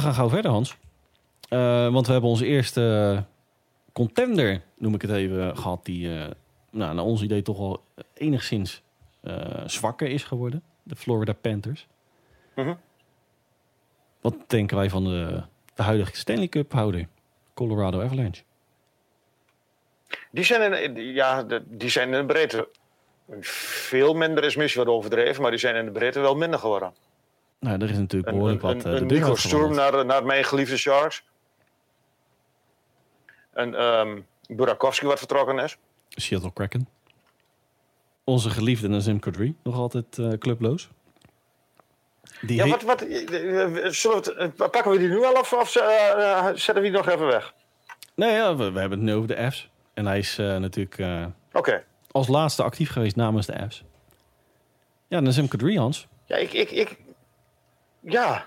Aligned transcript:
We 0.00 0.06
gaan 0.06 0.14
gauw 0.14 0.28
verder, 0.28 0.50
Hans. 0.50 0.76
Eh, 1.48 1.92
want 1.92 2.06
we 2.06 2.12
hebben 2.12 2.30
onze 2.30 2.46
eerste 2.46 3.24
contender, 3.92 4.62
noem 4.78 4.94
ik 4.94 5.02
het 5.02 5.10
even, 5.10 5.56
gehad. 5.56 5.84
Die 5.84 6.16
eh, 6.18 6.30
nou, 6.70 6.94
naar 6.94 7.04
ons 7.04 7.22
idee 7.22 7.42
toch 7.42 7.58
wel 7.58 7.84
enigszins 8.14 8.82
eh, 9.20 9.62
zwakker 9.66 10.08
is 10.08 10.24
geworden. 10.24 10.62
De 10.82 10.96
Florida 10.96 11.32
Panthers. 11.32 11.86
Mhm. 12.54 12.74
Wat 14.20 14.34
denken 14.46 14.76
wij 14.76 14.90
van 14.90 15.04
de, 15.04 15.42
de 15.74 15.82
huidige 15.82 16.16
Stanley 16.16 16.48
Cup 16.48 16.72
houder? 16.72 17.08
Colorado 17.54 18.02
Avalanche. 18.02 18.42
Die 20.30 20.44
zijn 20.44 20.72
in, 20.72 20.96
ja, 21.14 21.42
de- 21.42 21.64
die 21.66 21.88
zijn 21.90 22.12
in 22.12 22.20
de 22.20 22.26
breedte 22.26 22.68
veel 23.40 24.14
minder 24.14 24.44
is 24.44 24.56
misschien 24.56 24.84
wat 24.84 24.94
overdreven, 24.94 25.42
maar 25.42 25.50
die 25.50 25.60
zijn 25.60 25.76
in 25.76 25.84
de 25.84 25.90
breedte 25.90 26.20
wel 26.20 26.36
minder 26.36 26.58
geworden. 26.58 26.92
Nou, 27.60 27.82
er 27.82 27.90
is 27.90 27.98
natuurlijk 27.98 28.32
behoorlijk 28.32 28.62
een, 28.62 28.68
wat 28.68 28.84
een, 28.84 28.92
eh, 28.92 28.96
de 28.96 29.00
een 29.02 29.08
deur 29.08 29.20
Nico 29.20 29.34
Sturm 29.34 29.74
naar, 29.74 30.04
naar 30.06 30.24
mijn 30.24 30.44
geliefde 30.44 30.76
Sharks. 30.76 31.24
Een 33.52 33.74
ehm 33.74 34.20
Burakovsky 34.56 35.06
wat 35.06 35.18
vertrokken 35.18 35.58
is. 35.58 35.76
Seattle 36.08 36.52
Kraken. 36.52 36.88
Onze 38.24 38.50
geliefde 38.50 38.88
Nazem 38.88 39.18
Kadri, 39.18 39.54
nog 39.62 39.76
altijd 39.76 40.18
eh, 40.18 40.32
clubloos. 40.32 40.88
Die 42.40 42.56
Ja, 42.56 42.66
wat, 42.66 42.82
wat, 42.82 43.02
eh, 43.02 43.26
zullen 43.88 44.22
we 44.22 44.30
het, 44.30 44.34
eh, 44.34 44.48
pakken 44.70 44.90
we 44.90 44.98
die 44.98 45.08
nu 45.08 45.24
al 45.24 45.32
of, 45.32 45.52
of 45.52 45.70
zetten 46.54 46.74
we 46.74 46.80
die 46.80 46.90
nog 46.90 47.08
even 47.08 47.26
weg? 47.26 47.54
Nee, 48.14 48.32
ja, 48.32 48.56
we, 48.56 48.70
we 48.70 48.80
hebben 48.80 48.98
het 48.98 49.08
nu 49.08 49.14
over 49.14 49.28
de 49.28 49.50
F's. 49.50 49.68
En 49.94 50.06
hij 50.06 50.18
is 50.18 50.36
natuurlijk 50.36 51.02
Oké. 51.52 51.84
als 52.10 52.28
laatste 52.28 52.62
actief 52.62 52.90
geweest 52.90 53.16
namens 53.16 53.46
de 53.46 53.66
F's. 53.68 53.84
Ja, 55.08 55.20
Nazem 55.20 55.48
Kadri, 55.48 55.78
Hans. 55.78 56.06
Ja, 56.24 56.36
ik, 56.36 56.52
ik, 56.52 56.70
ik... 56.70 56.98
Ja. 58.00 58.46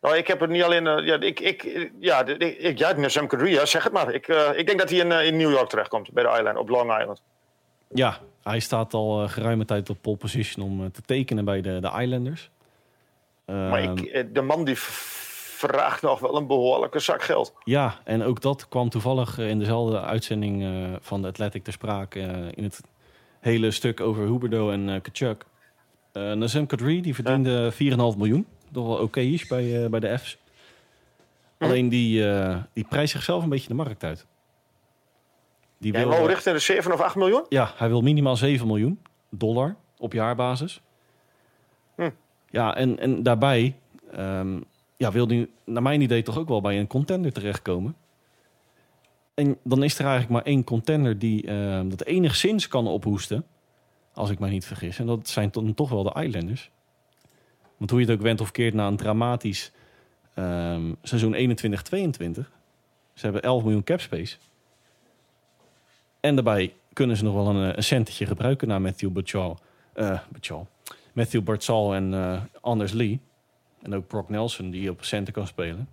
Nou, 0.00 0.16
ik 0.16 0.26
heb 0.26 0.40
het 0.40 0.50
niet 0.50 0.62
alleen... 0.62 0.86
eh, 0.86 1.06
ja, 1.06 1.20
ik, 1.20 1.40
ik, 1.40 1.90
ja, 1.98 2.26
ik, 2.26 2.78
ja, 2.78 2.92
Nazem 2.92 3.26
Kadri, 3.26 3.66
zeg 3.66 3.84
het 3.84 3.92
maar. 3.92 4.14
Ik, 4.14 4.28
eh, 4.28 4.58
ik 4.58 4.66
denk 4.66 4.78
dat 4.78 4.90
hij 4.90 4.98
in, 4.98 5.12
eh, 5.12 5.26
in 5.26 5.36
New 5.36 5.50
York 5.50 5.68
terechtkomt, 5.68 6.12
bij 6.12 6.22
de 6.22 6.28
Island, 6.38 6.56
op 6.58 6.68
Long 6.68 6.98
Island. 7.00 7.22
Ja, 7.88 8.18
hij 8.42 8.60
staat 8.60 8.94
al 8.94 9.28
geruime 9.28 9.64
tijd 9.64 9.90
op 9.90 9.98
pole 10.00 10.16
position 10.16 10.64
om 10.64 10.92
te 10.92 11.02
tekenen 11.02 11.44
bij 11.44 11.60
de, 11.60 11.80
de 11.80 11.92
Islanders. 12.02 12.50
Maar 13.44 13.72
Ehm, 13.82 13.96
ik, 13.96 14.04
eh, 14.04 14.24
de 14.32 14.42
man 14.42 14.64
die 14.64 14.78
vraagt 14.78 16.02
nog 16.02 16.20
wel 16.20 16.36
een 16.36 16.46
behoorlijke 16.46 16.98
zak 16.98 17.22
geld. 17.22 17.54
Ja, 17.64 17.98
en 18.04 18.22
ook 18.22 18.40
dat 18.40 18.68
kwam 18.68 18.88
toevallig 18.88 19.38
in 19.38 19.58
dezelfde 19.58 20.00
uitzending 20.00 20.64
van 21.00 21.22
de 21.22 21.28
Athletic 21.28 21.64
ter 21.64 21.72
sprake. 21.72 22.20
in 22.54 22.64
het 22.64 22.80
hele 23.40 23.70
stuk 23.70 24.00
over 24.00 24.22
Huberdo 24.26 24.70
en 24.70 25.00
Kachuk. 25.02 25.44
Eh 26.12 26.32
Nazem 26.32 26.66
Kadri 26.66 27.00
die 27.00 27.14
verdiende 27.14 27.72
4,5 27.72 27.78
miljoen. 28.16 28.46
Toch 28.72 28.86
wel 28.86 28.96
oké 28.96 29.20
is 29.20 29.46
bij, 29.46 29.84
eh, 29.84 29.90
bij 29.90 30.00
de 30.00 30.18
F's. 30.18 30.38
Alleen 31.58 31.88
die, 31.88 32.30
eh, 32.30 32.56
die 32.72 32.84
prijst 32.88 33.12
zichzelf 33.12 33.42
een 33.42 33.48
beetje 33.48 33.68
de 33.68 33.74
markt 33.74 34.04
uit. 34.04 34.26
Die 35.78 35.92
Jij 35.92 36.08
wil, 36.08 36.26
richting 36.26 36.54
de 36.54 36.60
7 36.60 36.92
of 36.92 37.00
8 37.00 37.14
miljoen? 37.14 37.44
ja, 37.48 37.72
hij 37.76 37.88
wil 37.88 38.00
minimaal 38.00 38.36
7 38.36 38.66
miljoen 38.66 39.00
dollar 39.30 39.76
op 39.98 40.12
jaarbasis. 40.12 40.80
Hm. 41.94 42.10
Ja, 42.50 42.76
en, 42.76 42.98
en 42.98 43.22
daarbij 43.22 43.76
ehm, 44.12 44.60
ja, 44.96 45.12
wil 45.12 45.28
hij 45.28 45.48
naar 45.64 45.82
mijn 45.82 46.00
idee 46.00 46.22
toch 46.22 46.38
ook 46.38 46.48
wel 46.48 46.60
bij 46.60 46.78
een 46.78 46.86
contender 46.86 47.32
terechtkomen. 47.32 47.96
En 49.34 49.58
dan 49.62 49.82
is 49.82 49.98
er 49.98 50.04
eigenlijk 50.04 50.32
maar 50.32 50.52
één 50.52 50.64
contender 50.64 51.18
die 51.18 51.46
ehm, 51.46 51.88
dat 51.88 52.04
enigszins 52.04 52.68
kan 52.68 52.86
ophoesten. 52.86 53.44
Als 54.18 54.30
ik 54.30 54.38
mij 54.38 54.50
niet 54.50 54.66
vergis. 54.66 54.98
En 54.98 55.06
dat 55.06 55.28
zijn 55.28 55.48
dan 55.50 55.74
toch 55.74 55.90
wel 55.90 56.02
de 56.02 56.22
Islanders. 56.22 56.70
Want 57.76 57.90
hoe 57.90 58.00
je 58.00 58.06
het 58.06 58.14
ook 58.14 58.22
went 58.22 58.40
of 58.40 58.50
keert 58.50 58.74
na 58.74 58.86
een 58.86 58.96
dramatisch 58.96 59.72
ehm, 60.34 60.92
seizoen 61.02 61.34
21-22. 61.34 62.50
Ze 63.14 63.24
hebben 63.24 63.42
11 63.42 63.62
miljoen 63.62 63.84
cap 63.84 64.00
space. 64.00 64.36
En 66.20 66.34
daarbij 66.34 66.74
kunnen 66.92 67.16
ze 67.16 67.24
nog 67.24 67.34
wel 67.34 67.46
een, 67.46 67.70
eh, 67.70 67.76
een 67.76 67.82
centetje 67.82 68.26
gebruiken 68.26 68.68
naar 68.68 68.80
Matthew 68.80 69.10
Bachal. 69.10 69.58
eh 69.92 70.20
Bachal. 70.28 70.66
Matthew 71.12 71.42
Bartzal 71.42 71.94
en 71.94 72.14
eh, 72.14 72.42
Anders 72.60 72.92
Lee. 72.92 73.20
En 73.82 73.94
ook 73.94 74.06
Brock 74.06 74.28
Nelson, 74.28 74.70
die 74.70 74.90
op 74.90 75.04
centen 75.04 75.32
kan 75.32 75.46
spelen. 75.46 75.88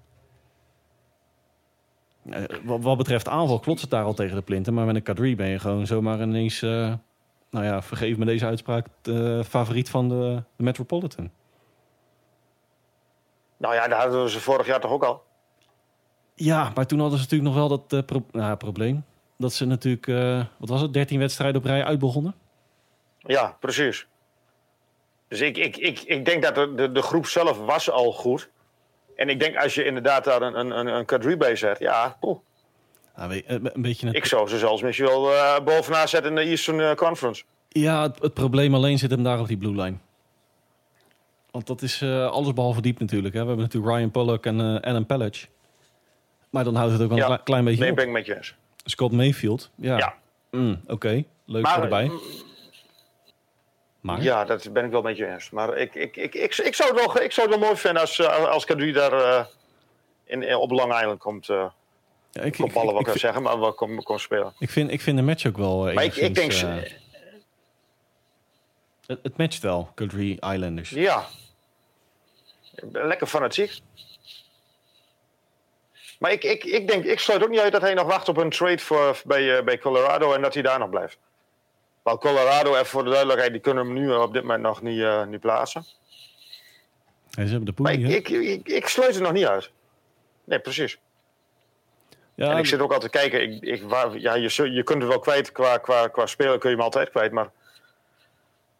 Eh, 2.30 2.44
wat, 2.64 2.98
betreft 2.98 3.28
aanval 3.28 3.60
klotst 3.60 3.82
het 3.82 3.92
daar 3.92 4.04
al 4.04 4.14
tegen 4.14 4.36
de 4.36 4.42
plinten. 4.42 4.74
Maar 4.74 4.86
met 4.86 4.96
een 4.96 5.04
Kadri 5.04 5.36
ben 5.36 5.48
je 5.48 5.60
gewoon 5.60 5.88
zomaar 5.88 6.22
ineens... 6.22 6.64
eh, 7.56 7.62
nou 7.62 7.74
ja, 7.74 7.82
vergeef 7.82 8.18
me 8.18 8.26
deze 8.26 8.46
uitspraak... 8.46 8.88
de 9.02 9.44
favoriet 9.48 9.90
van 9.90 10.10
de, 10.10 10.44
de 10.56 10.64
Metropolitan. 10.64 11.32
Nou 13.58 13.76
ja, 13.76 13.88
daar 13.88 14.02
hadden 14.02 14.24
we 14.24 14.30
ze 14.30 14.40
vorig 14.40 14.66
jaar 14.68 14.80
toch 14.80 14.92
ook 14.92 15.04
al. 15.04 15.24
Ja, 16.34 16.72
maar 16.76 16.86
toen 16.86 17.00
hadden 17.00 17.18
ze 17.18 17.24
natuurlijk 17.24 17.56
nog 17.56 17.68
wel 17.68 17.78
dat 17.78 17.94
eh, 17.94 18.06
pro- 18.06 18.26
nou, 18.32 18.56
probleem. 18.56 19.06
Dat 19.38 19.54
ze 19.54 19.66
natuurlijk, 19.66 20.08
eh, 20.08 20.46
wat 20.58 20.70
was 20.70 20.82
het, 20.82 20.94
13 20.94 21.20
wedstrijden 21.20 21.62
op 21.62 21.68
rij 21.68 21.84
uitbegonnen. 21.84 22.36
Ja, 23.18 23.58
precies. 23.60 24.08
Dus 25.28 25.42
ik, 25.42 25.58
ik, 25.58 25.78
ik, 25.78 26.00
ik 26.00 26.26
denk 26.26 26.44
dat 26.44 26.56
de, 26.56 26.74
de, 26.76 26.92
de 26.92 27.02
groep 27.02 27.26
zelf 27.26 27.58
was 27.58 27.90
al 27.90 28.12
goed. 28.12 28.50
En 29.16 29.30
ik 29.30 29.40
denk 29.40 29.56
als 29.58 29.76
je 29.76 29.86
inderdaad 29.86 30.24
daar 30.24 30.42
een, 30.42 30.60
een, 30.60 30.72
een, 30.80 30.88
een 30.88 31.06
Kadri 31.06 31.38
bij 31.38 31.56
zet, 31.56 31.80
ja, 31.80 32.18
poeh, 32.20 32.40
Nou, 33.18 33.42
een 33.46 33.72
beetje 33.76 34.08
het, 34.08 34.16
ik 34.16 34.26
zou 34.26 34.48
ze 34.50 34.58
zelfs 34.58 34.82
misschien 34.82 35.06
wel 35.08 35.34
eh, 35.34 35.60
bovenaan 35.64 36.08
zetten 36.08 36.30
in 36.30 36.36
de 36.36 36.42
Eastern 36.52 36.80
eh, 36.80 36.96
Conference. 36.96 37.44
Ja, 37.70 38.02
het, 38.02 38.22
het 38.22 38.34
probleem 38.34 38.76
alleen 38.76 38.98
zit 39.00 39.12
hem 39.12 39.24
daar 39.24 39.40
op 39.40 39.48
die 39.48 39.58
blue 39.58 39.76
line. 39.82 39.98
Want 41.52 41.68
dat 41.68 41.82
is 41.82 42.02
eh 42.02 42.28
alles 42.32 42.54
behalve 42.54 42.82
diep 42.82 43.00
natuurlijk. 43.00 43.34
Hè. 43.34 43.42
We 43.42 43.48
hebben 43.48 43.66
natuurlijk 43.66 43.96
Ryan 43.96 44.12
Pollock 44.12 44.46
en 44.46 44.60
eh 44.60 44.90
Adam 44.90 45.06
Pellich. 45.06 45.48
Maar 46.50 46.64
dan 46.64 46.76
houdt 46.76 46.92
het 46.92 47.02
ook 47.02 47.08
wel 47.10 47.18
Ja. 47.18 47.24
een 47.24 47.34
kle- 47.34 47.44
klein 47.44 47.64
beetje 47.66 47.82
Nee, 47.82 47.90
op. 47.90 47.96
ben 47.96 48.06
ik 48.06 48.12
met 48.12 48.26
je 48.26 48.36
eens. 48.36 48.56
Scott 48.84 49.14
Mayfield. 49.14 49.70
Ja, 49.76 49.98
Ja. 49.98 50.16
Mm, 50.52 50.82
oké. 50.88 51.24
Leuk 51.46 51.64
Maar, 51.64 51.82
erbij. 51.84 52.12
Maar 54.02 54.22
Ja, 54.22 54.46
dat 54.46 54.74
ben 54.74 54.86
ik 54.86 54.92
wel 54.92 55.02
met 55.02 55.18
je 55.18 55.28
eens. 55.34 55.50
Maar 55.50 55.78
ik, 55.78 55.96
ik, 55.96 56.16
ik, 56.18 56.36
ik, 56.36 56.56
ik, 56.58 56.74
zou, 56.76 56.90
het 56.98 57.06
wel, 57.14 57.22
ik 57.24 57.32
zou 57.32 57.48
het 57.50 57.56
wel 57.58 57.66
mooi 57.68 57.80
vinden 57.80 58.02
als, 58.02 58.22
als 58.28 58.66
Kadri 58.66 58.92
daar 58.92 59.48
in, 60.24 60.44
in- 60.44 60.56
op 60.56 60.72
Long 60.72 60.94
Island 61.00 61.20
komt. 61.20 61.48
Ja, 62.36 62.42
ik, 62.42 62.58
ik, 62.60 62.74
ballen, 62.74 62.94
wat 62.94 63.08
ik, 63.08 63.14
ik 63.14 63.20
zeggen, 63.20 63.42
maar 63.42 63.60
wel 63.60 63.74
komt 63.74 64.22
spelen. 64.22 64.54
ik 64.60 64.70
vind, 64.70 64.92
ik 64.92 65.02
vind 65.02 65.18
de 65.18 65.24
match 65.24 65.46
ook 65.46 65.58
wel 65.58 65.88
eh, 65.88 65.96
Maar 65.96 66.04
ik, 66.04 66.16
ik 66.16 66.36
denk, 66.36 66.52
ze- 66.52 66.68
eh, 66.68 66.92
het, 69.06 69.20
het 69.24 69.38
matcht 69.38 69.62
wel, 69.62 69.92
Country 69.96 70.32
Islanders. 70.32 70.90
ja, 70.90 71.26
lekker 72.92 73.28
fanatiek. 73.28 73.80
Maar 76.20 76.32
ik, 76.32 76.44
ik, 76.44 76.64
ik 76.64 76.88
denk, 76.88 77.04
ik 77.06 77.20
sluit 77.20 77.44
ook 77.44 77.50
niet 77.50 77.60
uit 77.60 77.72
dat 77.72 77.82
hij 77.82 77.94
nog 77.94 78.08
wacht 78.08 78.30
op 78.30 78.38
een 78.38 78.50
trade 78.50 78.78
voor, 78.80 79.22
bij, 79.26 79.58
eh, 79.58 79.64
bij 79.64 79.78
Colorado 79.78 80.34
en 80.34 80.42
dat 80.42 80.54
hij 80.54 80.64
daar 80.64 80.80
nog 80.80 80.90
blijft. 80.90 81.18
Want 82.04 82.20
Colorado, 82.20 82.74
even 82.74 82.86
voor 82.86 83.04
de 83.04 83.10
duidelijkheid, 83.10 83.52
die 83.52 83.62
kunnen 83.62 83.86
hem 83.86 83.94
nu 83.94 84.14
op 84.14 84.34
dit 84.34 84.42
moment 84.42 84.62
nog 84.62 84.82
niet, 84.82 85.02
eh, 85.02 85.26
niet 85.26 85.40
plaatsen. 85.40 85.86
Ja, 87.30 87.46
ze 87.46 87.52
hebben 87.52 87.76
de 87.76 87.82
Maar 87.82 87.92
poelie, 87.98 88.16
ik, 88.16 88.30
ik, 88.30 88.42
ik, 88.44 88.68
ik 88.68 88.88
sluit 88.88 89.14
het 89.14 89.24
nog 89.24 89.32
niet 89.32 89.46
uit. 89.46 89.72
Nee, 90.44 90.60
precies. 90.60 90.98
Ja, 92.36 92.52
en 92.52 92.58
ik 92.58 92.66
zit 92.66 92.80
ook 92.80 92.94
altijd 92.94 93.12
te 93.12 93.18
kijken. 93.18 93.42
Ik, 93.52 93.62
ik, 93.62 93.84
waar, 93.84 94.18
ja, 94.20 94.34
je, 94.36 94.72
je 94.72 94.84
kunt 94.84 95.02
het 95.02 95.12
wel 95.12 95.20
kwijt 95.20 95.52
qua, 95.52 95.78
qua, 95.78 96.08
qua 96.08 96.26
spelen, 96.26 96.60
kun 96.60 96.70
je 96.70 96.76
hem 96.76 96.86
altijd 96.86 97.10
kwijt. 97.10 97.32
Maar 97.32 97.50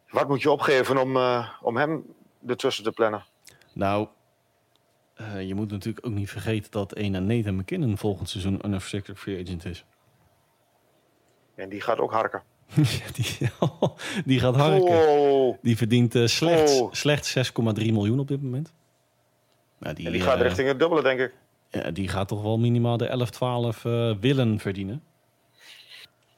wat 0.10 0.28
moet 0.28 0.42
je 0.42 0.52
opgeven 0.52 0.98
om, 0.98 1.16
eh, 1.16 1.50
om 1.62 1.78
hem 1.78 2.06
ertussen 2.48 2.84
te 2.84 2.92
plannen? 2.92 3.24
Nou, 3.74 4.08
eh, 5.16 5.48
je 5.48 5.56
moet 5.56 5.72
natuurlijk 5.72 6.06
ook 6.06 6.14
niet 6.14 6.30
vergeten 6.30 6.72
dat 6.72 6.98
een 6.98 7.26
Nathan 7.26 7.56
McKinnon 7.56 7.98
volgend 7.98 8.30
seizoen 8.30 8.54
een 8.54 8.66
unrestricted 8.66 9.20
free 9.20 9.44
agent 9.44 9.66
is. 9.66 9.86
En 11.56 11.70
die 11.70 11.82
gaat 11.82 12.00
ook 12.00 12.12
harken. 12.12 12.44
Die, 13.14 13.50
die 14.26 14.40
gaat 14.40 14.56
harken. 14.56 15.10
Oh, 15.10 15.58
Die 15.62 15.78
verdient 15.78 16.16
eh, 16.16 16.26
slechts, 16.26 16.80
Oh. 16.80 16.92
slechts 16.94 17.38
6,3 17.38 17.92
miljoen 17.92 18.20
op 18.20 18.28
dit 18.28 18.42
moment. 18.42 18.74
Nou, 19.78 19.96
die, 19.96 20.06
en 20.06 20.12
die 20.12 20.22
gaat 20.22 20.42
richting 20.42 20.68
het 20.68 20.80
dubbele, 20.80 21.02
denk 21.02 21.20
ik. 21.20 21.34
Ja, 21.70 21.92
die 21.92 22.08
gaat 22.08 22.28
toch 22.28 22.42
wel 22.42 22.58
minimaal 22.58 22.98
de 22.98 23.08
11, 23.08 23.30
12 23.30 23.86
eh, 23.86 24.12
willen 24.20 24.60
verdienen. 24.60 25.04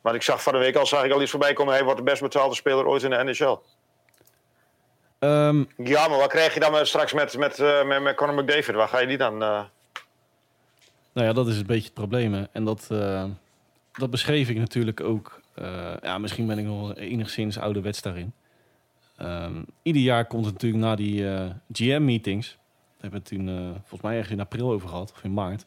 Maar 0.02 0.16
ik 0.16 0.22
zag 0.22 0.44
van 0.44 0.54
de 0.54 0.60
week 0.60 0.76
al, 0.76 0.86
zag 0.86 1.04
ik 1.04 1.12
al 1.12 1.22
iets 1.22 1.32
voorbij 1.32 1.54
komen. 1.54 1.74
Hij 1.74 1.84
wordt 1.84 1.98
de 2.00 2.04
best 2.06 2.22
betaalde 2.22 2.56
speler 2.56 2.86
ooit 2.88 3.04
in 3.04 3.10
de 3.10 3.24
NHL. 3.24 3.58
Ehm, 5.20 5.64
Ja, 5.78 6.08
maar 6.08 6.18
wat 6.18 6.30
krijg 6.30 6.54
je 6.54 6.60
dan 6.60 6.72
met- 6.72 6.88
straks 6.88 7.14
met, 7.14 7.38
met, 7.38 7.60
eh, 7.60 7.84
met, 7.86 8.02
met 8.02 8.16
Conor 8.16 8.44
McDavid? 8.44 8.76
Waar 8.76 8.88
ga 8.88 9.00
je 9.00 9.08
die 9.08 9.18
dan... 9.18 9.34
eh, 9.44 9.64
nou 11.14 11.28
ja, 11.28 11.34
dat 11.34 11.48
is 11.48 11.58
een 11.58 11.66
beetje 11.66 11.84
het 11.86 11.94
probleem. 11.94 12.34
hè. 12.34 12.44
En 12.52 12.64
dat, 12.66 12.88
eh, 12.92 13.26
dat 13.92 14.10
beschreef 14.10 14.50
ik 14.50 14.58
natuurlijk 14.58 15.02
ook. 15.02 15.42
eh, 15.54 15.94
ja, 16.02 16.18
misschien 16.18 16.48
ben 16.48 16.58
ik 16.58 16.66
nog 16.66 16.96
enigszins 16.96 17.58
ouderwets 17.60 18.02
daarin. 18.02 18.34
Ehm, 19.18 19.64
ieder 19.82 20.02
jaar 20.02 20.26
komt 20.26 20.46
het 20.46 20.54
natuurlijk 20.54 20.84
na 20.84 20.96
die 20.96 21.30
eh, 21.34 21.50
GM-meetings. 21.72 22.58
Daar 23.00 23.10
hebben 23.12 23.30
we 23.30 23.36
het 23.36 23.46
toen 23.48 23.58
eh, 23.58 23.70
volgens 23.80 24.02
mij 24.02 24.14
ergens 24.16 24.34
in 24.34 24.40
april 24.40 24.72
over 24.72 24.90
gehad, 24.90 25.12
of 25.12 25.24
in 25.24 25.34
maart. 25.34 25.66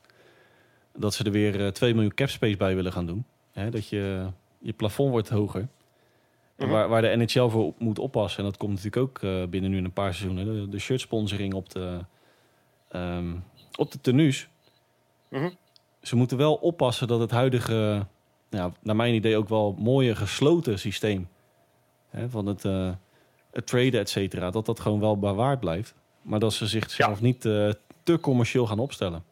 Dat 0.97 1.15
ze 1.15 1.25
er 1.25 1.31
weer 1.33 1.65
eh 1.67 1.73
2 1.73 1.93
miljoen 1.95 2.15
cap 2.15 2.29
space 2.29 2.57
bij 2.57 2.75
willen 2.75 2.93
gaan 2.93 3.07
doen. 3.07 3.25
Hè, 3.53 3.71
dat 3.71 3.89
je, 3.89 4.27
je 4.59 4.73
plafond 4.73 5.11
wordt 5.11 5.29
hoger. 5.29 5.61
En 5.61 6.67
Mhm. 6.67 6.71
waar, 6.71 6.89
waar 6.89 7.03
de 7.03 7.17
NHL 7.17 7.49
voor 7.49 7.65
op- 7.65 7.81
moet 7.81 7.99
oppassen, 7.99 8.39
en 8.39 8.45
dat 8.45 8.57
komt 8.57 8.71
natuurlijk 8.75 9.03
ook 9.03 9.19
eh, 9.23 9.45
binnen 9.49 9.71
nu 9.71 9.79
een 9.79 9.93
paar 9.93 10.15
seizoenen, 10.15 10.55
de, 10.55 10.69
de 10.69 10.79
shirt 10.79 11.01
sponsoring 11.01 11.55
op 11.55 11.69
de, 11.71 11.99
Ehm, 12.89 13.33
op 13.77 13.91
de 13.93 14.01
tenues. 14.01 14.49
Mhm. 15.29 15.51
Ze 16.03 16.17
moeten 16.17 16.37
wel 16.37 16.55
oppassen 16.55 17.09
dat 17.09 17.21
het 17.21 17.31
huidige, 17.31 18.07
ja, 18.49 18.73
naar 18.83 18.97
mijn 18.97 19.15
idee 19.15 19.37
ook 19.37 19.49
wel 19.49 19.75
mooie 19.79 20.15
gesloten 20.17 20.79
systeem 20.79 21.29
hè, 22.09 22.29
van 22.31 22.47
het, 22.47 22.63
het 23.51 23.67
traden, 23.67 24.01
et 24.01 24.09
cetera, 24.09 24.51
dat 24.51 24.67
dat 24.67 24.81
gewoon 24.81 25.01
wel 25.01 25.19
bewaard 25.19 25.61
blijft. 25.61 25.95
Maar 26.23 26.39
dat 26.39 26.53
ze 26.53 26.67
zichzelf 26.67 27.21
niet 27.21 27.45
eh, 27.45 27.71
te 28.03 28.21
commercieel 28.21 28.67
gaan 28.67 28.79
opstellen. 28.79 29.25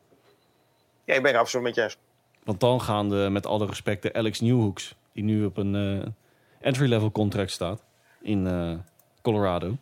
Ja, 1.05 1.15
ik 1.15 1.23
ben 1.23 1.33
het 1.33 1.41
absoluut 1.41 1.67
met 1.67 1.75
je 1.75 1.83
eens. 1.83 1.97
Want 2.45 2.61
dan 2.61 2.81
gaan 2.81 3.09
de, 3.09 3.29
met 3.31 3.47
alle 3.47 3.67
respect, 3.67 4.03
de 4.03 4.13
Alex 4.13 4.41
Newhooks, 4.41 4.95
die 5.13 5.25
nu 5.25 5.45
op 5.45 5.57
een 5.57 5.75
eh, 5.75 6.09
entry-level 6.61 7.11
contract 7.11 7.51
staat 7.51 7.85
in 8.21 8.47
eh, 8.47 8.73
Colorado. 9.23 9.77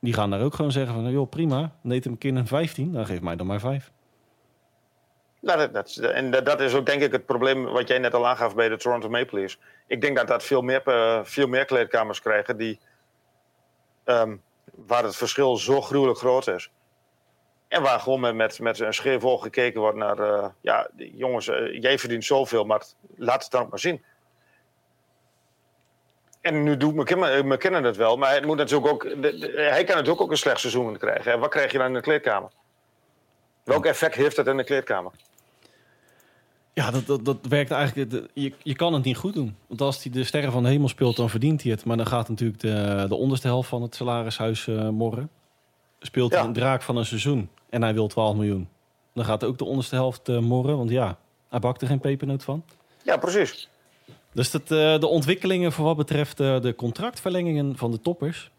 Die 0.00 0.12
gaan 0.12 0.30
daar 0.30 0.42
ook 0.42 0.54
gewoon 0.54 0.72
zeggen 0.72 0.94
van, 0.94 1.10
joh, 1.10 1.28
prima, 1.28 1.72
Nathan 1.80 2.12
McKinnon 2.12 2.46
15, 2.46 2.92
dan 2.92 3.06
geef 3.06 3.20
mij 3.20 3.36
dan 3.36 3.46
maar 3.46 3.60
5. 3.60 3.90
Nou, 5.40 5.58
dat, 5.58 5.72
dat, 5.72 5.96
en 5.96 6.30
dat, 6.30 6.46
dat 6.46 6.60
is 6.60 6.74
ook 6.74 6.86
denk 6.86 7.02
ik 7.02 7.12
het 7.12 7.26
probleem 7.26 7.64
wat 7.64 7.88
jij 7.88 7.98
net 7.98 8.14
al 8.14 8.28
aangaf 8.28 8.54
bij 8.54 8.68
de 8.68 8.76
Toronto 8.76 9.08
Maple 9.08 9.38
Leafs. 9.38 9.58
Ik 9.86 10.00
denk 10.00 10.16
dat 10.16 10.28
dat 10.28 10.42
veel 10.42 10.62
meer, 10.62 10.82
veel 11.24 11.46
meer 11.46 11.64
kleedkamers 11.64 12.20
krijgen 12.20 12.56
die, 12.56 12.78
ehm, 14.04 14.36
waar 14.86 15.04
het 15.04 15.16
verschil 15.16 15.56
zo 15.56 15.80
gruwelijk 15.80 16.18
groot 16.18 16.46
is. 16.46 16.70
En 17.68 17.82
waar 17.82 18.00
gewoon 18.00 18.20
met, 18.20 18.34
met, 18.34 18.60
met 18.60 18.78
een 18.78 18.94
scheef 18.94 19.24
oog 19.24 19.42
gekeken 19.42 19.80
wordt 19.80 19.96
naar... 19.96 20.18
eh, 20.18 20.48
ja, 20.60 20.88
jongens, 20.96 21.48
eh, 21.48 21.80
jij 21.80 21.98
verdient 21.98 22.24
zoveel, 22.24 22.64
maar 22.64 22.82
laat 23.16 23.42
het 23.42 23.52
dan 23.52 23.62
ook 23.62 23.70
maar 23.70 23.78
zien. 23.78 24.04
En 26.40 26.62
nu 26.62 26.76
doet 26.76 26.94
McKinnon, 26.94 27.46
McKinnon 27.46 27.84
het 27.84 27.96
wel, 27.96 28.16
maar 28.16 28.34
het 28.34 28.44
moet 28.44 28.56
natuurlijk 28.56 28.92
ook, 28.92 29.02
hij 29.54 29.84
kan 29.84 29.94
natuurlijk 29.94 30.20
ook 30.20 30.30
een 30.30 30.36
slecht 30.36 30.60
seizoen 30.60 30.98
krijgen. 30.98 31.32
En 31.32 31.40
wat 31.40 31.50
krijg 31.50 31.72
je 31.72 31.78
dan 31.78 31.86
in 31.86 31.94
de 31.94 32.00
kleedkamer? 32.00 32.50
Welk 33.64 33.86
effect 33.86 34.14
heeft 34.14 34.36
dat 34.36 34.46
in 34.46 34.56
de 34.56 34.64
kleedkamer? 34.64 35.12
Ja, 36.80 36.90
dat, 36.90 37.06
dat, 37.06 37.24
dat 37.24 37.38
werkt 37.48 37.70
eigenlijk. 37.70 38.28
je, 38.32 38.52
je 38.62 38.74
kan 38.74 38.92
het 38.92 39.04
niet 39.04 39.16
goed 39.16 39.34
doen. 39.34 39.56
Want 39.66 39.80
als 39.80 40.02
hij 40.02 40.12
de 40.12 40.24
sterren 40.24 40.52
van 40.52 40.62
de 40.62 40.68
hemel 40.68 40.88
speelt, 40.88 41.16
dan 41.16 41.30
verdient 41.30 41.62
hij 41.62 41.72
het. 41.72 41.84
Maar 41.84 41.96
dan 41.96 42.06
gaat 42.06 42.28
natuurlijk 42.28 42.60
de, 42.60 43.04
de 43.08 43.14
onderste 43.14 43.46
helft 43.46 43.68
van 43.68 43.82
het 43.82 43.94
salarishuis 43.94 44.66
eh, 44.66 44.88
morren. 44.88 45.30
Speelt 46.00 46.32
hij 46.32 46.42
een 46.42 46.52
draak 46.52 46.82
van 46.82 46.96
een 46.96 47.06
seizoen 47.06 47.48
en 47.70 47.82
hij 47.82 47.94
wil 47.94 48.06
12 48.06 48.36
miljoen. 48.36 48.68
Dan 49.14 49.24
gaat 49.24 49.44
ook 49.44 49.58
de 49.58 49.64
onderste 49.64 49.94
helft 49.94 50.28
eh, 50.28 50.38
morren. 50.38 50.76
Want 50.76 50.90
ja, 50.90 51.18
hij 51.48 51.58
bakt 51.58 51.82
er 51.82 51.88
geen 51.88 52.00
pepernoot 52.00 52.44
van. 52.44 52.64
Ja, 53.02 53.16
precies. 53.16 53.68
Dus 54.32 54.50
dat, 54.50 54.62
eh, 54.62 54.98
de 54.98 55.06
ontwikkelingen 55.06 55.72
voor 55.72 55.84
wat 55.84 55.96
betreft 55.96 56.36
de 56.36 56.74
contractverlengingen 56.76 57.76
van 57.76 57.90
de 57.90 58.00
toppers. 58.00 58.50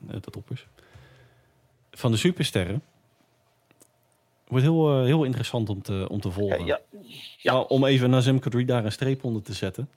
de 0.00 0.20
toppers. 0.20 0.66
Van 1.90 2.10
de 2.10 2.16
supersterren. 2.16 2.82
Wordt 4.50 4.64
heel, 4.64 4.90
eh, 4.98 5.04
heel 5.04 5.24
interessant 5.24 5.68
om 5.68 5.82
te, 5.82 6.06
om 6.10 6.20
te 6.20 6.30
volgen. 6.30 6.64
ja, 6.64 6.80
Ja. 7.36 7.52
Nou, 7.52 7.68
om 7.68 7.84
even 7.84 8.10
Nazem 8.10 8.38
Kadri 8.38 8.64
daar 8.64 8.84
een 8.84 8.92
streep 8.92 9.24
onder 9.24 9.42
te 9.42 9.52
zetten. 9.52 9.90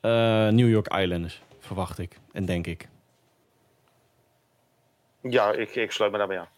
Eh, 0.00 0.10
New 0.48 0.68
York 0.70 0.94
Islanders, 0.94 1.42
verwacht 1.58 1.98
ik. 1.98 2.18
En 2.32 2.44
denk 2.44 2.66
ik. 2.66 2.88
ja 5.20 5.52
ik, 5.52 5.74
ik 5.74 5.90
sluit 5.92 6.12
me 6.12 6.18
daarbij 6.18 6.38
aan. 6.38 6.48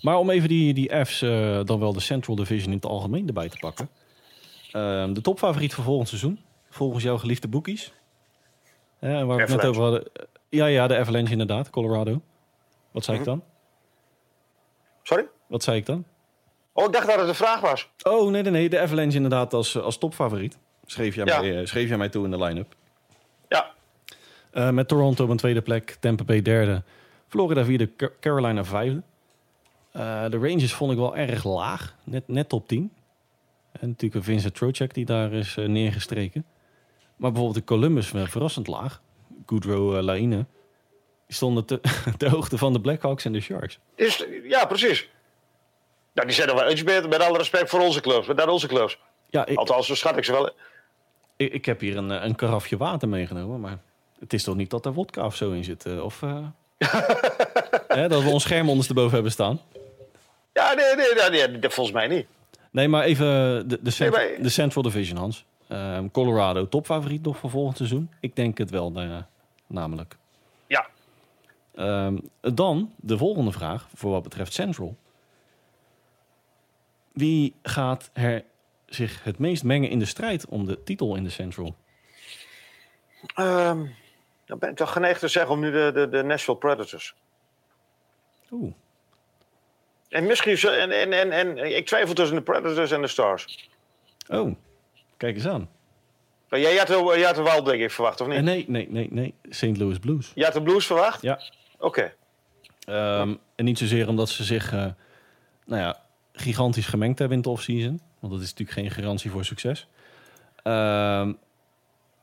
Maar 0.00 0.16
om 0.18 0.30
even 0.30 0.48
die, 0.48 0.74
die 0.74 1.04
F's, 1.04 1.22
eh, 1.22 1.60
dan 1.64 1.78
wel 1.80 1.92
de 1.92 2.00
Central 2.00 2.36
Division 2.36 2.68
in 2.70 2.76
het 2.76 2.86
algemeen 2.86 3.26
erbij 3.26 3.48
te 3.48 3.56
pakken. 3.56 3.88
Ehm, 4.72 5.12
de 5.12 5.20
topfavoriet 5.20 5.74
voor 5.74 5.84
volgend 5.84 6.08
seizoen. 6.08 6.40
Volgens 6.70 7.04
jouw 7.04 7.18
geliefde 7.18 7.48
boekies. 7.48 7.92
Ja, 9.00 9.24
waar 9.24 9.36
we 9.36 9.42
het 9.42 9.50
net 9.50 9.64
over 9.66 9.82
hadden. 9.82 10.04
Ja, 10.48 10.66
ja, 10.66 10.86
de 10.86 10.96
Avalanche 10.96 11.32
inderdaad. 11.32 11.70
Colorado. 11.70 12.20
Wat 12.90 13.04
zei 13.04 13.18
Mhm. 13.18 13.28
ik 13.30 13.32
dan? 13.34 13.44
Sorry? 15.02 15.26
Wat 15.46 15.62
zei 15.62 15.76
ik 15.78 15.86
dan? 15.86 16.04
Oh, 16.72 16.84
ik 16.84 16.92
dacht 16.92 17.06
dat 17.06 17.18
het 17.18 17.28
een 17.28 17.34
vraag 17.34 17.60
was. 17.60 17.88
Oh, 18.02 18.30
nee, 18.30 18.42
nee, 18.42 18.52
nee. 18.52 18.68
De 18.68 18.80
Avalanche 18.80 19.16
inderdaad 19.16 19.52
als, 19.54 19.78
als 19.78 19.98
topfavoriet. 19.98 20.58
Schreef 20.86 21.14
jij, 21.14 21.24
Ja. 21.24 21.40
mij, 21.40 21.60
eh, 21.60 21.66
schreef 21.66 21.88
jij 21.88 21.96
mij 21.96 22.08
toe 22.08 22.24
in 22.24 22.30
de 22.30 22.38
line-up. 22.38 22.74
Ja, 23.48 23.74
Eh, 24.50 24.70
met 24.70 24.88
Toronto 24.88 25.24
op 25.24 25.30
een 25.30 25.36
tweede 25.36 25.62
plek, 25.62 25.96
Tampa 26.00 26.24
Bay 26.24 26.42
derde, 26.42 26.82
Florida 27.28 27.64
vierde, 27.64 27.96
Ca- 27.96 28.10
Carolina 28.20 28.64
vijfde. 28.64 29.02
Eh, 29.92 30.24
de 30.30 30.36
Rangers 30.38 30.72
vond 30.74 30.92
ik 30.92 30.98
wel 30.98 31.16
erg 31.16 31.44
laag, 31.44 31.94
net, 32.04 32.28
net 32.28 32.48
top 32.48 32.68
10. 32.68 32.92
En 33.72 33.88
natuurlijk 33.88 34.14
een 34.14 34.22
Vincent 34.22 34.54
Trocek 34.54 34.94
die 34.94 35.04
daar 35.04 35.32
is 35.32 35.54
neergestreken. 35.56 36.44
Maar 37.16 37.32
bijvoorbeeld 37.32 37.66
de 37.66 37.74
Columbus 37.74 38.06
verrassend 38.06 38.66
laag. 38.66 39.02
Goodrow, 39.46 40.00
Laine. 40.02 40.36
Die 41.26 41.36
stonden 41.36 41.64
te, 41.64 41.80
ter 42.18 42.30
hoogte 42.30 42.58
van 42.58 42.72
de 42.72 42.80
Blackhawks 42.80 43.24
en 43.24 43.32
de 43.32 43.40
Sharks. 43.40 43.78
is, 43.94 44.24
ja 44.48 44.64
precies. 44.64 45.08
Nou, 46.16 46.28
die 46.28 46.36
zijn 46.36 46.48
er 46.48 46.54
wel 46.54 46.70
iets 46.70 46.82
beter, 46.82 47.08
met 47.08 47.20
alle 47.20 47.38
respect 47.38 47.70
voor 47.70 47.80
onze 47.80 48.00
clubs. 48.00 48.26
Met 48.26 48.46
onze 48.46 48.66
clubs. 48.66 48.98
Ja, 49.30 49.46
ik, 49.46 49.58
Althans, 49.58 49.86
zo 49.86 49.94
schat 49.94 50.16
ik 50.16 50.24
ze 50.24 50.32
wel. 50.32 50.50
ik, 51.36 51.52
ik 51.52 51.64
heb 51.64 51.80
hier 51.80 51.96
een, 51.96 52.10
eh, 52.10 52.24
een 52.24 52.34
karafje 52.34 52.76
water 52.76 53.08
meegenomen, 53.08 53.60
maar 53.60 53.78
het 54.20 54.32
is 54.32 54.42
toch 54.44 54.54
niet 54.56 54.70
dat 54.70 54.86
er 54.86 54.92
wodka 54.92 55.24
of 55.24 55.36
zo 55.36 55.50
in 55.52 55.64
zit? 55.64 55.84
eh, 55.86 56.04
Of 56.04 56.22
eh, 56.22 56.38
hè, 57.88 58.08
dat 58.08 58.22
we 58.22 58.28
ons 58.30 58.42
scherm 58.42 58.68
ondersteboven 58.68 59.12
hebben 59.14 59.32
staan. 59.32 59.60
Ja, 60.52 60.72
nee, 60.74 60.94
nee, 60.94 61.30
nee, 61.30 61.48
nee, 61.48 61.70
volgens 61.70 61.96
mij 61.96 62.06
niet. 62.06 62.26
Nee, 62.70 62.88
maar 62.88 63.04
even 63.04 63.24
de, 63.68 63.78
de, 63.82 63.90
Central, 63.90 64.20
Nee, 64.22 64.32
maar- 64.34 64.42
de 64.42 64.48
Central 64.48 64.82
Division, 64.82 65.18
Hans. 65.18 65.44
Ehm, 65.68 66.08
Colorado, 66.10 66.68
topfavoriet 66.68 67.22
nog 67.22 67.36
voor 67.38 67.50
volgend 67.50 67.76
seizoen? 67.76 68.10
Ik 68.20 68.36
denk 68.36 68.58
het 68.58 68.70
wel, 68.70 68.92
eh, 68.94 69.16
namelijk. 69.66 70.16
Ja, 70.66 70.86
Ehm, 71.74 72.16
dan 72.40 72.92
de 72.96 73.18
volgende 73.18 73.52
vraag 73.52 73.88
voor 73.94 74.10
wat 74.10 74.22
betreft 74.22 74.52
Central. 74.52 74.96
Wie 77.16 77.54
gaat 77.62 78.10
er 78.12 78.44
zich 78.86 79.24
het 79.24 79.38
meest 79.38 79.64
mengen 79.64 79.90
in 79.90 79.98
de 79.98 80.04
strijd 80.04 80.46
om 80.46 80.66
de 80.66 80.82
titel 80.82 81.16
in 81.16 81.24
de 81.24 81.30
Central? 81.30 81.76
Ehm, 83.34 83.86
dan 84.46 84.58
ben 84.58 84.70
ik 84.70 84.76
toch 84.76 84.92
geneigd 84.92 85.20
te 85.20 85.28
zeggen 85.28 85.52
om 85.52 85.60
nu 85.60 85.70
de, 85.70 85.90
de, 85.94 86.08
de 86.08 86.22
Nashville 86.22 86.56
Predators. 86.58 87.14
Oeh, 88.50 88.72
En 90.08 90.26
misschien, 90.26 90.56
en, 90.70 90.90
en, 90.90 91.12
en, 91.12 91.32
en 91.32 91.76
ik 91.76 91.86
twijfel 91.86 92.14
tussen 92.14 92.36
de 92.36 92.42
Predators 92.42 92.90
en 92.90 93.00
de 93.00 93.06
Stars. 93.08 93.68
oh, 94.28 94.54
kijk 95.16 95.34
eens 95.36 95.46
aan. 95.46 95.68
Maar 96.48 96.60
Jij 96.60 96.76
had, 96.76 96.86
de- 96.86 97.12
jij 97.16 97.22
had 97.26 97.34
de 97.34 97.42
Wild, 97.42 97.64
denk 97.66 97.82
ik, 97.82 97.90
verwacht, 97.90 98.20
of 98.20 98.26
niet? 98.26 98.36
Eh, 98.36 98.42
nee, 98.42 98.64
nee, 98.68 98.86
nee, 98.90 99.08
nee. 99.10 99.34
St. 99.48 99.76
Louis 99.76 99.98
Blues. 99.98 100.32
Je 100.34 100.44
had 100.44 100.52
de 100.52 100.62
Blues 100.62 100.86
verwacht? 100.86 101.22
Ja. 101.22 101.40
Oké. 101.78 102.14
Ehm, 102.84 103.34
en 103.54 103.64
niet 103.64 103.78
zozeer 103.78 104.08
omdat 104.08 104.28
ze 104.28 104.44
zich 104.44 104.70
nou 104.72 104.96
ja, 105.82 106.04
gigantisch 106.36 106.86
gemengd 106.86 107.18
hebben 107.18 107.36
in 107.36 107.42
de 107.42 107.48
offseason. 107.48 108.00
Want 108.18 108.32
dat 108.32 108.42
is 108.42 108.50
natuurlijk 108.50 108.78
geen 108.78 108.90
garantie 108.90 109.30
voor 109.30 109.44
succes. 109.44 109.88
Ehm, 110.62 111.32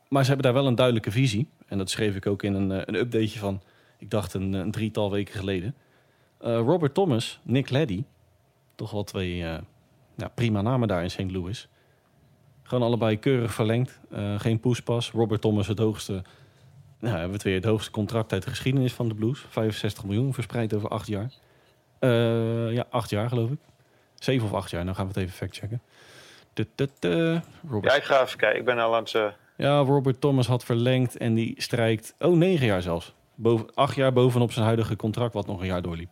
maar 0.09 0.21
ze 0.23 0.27
hebben 0.27 0.45
daar 0.45 0.61
wel 0.61 0.67
een 0.67 0.75
duidelijke 0.75 1.11
visie. 1.11 1.47
En 1.67 1.77
dat 1.77 1.89
schreef 1.89 2.15
ik 2.15 2.27
ook 2.27 2.43
in 2.43 2.53
een, 2.53 2.71
eh, 2.71 2.81
een 2.85 2.95
updateje 2.95 3.39
van, 3.39 3.61
ik 3.97 4.09
dacht 4.09 4.33
een, 4.33 4.53
een 4.53 4.71
drietal 4.71 5.11
weken 5.11 5.33
geleden. 5.33 5.75
Eh, 6.37 6.55
Robert 6.55 6.93
Thomas, 6.93 7.39
Nick 7.43 7.69
Leddy. 7.69 8.03
Toch 8.75 8.91
wel 8.91 9.03
twee 9.03 9.43
eh, 9.43 9.57
ja, 10.15 10.27
prima 10.27 10.61
namen 10.61 10.87
daar 10.87 11.03
in 11.03 11.11
St. 11.11 11.31
Louis. 11.31 11.67
Gewoon 12.63 12.83
allebei 12.83 13.19
keurig 13.19 13.53
verlengd. 13.53 13.99
Geen 14.37 14.59
poespas. 14.59 15.11
Robert 15.11 15.41
Thomas 15.41 15.67
het 15.67 15.79
hoogste 15.79 16.13
nou, 16.99 17.11
hebben 17.11 17.27
we 17.27 17.33
het 17.33 17.43
weer 17.43 17.55
het 17.55 17.63
hoogste 17.63 17.91
contract 17.91 18.33
uit 18.33 18.43
de 18.43 18.49
geschiedenis 18.49 18.93
van 18.93 19.07
de 19.07 19.13
Blues. 19.13 19.45
65 19.49 20.03
miljoen 20.03 20.33
verspreid 20.33 20.73
over 20.73 20.89
acht 20.89 21.07
jaar. 21.07 21.31
Ja, 22.73 22.85
acht 22.89 23.09
jaar 23.09 23.29
geloof 23.29 23.49
ik. 23.49 23.59
Zeven 24.23 24.47
of 24.47 24.53
acht 24.53 24.69
jaar. 24.69 24.83
Nou 24.83 24.95
gaan 24.95 25.05
we 25.07 25.11
het 25.13 25.21
even 25.21 25.35
factchecken. 25.37 25.81
Robert. 27.69 27.91
Ja, 27.93 27.97
ik 27.99 28.03
ga 28.03 28.21
even 28.23 28.37
kijken. 28.37 28.59
Ik 28.59 28.65
ben 28.65 28.79
al 28.79 28.95
aan 28.95 29.03
het... 29.03 29.13
eh, 29.13 29.25
Ja, 29.57 29.77
Robert 29.79 30.21
Thomas 30.21 30.47
had 30.47 30.63
verlengd 30.63 31.17
en 31.17 31.33
die 31.33 31.53
strijkt... 31.57 32.13
Oh, 32.19 32.35
negen 32.37 32.65
jaar 32.65 32.81
zelfs. 32.81 33.13
Boven, 33.35 33.73
acht 33.73 33.95
jaar 33.95 34.13
bovenop 34.13 34.51
zijn 34.51 34.65
huidige 34.65 34.95
contract, 34.95 35.33
wat 35.33 35.47
nog 35.47 35.59
een 35.59 35.65
jaar 35.67 35.81
doorliep. 35.81 36.09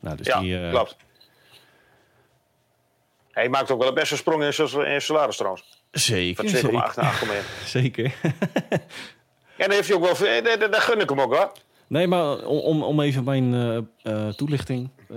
Nou, 0.00 0.16
dus 0.16 0.26
ja, 0.26 0.40
die... 0.40 0.58
eh, 0.64 0.70
klopt. 0.70 0.96
Hij 3.30 3.48
maakt 3.48 3.70
ook 3.70 3.78
wel 3.78 3.88
een 3.88 3.94
beste 3.94 4.16
sprong 4.16 4.42
in 4.44 4.52
zijn 4.52 5.02
salaris 5.02 5.36
trouwens. 5.36 5.82
Zeker, 5.90 6.48
Van 6.48 6.54
2,8 6.54 6.60
zeker. 6.60 6.72
naar 6.96 7.42
8,1. 7.62 7.64
zeker. 7.64 8.14
En 8.22 8.32
dan 9.58 9.70
heeft 9.70 9.88
hij 9.88 9.96
ook 9.96 10.18
wel... 10.18 10.58
Dat 10.70 10.80
gun 10.80 11.00
ik 11.00 11.08
hem 11.08 11.20
ook 11.20 11.34
hoor. 11.34 11.52
Nee, 11.86 12.06
maar 12.06 12.44
om, 12.46 12.82
om, 12.82 13.00
even 13.00 13.24
mijn 13.24 13.54
eh, 14.02 14.28
toelichting. 14.28 14.90
Eh, 15.08 15.16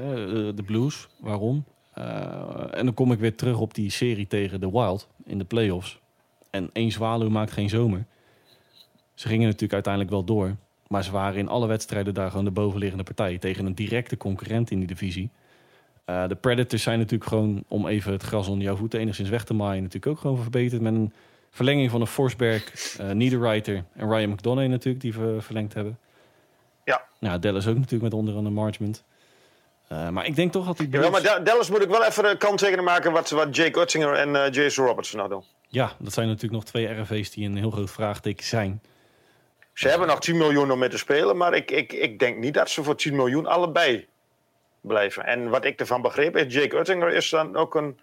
de 0.55 0.63
blues, 0.65 1.08
waarom? 1.19 1.65
Eh, 1.93 2.67
en 2.72 2.86
dan 2.86 2.93
kom 2.93 3.12
ik 3.12 3.19
weer 3.19 3.36
terug 3.36 3.60
op 3.60 3.74
die 3.74 3.89
serie 3.89 4.27
tegen 4.27 4.60
de 4.60 4.72
Wild 4.72 5.08
in 5.25 5.38
de 5.38 5.46
playoffs. 5.46 6.00
En 6.50 6.69
één 6.74 6.91
zwaluw 6.91 7.29
maakt 7.29 7.51
geen 7.51 7.69
zomer. 7.69 8.05
Ze 9.13 9.27
gingen 9.27 9.46
natuurlijk 9.46 9.74
uiteindelijk 9.74 10.13
wel 10.13 10.24
door. 10.24 10.55
Maar 10.88 11.03
ze 11.03 11.12
waren 11.12 11.39
in 11.39 11.48
alle 11.48 11.67
wedstrijden 11.67 12.13
daar 12.13 12.29
gewoon 12.29 12.46
de 12.46 12.51
bovenliggende 12.51 13.03
partij. 13.03 13.38
Tegen 13.38 13.65
een 13.65 13.75
directe 13.75 14.17
concurrent 14.17 14.72
in 14.72 14.77
die 14.77 14.88
divisie. 14.88 15.29
Eh, 16.05 16.27
de 16.27 16.36
Predators 16.36 16.84
zijn 16.84 16.98
natuurlijk 16.98 17.29
gewoon, 17.29 17.63
om 17.67 17.88
even 17.88 18.12
het 18.12 18.24
gras 18.24 18.48
onder 18.48 18.63
jouw 18.63 18.75
voeten 18.75 19.00
enigszins 19.00 19.29
weg 19.29 19.43
te 19.43 19.53
maaien, 19.53 19.84
natuurlijk 19.84 20.12
ook 20.12 20.19
gewoon 20.19 20.41
verbeterd. 20.41 20.81
Met 20.81 20.93
een 20.93 21.13
verlenging 21.50 21.89
van 21.89 22.01
een 22.01 22.08
Forsberg, 22.08 22.96
eh 22.98 23.12
Niederreiter 23.12 23.84
en 23.93 24.10
Ryan 24.10 24.29
McDonough 24.29 24.69
natuurlijk, 24.69 25.03
die 25.03 25.13
we 25.13 25.41
verlengd 25.41 25.74
hebben. 25.74 25.98
Ja. 26.86 27.05
Nou, 27.19 27.39
Dallas 27.39 27.67
ook 27.67 27.75
natuurlijk 27.75 28.03
met 28.03 28.13
onder 28.13 28.36
andere 28.36 28.55
Marchment. 28.55 29.03
Uh, 29.91 30.10
maar 30.10 30.25
ik 30.25 30.36
denk 30.36 30.51
toch 30.51 30.65
dat 30.65 30.77
die 30.77 30.88
Bills... 30.88 31.05
Ja, 31.05 31.12
maar 31.12 31.43
Dallas 31.43 31.69
moet 31.69 31.81
ik 31.81 31.89
wel 31.89 32.03
even 32.03 32.29
een 32.29 32.38
kanttekening 32.38 32.88
maken 32.88 33.12
wat, 33.12 33.29
wat 33.29 33.55
Jake 33.55 33.79
Utzinger 33.79 34.13
en 34.13 34.29
uh, 34.29 34.51
Jason 34.51 34.86
Robertson 34.86 35.17
nou 35.17 35.29
doen. 35.29 35.43
Ja, 35.67 35.91
dat 36.00 36.13
zijn 36.13 36.27
natuurlijk 36.27 36.53
nog 36.53 36.63
twee 36.63 37.01
RFV's 37.01 37.31
die 37.31 37.46
een 37.46 37.58
heel 37.58 37.72
groot 37.72 37.91
vraagteken 37.91 38.46
zijn. 38.46 38.81
Ze 39.74 39.88
hebben 39.88 40.08
nog 40.08 40.19
10 40.19 40.38
miljoen 40.38 40.72
om 40.72 40.79
mee 40.79 40.89
te 40.89 40.98
spelen, 40.98 41.38
maar 41.38 41.53
ik, 41.53 41.72
ik, 41.72 41.93
ik 41.93 42.19
denk 42.19 42.38
niet 42.38 42.53
dat 42.53 42.69
ze 42.69 42.84
voor 42.84 42.96
10 42.96 43.15
miljoen 43.15 43.46
allebei 43.46 44.08
blijven. 44.81 45.25
En 45.25 45.50
wat 45.50 45.65
ik 45.65 45.79
ervan 45.79 46.01
begreep 46.01 46.38
is, 46.38 46.53
Jake 46.53 46.77
Uttinger 46.77 47.13
is 47.13 47.29
dan 47.29 47.55
ook 47.55 47.75
een... 47.75 48.00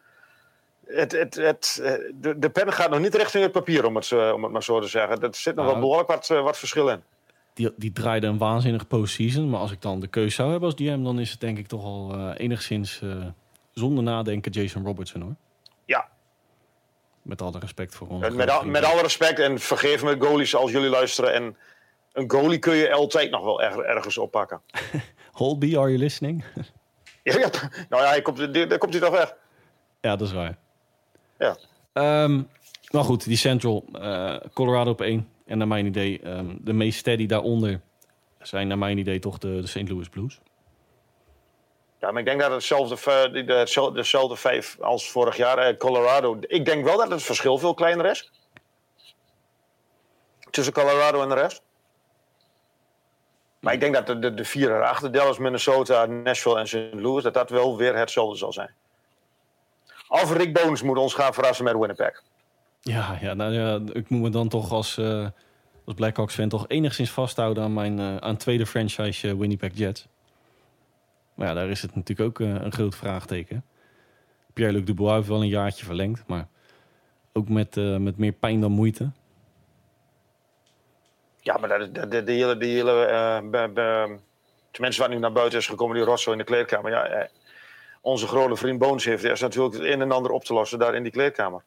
Het, 0.87 1.13
het, 1.13 1.35
het, 1.35 1.81
de, 2.15 2.39
de 2.39 2.51
pen 2.51 2.73
gaat 2.73 2.91
nog 2.91 3.01
niet 3.01 3.15
richting 3.15 3.43
het 3.43 3.53
papier, 3.53 3.85
om 3.85 3.97
het, 3.97 4.13
om 4.13 4.43
het 4.43 4.53
maar 4.53 4.63
zo 4.63 4.81
te 4.81 4.89
zeggen. 4.89 5.21
Er 5.21 5.35
zit 5.35 5.55
nog 5.55 5.65
wel 5.65 5.75
nou, 5.75 5.81
behoorlijk 5.81 6.09
wat, 6.09 6.27
wat 6.29 6.59
verschil 6.59 6.89
in. 6.89 7.03
Die, 7.57 7.73
die 7.77 7.93
draaide 7.93 8.27
een 8.27 8.39
waanzinnig 8.39 8.87
postseason. 8.87 9.51
Maar 9.51 9.61
als 9.61 9.73
ik 9.73 9.83
dan 9.83 10.01
de 10.01 10.07
keuze 10.07 10.35
zou 10.35 10.51
hebben 10.51 10.69
als 10.69 10.79
DM, 10.79 11.03
dan 11.03 11.21
is 11.21 11.31
het 11.31 11.41
denk 11.41 11.59
ik 11.59 11.67
toch 11.67 11.85
al 11.85 12.15
uh, 12.15 12.31
enigszins 12.37 13.01
uh, 13.01 13.25
zonder 13.73 14.05
nadenken 14.05 14.53
Jason 14.53 14.85
Robertson 14.85 15.23
hoor. 15.23 15.35
Ja. 15.85 16.09
Met 17.23 17.43
alle 17.43 17.59
respect 17.59 17.95
voor 17.95 18.09
ons. 18.09 18.35
Met, 18.35 18.51
al, 18.51 18.65
met 18.65 18.85
alle 18.85 19.03
respect 19.03 19.39
en 19.39 19.59
vergeef 19.59 20.03
me 20.03 20.17
goalies 20.19 20.55
als 20.55 20.71
jullie 20.71 20.89
luisteren. 20.89 21.35
En 21.35 21.57
een 22.13 22.31
goalie 22.31 22.59
kun 22.59 22.75
je 22.75 22.93
altijd 22.93 23.31
nog 23.31 23.45
wel 23.45 23.63
er, 23.63 23.85
ergens 23.85 24.19
oppakken. 24.19 24.61
Holby, 25.33 25.77
are 25.79 25.89
you 25.89 25.99
listening? 25.99 26.45
ja, 27.23 27.39
ja, 27.39 27.51
nou 27.89 28.03
ja, 28.03 28.09
hij 28.09 28.23
komt, 28.23 28.55
daar 28.55 28.79
komt 28.79 28.93
hij 28.93 29.03
toch 29.03 29.19
weg. 29.19 29.35
Ja, 30.01 30.17
dat 30.17 30.29
is 30.29 30.33
waar. 30.33 30.57
Ja. 31.39 31.57
Um, 32.23 32.49
maar 32.91 33.05
goed, 33.05 33.25
die 33.25 33.37
Central, 33.37 33.85
uh, 33.93 34.37
Colorado 34.53 34.91
op 34.91 35.01
1. 35.01 35.29
En 35.47 35.59
naar 35.59 35.69
mijn 35.69 35.87
idee, 35.87 36.29
um, 36.29 36.59
de 36.61 36.73
meest 36.73 36.99
steady 36.99 37.27
daaronder 37.27 37.81
zijn 38.41 38.69
naar 38.69 38.79
mijn 38.79 38.99
idee 38.99 39.19
toch 39.19 39.39
de, 39.39 39.61
de 39.61 39.67
St. 39.67 39.89
Louis 39.89 40.09
Blues. 40.09 40.41
Ja, 42.01 42.11
maar 42.11 42.21
ik 42.21 42.27
denk 42.27 42.41
dat 42.41 42.51
hetzelfde, 42.51 43.31
de, 43.31 43.91
dezelfde 43.95 44.37
vijf 44.37 44.81
als 44.81 45.11
vorig 45.11 45.37
jaar. 45.37 45.59
Eh, 45.59 45.77
Colorado. 45.77 46.39
Ik 46.41 46.65
denk 46.65 46.85
wel 46.85 46.97
dat 46.97 47.11
het 47.11 47.23
verschil 47.23 47.59
veel 47.59 47.75
kleiner 47.75 48.07
is. 48.07 48.31
Tussen 50.51 50.73
Colorado 50.73 51.23
en 51.23 51.29
de 51.29 51.35
rest. 51.35 51.63
Maar 53.61 53.73
ik 53.73 53.81
denk 53.81 53.95
dat 53.95 54.07
de, 54.07 54.19
de, 54.19 54.35
de 54.35 54.45
vier 54.45 54.77
erachter, 54.77 55.13
Dallas, 55.13 55.39
Minnesota, 55.39 56.07
Nashville 56.07 56.59
en 56.59 56.69
St. 56.69 56.93
Louis, 56.93 57.23
dat 57.23 57.35
dat 57.35 57.51
wel 57.51 57.77
weer 57.77 57.97
hetzelfde 57.97 58.37
zal 58.37 58.53
zijn. 58.53 58.75
Of 60.09 60.33
Rick 60.33 60.53
Bones 60.53 60.83
moet 60.83 60.99
ons 60.99 61.15
gaan 61.15 61.35
verrassen 61.35 61.65
met 61.65 61.77
Winnipeg. 61.77 62.23
Ja, 62.87 63.19
ja, 63.21 63.35
nou 63.35 63.53
ja, 63.53 63.81
ik 63.93 64.09
moet 64.09 64.21
me 64.21 64.31
dan 64.31 64.49
toch 64.49 64.71
als, 64.73 64.99
uh, 64.99 65.27
als 65.85 65.95
Blackhawks 65.95 66.35
fan 66.35 66.49
toch 66.49 66.65
enigszins 66.69 67.11
vasthouden 67.11 67.63
aan 67.63 67.75
mijn 67.75 67.99
uh, 67.99 68.17
aan 68.17 68.37
tweede 68.37 68.67
franchise 68.67 69.29
uh, 69.29 69.35
Winnipeg 69.35 69.71
Jets. 69.75 70.07
Maar 71.35 71.47
ja, 71.47 71.55
daar 71.55 71.69
is 71.69 71.83
het 71.83 71.95
natuurlijk 71.95 72.29
ook 72.29 72.39
een 72.39 72.73
groot 72.73 72.97
vraagteken. 72.97 73.65
Pierre-Luc 74.53 74.85
Dubois 74.85 75.15
heeft 75.15 75.29
wel 75.29 75.41
een 75.41 75.49
jaartje 75.49 75.85
verlengd, 75.85 76.27
maar 76.27 76.49
ook 77.33 77.49
met, 77.49 77.75
met 77.77 78.17
meer 78.17 78.33
pijn 78.33 78.61
dan 78.61 78.73
moeite. 78.73 79.11
Ja, 81.41 81.57
maar 81.57 81.79
de, 81.79 82.09
de, 82.09 82.23
de 82.23 82.33
hele, 82.33 82.57
de 82.57 82.67
hele 82.67 84.19
tenminste 84.71 85.03
wat 85.03 85.11
nu 85.11 85.19
naar 85.19 85.33
buiten 85.33 85.59
is 85.59 85.67
gekomen, 85.67 85.97
die 85.97 86.05
Rosso 86.05 86.33
in 86.33 86.39
de 86.39 86.45
kleedkamer. 86.45 86.91
Ja, 86.91 87.29
onze 88.01 88.27
grote 88.27 88.57
vriend 88.57 88.79
Boons 88.79 89.05
heeft 89.05 89.25
er 89.25 89.41
natuurlijk 89.41 89.75
het 89.75 89.85
een 89.85 90.01
en 90.01 90.13
ander 90.13 90.31
op 90.31 90.45
te 90.45 90.55
lossen 90.55 90.79
daar 90.79 90.95
in 90.95 91.03
die 91.03 91.13
kleedkamer. 91.13 91.63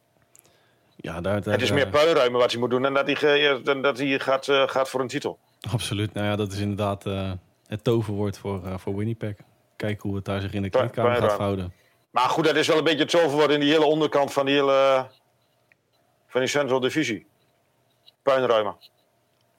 Ja, 1.02 1.20
daar, 1.20 1.34
het 1.34 1.62
is 1.62 1.70
meer 1.70 1.86
eh, 1.86 1.90
puinruimen 1.90 2.40
wat 2.40 2.50
hij 2.50 2.60
moet 2.60 2.70
doen 2.70 2.84
en 2.84 2.94
dat 2.94 3.06
hij, 3.06 3.62
dan 3.62 3.82
dat 3.82 3.98
hij 3.98 4.18
gaat, 4.18 4.46
uh, 4.46 4.68
gaat 4.68 4.88
voor 4.88 5.00
een 5.00 5.08
titel. 5.08 5.38
Absoluut. 5.70 6.12
Nou 6.12 6.26
ja, 6.26 6.36
dat 6.36 6.52
is 6.52 6.58
inderdaad 6.58 7.06
uh, 7.06 7.30
het 7.66 7.84
toverwoord 7.84 8.38
voor, 8.38 8.60
uh, 8.64 8.78
voor 8.78 8.96
Winnipeg. 8.96 9.34
Kijk 9.76 10.00
hoe 10.00 10.14
het 10.16 10.24
daar 10.24 10.40
zich 10.40 10.52
in 10.52 10.62
de 10.62 10.70
kleedkamer 10.70 11.16
gaat 11.16 11.38
houden. 11.38 11.72
Maar 12.10 12.28
goed, 12.28 12.44
dat 12.44 12.56
is 12.56 12.66
wel 12.66 12.78
een 12.78 12.84
beetje 12.84 12.98
het 12.98 13.10
toverwoord 13.10 13.50
in 13.50 13.60
die 13.60 13.70
hele 13.70 13.84
onderkant 13.84 14.32
van 14.32 14.46
die 14.46 14.54
hele 14.54 15.06
van 16.28 16.40
die 16.40 16.48
Central 16.48 16.80
Divisie. 16.80 17.26
Puinruimen. 18.22 18.76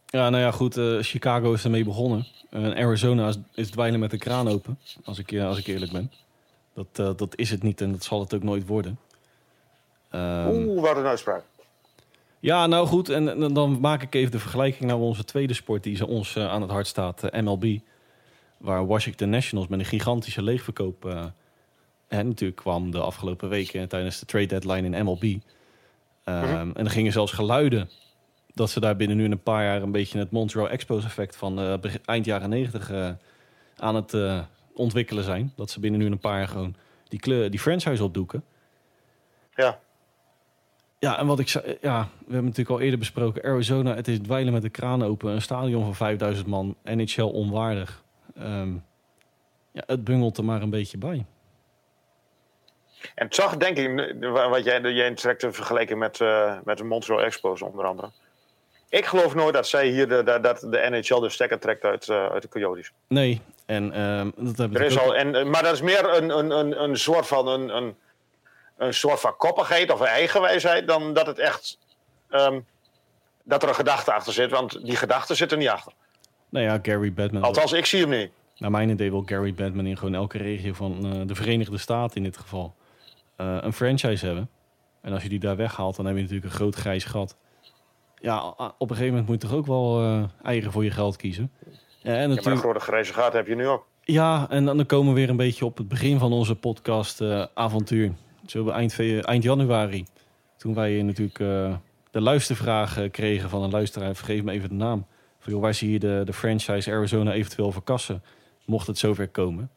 Ja, 0.05 0.29
nou 0.29 0.43
ja, 0.43 0.51
goed. 0.51 0.79
Chicago 1.01 1.53
is 1.53 1.63
ermee 1.63 1.83
begonnen. 1.83 2.27
En 2.49 2.75
Arizona 2.75 3.27
is, 3.27 3.37
is 3.53 3.69
dweilen 3.69 3.99
met 3.99 4.11
de 4.11 4.17
kraan 4.17 4.47
open, 4.47 4.79
als 5.03 5.19
ik, 5.19 5.39
als 5.39 5.57
ik 5.57 5.67
eerlijk 5.67 5.91
ben. 5.91 6.11
Dat, 6.73 7.17
dat 7.17 7.35
is 7.35 7.49
het 7.49 7.63
niet 7.63 7.81
en 7.81 7.91
dat 7.91 8.03
zal 8.03 8.19
het 8.19 8.33
ook 8.33 8.43
nooit 8.43 8.67
worden. 8.67 8.99
Um, 10.11 10.47
Oeh, 10.47 10.81
wat 10.81 10.97
een 10.97 11.05
uitspraak. 11.05 11.43
Ja, 12.41 12.67
nou 12.67 12.87
goed. 12.87 13.09
En, 13.09 13.53
dan 13.53 13.79
maak 13.79 14.01
ik 14.01 14.15
even 14.15 14.31
de 14.31 14.39
vergelijking 14.39 14.89
naar 14.89 14.97
onze 14.97 15.23
tweede 15.23 15.53
sport 15.53 15.83
die 15.83 16.07
ons 16.07 16.35
uh, 16.35 16.49
aan 16.49 16.61
het 16.61 16.71
hart 16.71 16.87
staat, 16.87 17.23
uh, 17.23 17.41
MLB. 17.41 17.77
Waar 18.57 18.85
Washington 18.85 19.29
Nationals 19.29 19.67
met 19.67 19.79
een 19.79 19.85
gigantische 19.85 20.43
leegverkoop 20.43 21.05
uh, 21.05 21.25
en 22.07 22.27
natuurlijk 22.27 22.59
kwam 22.59 22.91
de 22.91 22.99
afgelopen 22.99 23.49
weken 23.49 23.87
tijdens 23.87 24.19
de 24.19 24.25
trade 24.25 24.45
deadline 24.45 24.97
in 24.97 25.05
MLB. 25.05 25.23
Um, 25.23 25.39
mm 26.25 26.71
En 26.75 26.85
er 26.85 26.89
gingen 26.89 27.11
zelfs 27.11 27.31
geluiden 27.31 27.89
dat 28.53 28.69
ze 28.69 28.79
daar 28.79 28.95
binnen 28.95 29.17
nu 29.17 29.25
een 29.25 29.43
paar 29.43 29.63
jaar 29.63 29.81
een 29.81 29.91
beetje 29.91 30.19
het 30.19 30.31
Montreal 30.31 30.69
Expos 30.69 31.03
effect 31.03 31.35
van 31.35 31.81
eind 32.05 32.25
jaren 32.25 32.49
negentig 32.49 32.91
aan 33.77 33.95
het 33.95 34.15
ontwikkelen 34.73 35.23
zijn. 35.23 35.53
Dat 35.55 35.69
ze 35.69 35.79
binnen 35.79 35.99
nu 35.99 36.05
een 36.05 36.19
paar 36.19 36.37
jaar 36.37 36.47
gewoon 36.47 36.75
die, 37.07 37.19
kleur, 37.19 37.49
die 37.49 37.59
franchise 37.59 38.03
opdoeken. 38.03 38.43
Ja. 39.55 39.79
Ja, 41.01 41.17
en 41.17 41.27
wat 41.27 41.39
ik 41.39 41.47
zei, 41.47 41.77
ja, 41.81 42.07
we 42.17 42.33
hebben 42.33 42.43
natuurlijk 42.43 42.69
al 42.69 42.79
eerder 42.79 42.99
besproken. 42.99 43.43
Arizona, 43.43 43.95
het 43.95 44.07
is 44.07 44.19
dweilen 44.19 44.53
met 44.53 44.61
de 44.61 44.69
kraan 44.69 45.03
open. 45.03 45.31
Een 45.31 45.41
stadion 45.41 45.83
van 45.83 45.95
5000 45.95 46.47
man, 46.47 46.75
NHL 46.83 47.21
onwaardig. 47.21 48.03
Um, 48.39 48.85
ja, 49.71 49.83
het 49.85 50.03
bungelt 50.03 50.37
er 50.37 50.45
maar 50.45 50.61
een 50.61 50.69
beetje 50.69 50.97
bij. 50.97 51.25
En 53.15 53.25
het 53.25 53.35
zag, 53.35 53.57
denk 53.57 53.77
ik, 53.77 54.15
wat 54.29 54.63
jij, 54.63 54.81
jij 54.81 55.13
trekt 55.13 55.39
te 55.39 55.51
vergelijken 55.51 55.97
met, 55.97 56.19
uh, 56.19 56.57
met 56.63 56.77
de 56.77 56.83
Montreal 56.83 57.21
Expos 57.21 57.61
onder 57.61 57.85
andere. 57.85 58.09
Ik 58.89 59.05
geloof 59.05 59.35
nooit 59.35 59.53
dat 59.53 59.67
zij 59.67 59.87
hier 59.87 60.07
de, 60.07 60.39
dat 60.41 60.59
de 60.59 60.87
NHL 60.89 61.19
de 61.19 61.29
stekker 61.29 61.59
trekt 61.59 61.83
uit, 61.83 62.07
uh, 62.07 62.25
uit 62.25 62.41
de 62.41 62.49
Coyotes. 62.49 62.91
Nee, 63.07 63.41
en 63.65 64.01
um, 64.01 64.33
dat 64.37 64.57
heb 64.57 64.75
er 64.75 64.81
is 64.81 64.99
al, 64.99 65.15
en, 65.15 65.49
Maar 65.49 65.63
dat 65.63 65.73
is 65.73 65.81
meer 65.81 66.13
een, 66.17 66.37
een, 66.37 66.51
een, 66.51 66.83
een 66.83 66.97
soort 66.97 67.27
van 67.27 67.47
een, 67.47 67.75
een 67.75 67.95
een 68.81 68.93
soort 68.93 69.19
van 69.19 69.35
koppigheid 69.37 69.91
of 69.91 69.99
een 69.99 70.05
eigenwijsheid 70.05 70.87
dan 70.87 71.13
dat 71.13 71.27
het 71.27 71.39
echt 71.39 71.77
um, 72.29 72.65
dat 73.43 73.63
er 73.63 73.69
een 73.69 73.75
gedachte 73.75 74.13
achter 74.13 74.33
zit. 74.33 74.51
Want 74.51 74.85
die 74.85 74.95
gedachte 74.95 75.35
zit 75.35 75.51
er 75.51 75.57
niet 75.57 75.67
achter. 75.67 75.93
Nou 76.49 76.65
ja, 76.65 76.79
Gary 76.81 77.13
Batman. 77.13 77.43
Althans, 77.43 77.71
ik 77.71 77.85
zie 77.85 78.01
hem 78.01 78.09
niet. 78.09 78.31
Naar 78.57 78.71
mijn 78.71 78.89
idee 78.89 79.09
wil 79.09 79.23
Gary 79.25 79.53
Batman 79.53 79.85
in 79.85 79.97
gewoon 79.97 80.13
elke 80.13 80.37
regio 80.37 80.73
van 80.73 81.05
uh, 81.05 81.27
de 81.27 81.35
Verenigde 81.35 81.77
Staten 81.77 82.17
in 82.17 82.23
dit 82.23 82.37
geval 82.37 82.75
uh, 83.37 83.57
een 83.61 83.73
franchise 83.73 84.25
hebben. 84.25 84.49
En 85.01 85.13
als 85.13 85.23
je 85.23 85.29
die 85.29 85.39
daar 85.39 85.55
weghaalt, 85.55 85.95
dan 85.95 86.05
heb 86.05 86.15
je 86.15 86.21
natuurlijk 86.21 86.51
een 86.51 86.57
groot 86.57 86.75
grijs 86.75 87.03
gat. 87.03 87.37
Ja, 88.15 88.47
op 88.77 88.89
een 88.89 88.95
gegeven 88.95 89.07
moment 89.07 89.27
moet 89.27 89.41
je 89.41 89.47
toch 89.47 89.57
ook 89.57 89.65
wel 89.65 90.03
uh, 90.03 90.23
eigen 90.43 90.71
voor 90.71 90.83
je 90.83 90.91
geld 90.91 91.15
kiezen. 91.15 91.51
Ja, 91.59 91.69
en 92.15 92.29
natuurlijk... 92.29 92.37
Ja, 92.37 92.43
maar 92.43 92.53
een 92.53 92.59
grote 92.59 92.79
grijze 92.79 93.13
gat 93.13 93.33
heb 93.33 93.47
je 93.47 93.55
nu 93.55 93.67
ook. 93.67 93.85
Ja, 94.03 94.45
en 94.49 94.65
dan 94.65 94.85
komen 94.85 95.13
we 95.13 95.19
weer 95.19 95.29
een 95.29 95.37
beetje 95.37 95.65
op 95.65 95.77
het 95.77 95.87
begin 95.87 96.19
van 96.19 96.33
onze 96.33 96.55
podcast 96.55 97.21
avontuur. 97.53 98.13
Zo 98.51 98.69
eind, 98.69 98.99
eind 99.21 99.43
januari. 99.43 100.05
Toen 100.57 100.73
wij 100.73 101.01
natuurlijk 101.01 101.39
uh, 101.39 101.75
de 102.11 102.21
luistervraag 102.21 103.09
kregen 103.11 103.49
van 103.49 103.63
een 103.63 103.69
luisteraar. 103.69 104.15
Vergeef 104.15 104.43
me 104.43 104.51
even 104.51 104.69
de 104.69 104.75
naam. 104.75 105.05
Van, 105.39 105.59
waar 105.59 105.73
zie 105.73 105.91
je 105.91 105.99
de, 105.99 106.21
de 106.25 106.33
franchise 106.33 106.91
Arizona 106.91 107.33
eventueel 107.33 107.71
verkassen? 107.71 108.23
Mocht 108.65 108.87
het 108.87 108.97
zover 108.97 109.27
komen. 109.27 109.69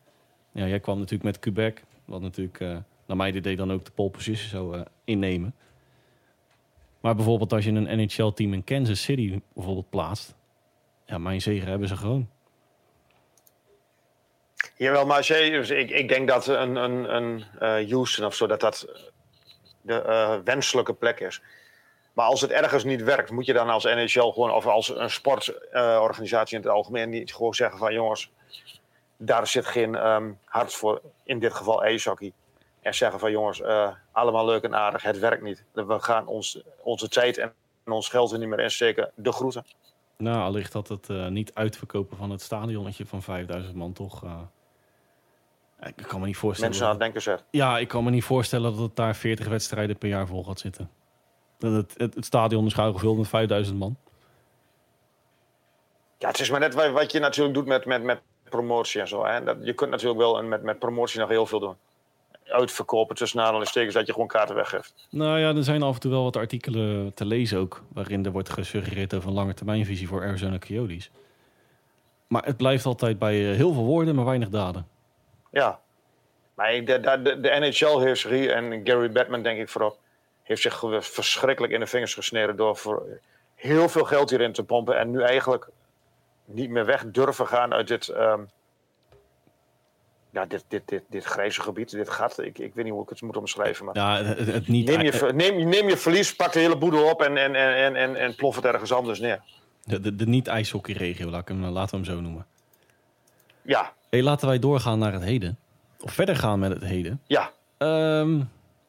Ja, 0.53 0.67
jij 0.67 0.81
kwam 0.81 0.97
natuurlijk 0.97 1.25
met 1.25 1.39
Quebec. 1.39 1.83
Wat 2.05 2.21
natuurlijk 2.21 2.61
uh, 2.61 2.77
naar 3.07 3.17
mijn 3.17 3.37
idee 3.37 3.57
dan 3.57 3.73
ook 3.73 3.85
de 3.85 3.91
pole 3.91 4.11
position 4.11 4.49
zou 4.49 4.77
uh, 4.77 4.83
innemen. 5.05 5.55
Maar 7.01 7.15
bijvoorbeeld 7.15 7.53
als 7.53 7.65
je 7.65 7.71
een 7.71 8.01
NHL-team 8.01 8.53
in 8.53 8.65
Kansas 8.65 9.03
City 9.03 9.41
bijvoorbeeld 9.53 9.91
plaatst. 9.91 10.35
Ja, 11.07 11.19
mijn 11.19 11.43
zegen 11.43 11.69
hebben 11.69 11.89
ze 11.89 11.97
gewoon. 11.97 12.29
Jawel, 14.77 15.07
maar 15.07 15.27
dus 15.27 15.71
ik, 15.71 15.91
ik 15.91 16.09
denk 16.09 16.29
dat 16.29 16.47
een, 16.47 16.77
een, 16.77 17.15
een 17.15 17.45
uh, 17.61 17.91
Houston 17.91 18.27
of 18.27 18.35
zo, 18.35 18.47
dat 18.47 18.61
dat 18.61 18.87
de 19.81 20.05
uh, 20.07 20.37
wenselijke 20.45 20.95
plek 20.95 21.21
is. 21.21 21.43
Maar 22.13 22.27
als 22.27 22.41
het 22.41 22.51
ergens 22.51 22.85
niet 22.85 23.03
werkt, 23.03 23.31
moet 23.31 23.47
je 23.47 23.53
dan 23.53 23.69
als 23.69 23.85
NHL 23.85 24.31
gewoon, 24.31 24.53
of 24.53 24.67
als 24.67 24.97
een 24.97 25.11
sportorganisatie 25.11 26.57
in 26.57 26.63
het 26.63 26.73
algemeen, 26.73 27.11
niet 27.11 27.35
gewoon 27.35 27.55
zeggen 27.55 27.79
van 27.79 27.93
jongens, 27.93 28.31
daar 29.17 29.47
zit 29.47 29.67
geen 29.67 30.07
um, 30.07 30.39
hart 30.45 30.75
voor, 30.75 31.01
in 31.25 31.39
dit 31.39 31.55
geval 31.55 31.85
ijshockey. 31.85 32.33
En 32.81 32.95
zeggen 32.95 33.21
van 33.21 33.31
jongens, 33.31 33.63
allemaal 34.13 34.45
leuk 34.45 34.63
en 34.63 34.75
aardig, 34.75 35.03
het 35.03 35.19
werkt 35.19 35.43
niet. 35.43 35.65
We 35.73 36.01
gaan 36.01 36.27
ons, 36.27 36.63
onze 36.83 37.09
tijd 37.09 37.39
en 37.39 37.53
ons 37.85 38.09
geld 38.09 38.33
er 38.33 38.39
niet 38.39 38.49
meer 38.49 38.61
insteken. 38.61 39.11
De 39.15 39.33
groeten. 39.33 39.67
Nou, 40.17 40.39
allicht 40.39 40.73
dat 40.73 40.89
het 40.89 41.09
niet 41.09 41.55
uitverkopen 41.55 42.17
van 42.17 42.31
het 42.31 42.43
stadionnetje 42.43 43.07
van 43.07 43.23
5000 43.23 43.75
man 43.75 43.93
toch 43.93 44.23
ik 45.81 46.05
kan 46.07 46.21
me 46.21 46.27
niet 46.27 46.37
voorstellen. 46.37 46.71
Mensen 46.71 46.87
aan 46.87 46.95
het 46.95 47.03
denken 47.03 47.23
zeg. 47.23 47.45
Ja, 47.51 47.79
ik 47.79 47.89
kan 47.89 48.05
me 48.05 48.11
niet 48.11 48.25
voorstellen 48.25 48.71
dat 48.71 48.81
het 48.81 48.97
daar 48.97 49.17
40 49.17 49.49
wedstrijden 49.49 49.99
per 49.99 50.09
jaar 50.09 50.27
vol 50.27 50.45
gaat 50.45 50.61
zitten. 50.61 50.91
Dat 51.59 51.73
het, 51.73 51.95
het, 51.97 52.15
het 52.15 52.25
stadion 52.25 52.67
is 52.67 52.73
gauw 52.73 52.93
gevuld 52.93 53.19
met 53.19 53.29
5000 53.29 53.79
man. 53.79 53.97
Ja, 56.19 56.29
het 56.29 56.41
is 56.41 56.51
maar 56.51 56.61
net 56.61 56.75
wat 56.75 57.13
je 57.13 57.19
natuurlijk 57.19 57.55
doet 57.55 57.67
met, 57.67 57.85
met, 57.85 58.03
met 58.03 58.21
promotie 58.49 59.01
en 59.01 59.09
zo. 59.09 59.25
Hè. 59.25 59.45
Dat, 59.45 59.57
je 59.61 59.73
kunt 59.73 59.91
natuurlijk 59.91 60.19
wel 60.19 60.43
met, 60.43 60.63
met 60.63 60.79
promotie 60.79 61.21
nog 61.21 61.29
heel 61.29 61.47
veel 61.47 61.61
doen. 61.61 61.77
Uitverkopen 62.45 63.17
tussen 63.17 63.41
aanhalingstekens 63.41 63.95
dat 63.95 64.07
je 64.07 64.13
gewoon 64.13 64.29
kaarten 64.29 64.55
weggeeft. 64.55 65.07
Nou 65.11 65.39
ja, 65.39 65.55
er 65.55 65.65
zijn 65.65 65.83
af 65.83 65.95
en 65.95 66.01
toe 66.01 66.11
wel 66.11 66.23
wat 66.23 66.37
artikelen 66.37 67.15
te 67.15 67.25
lezen 67.25 67.59
ook... 67.59 67.83
waarin 67.93 68.25
er 68.25 68.33
wordt 68.33 68.51
gesuggereerd 68.51 69.15
over 69.15 69.29
een 69.29 69.35
lange 69.35 69.55
termijnvisie 69.55 70.09
voor 70.09 70.23
Arizona 70.23 70.59
Coyotes. 70.59 71.11
Maar 72.27 72.45
het 72.45 72.57
blijft 72.57 72.87
altijd 72.87 73.19
bij 73.19 73.51
eh, 73.51 73.57
heel 73.57 73.73
veel 73.73 73.85
woorden, 73.85 74.15
maar 74.15 74.25
weinig 74.25 74.49
daden. 74.49 74.87
Ja. 75.55 75.81
Maar 76.55 76.85
de, 76.85 77.01
de, 77.01 77.23
de, 77.23 77.41
de 77.41 77.49
NHL-heerserie 77.49 78.53
en 78.53 78.81
Gary 78.85 79.13
Batman 79.13 79.43
denk 79.43 79.61
ik 79.61 79.69
voorop... 79.69 79.99
heeft 80.43 80.63
zich 80.63 80.83
verschrikkelijk 81.01 81.73
in 81.73 81.81
de 81.81 81.87
vingers 81.87 82.15
gesneden... 82.15 82.57
door 82.57 82.77
voor 82.77 83.07
heel 83.55 83.89
veel 83.89 84.05
geld 84.05 84.31
hierin 84.31 84.53
te 84.53 84.65
pompen... 84.65 84.99
en 84.99 85.11
nu 85.11 85.23
eigenlijk 85.23 85.69
niet 86.45 86.71
meer 86.71 86.85
weg 86.85 87.05
durven 87.07 87.47
gaan 87.47 87.73
uit 87.73 87.89
dit... 87.89 88.09
ehm, 88.09 88.41
ja, 90.31 90.47
dit, 90.47 90.65
dit, 90.69 90.83
dit, 90.89 91.03
dit 91.09 91.25
grijze 91.25 91.61
gebied, 91.61 91.91
dit 91.91 92.11
gat. 92.11 92.39
Ik, 92.39 92.59
ik 92.59 92.75
weet 92.75 92.85
niet 92.85 92.93
hoe 92.93 93.03
ik 93.03 93.09
het 93.09 93.23
moet 93.23 93.37
omschrijven. 93.37 93.85
Maar 93.85 93.97
Ja, 93.97 94.23
het, 94.23 94.47
het 94.47 94.69
niet... 94.69 94.87
neem, 94.87 95.01
je, 95.01 95.33
neem, 95.35 95.69
neem 95.69 95.89
je 95.89 95.97
verlies, 95.97 96.37
pak 96.37 96.53
de 96.53 96.59
hele 96.59 96.77
boedel 96.77 97.11
op 97.11 97.23
en, 97.23 97.37
en, 97.37 97.55
en, 97.55 97.97
en, 97.97 98.17
en, 98.17 98.35
plof 98.35 98.57
het 98.57 98.65
ergens 98.65 98.93
anders 98.93 99.19
neer. 99.21 99.41
De, 99.85 100.01
de, 100.01 100.17
de 100.17 100.27
niet-ijshockeyregio, 100.27 101.31
laat 101.31 101.41
ik 101.41 101.49
hem, 101.49 101.65
laten 101.65 101.91
we 101.91 102.05
hem 102.05 102.15
zo 102.15 102.21
noemen. 102.21 102.47
Ja, 103.65 103.93
Hey, 104.11 104.23
laten 104.23 104.49
wij 104.49 104.59
doorgaan 104.59 104.99
naar 104.99 105.13
het 105.13 105.23
heden. 105.23 105.59
Of 106.01 106.13
verder 106.13 106.37
gaan 106.37 106.59
met 106.59 106.73
het 106.73 106.85
heden. 106.85 107.21
ja. 107.27 107.53
Ehm, 107.79 108.41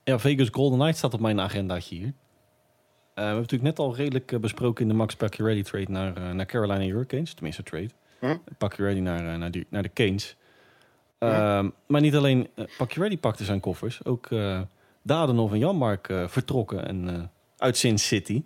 ja, 0.04 0.20
Vegas 0.20 0.48
Golden 0.52 0.78
Knights 0.80 0.98
staat 0.98 1.14
op 1.14 1.20
mijn 1.20 1.40
agendaatje 1.40 1.96
hier. 1.96 2.06
Eh, 2.06 2.14
we 3.14 3.22
hebben 3.22 3.42
natuurlijk 3.42 3.70
net 3.70 3.80
al 3.80 3.96
redelijk 3.96 4.32
eh, 4.32 4.40
besproken 4.40 4.82
in 4.82 4.88
de 4.88 4.94
Max 4.94 5.16
Pacioretty 5.16 5.64
trade 5.64 5.92
naar, 5.92 6.16
eh, 6.18 6.32
naar 6.32 6.46
Carolina 6.46 6.80
Hurricanes. 6.80 7.34
Tenminste, 7.34 7.64
trade. 7.64 7.90
Hm? 8.20 8.38
Pacioretty 8.58 9.00
naar, 9.00 9.38
naar, 9.38 9.52
die, 9.52 9.66
naar 9.70 9.82
de 9.84 9.94
Canes. 9.94 10.36
Ehm, 11.18 11.70
Maar 11.88 12.02
niet 12.02 12.16
alleen 12.16 12.48
uh, 12.56 12.66
Pacioretty 12.78 13.18
pakte 13.18 13.44
zijn 13.44 13.60
koffers. 13.60 14.06
Ook 14.06 14.26
eh 14.32 14.62
Dadenov 15.02 15.52
en 15.52 15.60
Janmark 15.60 16.14
vertrokken 16.28 16.88
en, 16.88 17.32
uit 17.58 17.78
Sin 17.78 18.00
City. 18.00 18.44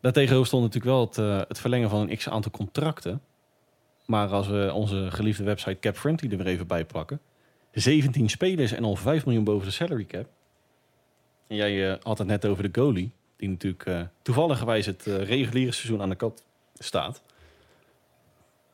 Daartegenover 0.00 0.46
stond 0.46 0.62
natuurlijk 0.62 0.92
wel 1.16 1.26
het, 1.34 1.48
het 1.48 1.58
verlengen 1.58 1.90
van 1.90 2.00
een 2.00 2.16
x-aantal 2.16 2.50
contracten. 2.50 3.20
Maar 4.06 4.28
als 4.28 4.48
we 4.48 4.70
onze 4.74 5.10
geliefde 5.10 5.44
website 5.44 5.78
Cap 5.80 5.96
Friendly 5.96 6.30
er 6.30 6.36
weer 6.36 6.46
even 6.46 6.66
bij 6.66 6.84
pakken. 6.84 7.20
17 7.72 8.30
spelers 8.30 8.72
en 8.72 8.84
al 8.84 8.96
5 8.96 9.24
miljoen 9.24 9.44
boven 9.44 9.66
de 9.66 9.72
salary 9.72 10.04
cap. 10.04 10.26
En 11.46 11.56
jij 11.56 11.90
eh, 11.90 11.96
had 12.02 12.18
het 12.18 12.26
net 12.26 12.46
over 12.46 12.72
de 12.72 12.80
goalie. 12.80 13.12
Die 13.36 13.48
natuurlijk 13.48 13.86
eh 13.86 14.00
toevalligerwijs 14.22 14.86
het 14.86 15.06
eh, 15.06 15.22
reguliere 15.22 15.72
seizoen 15.72 16.02
aan 16.02 16.08
de 16.08 16.16
kant 16.16 16.44
staat. 16.74 17.22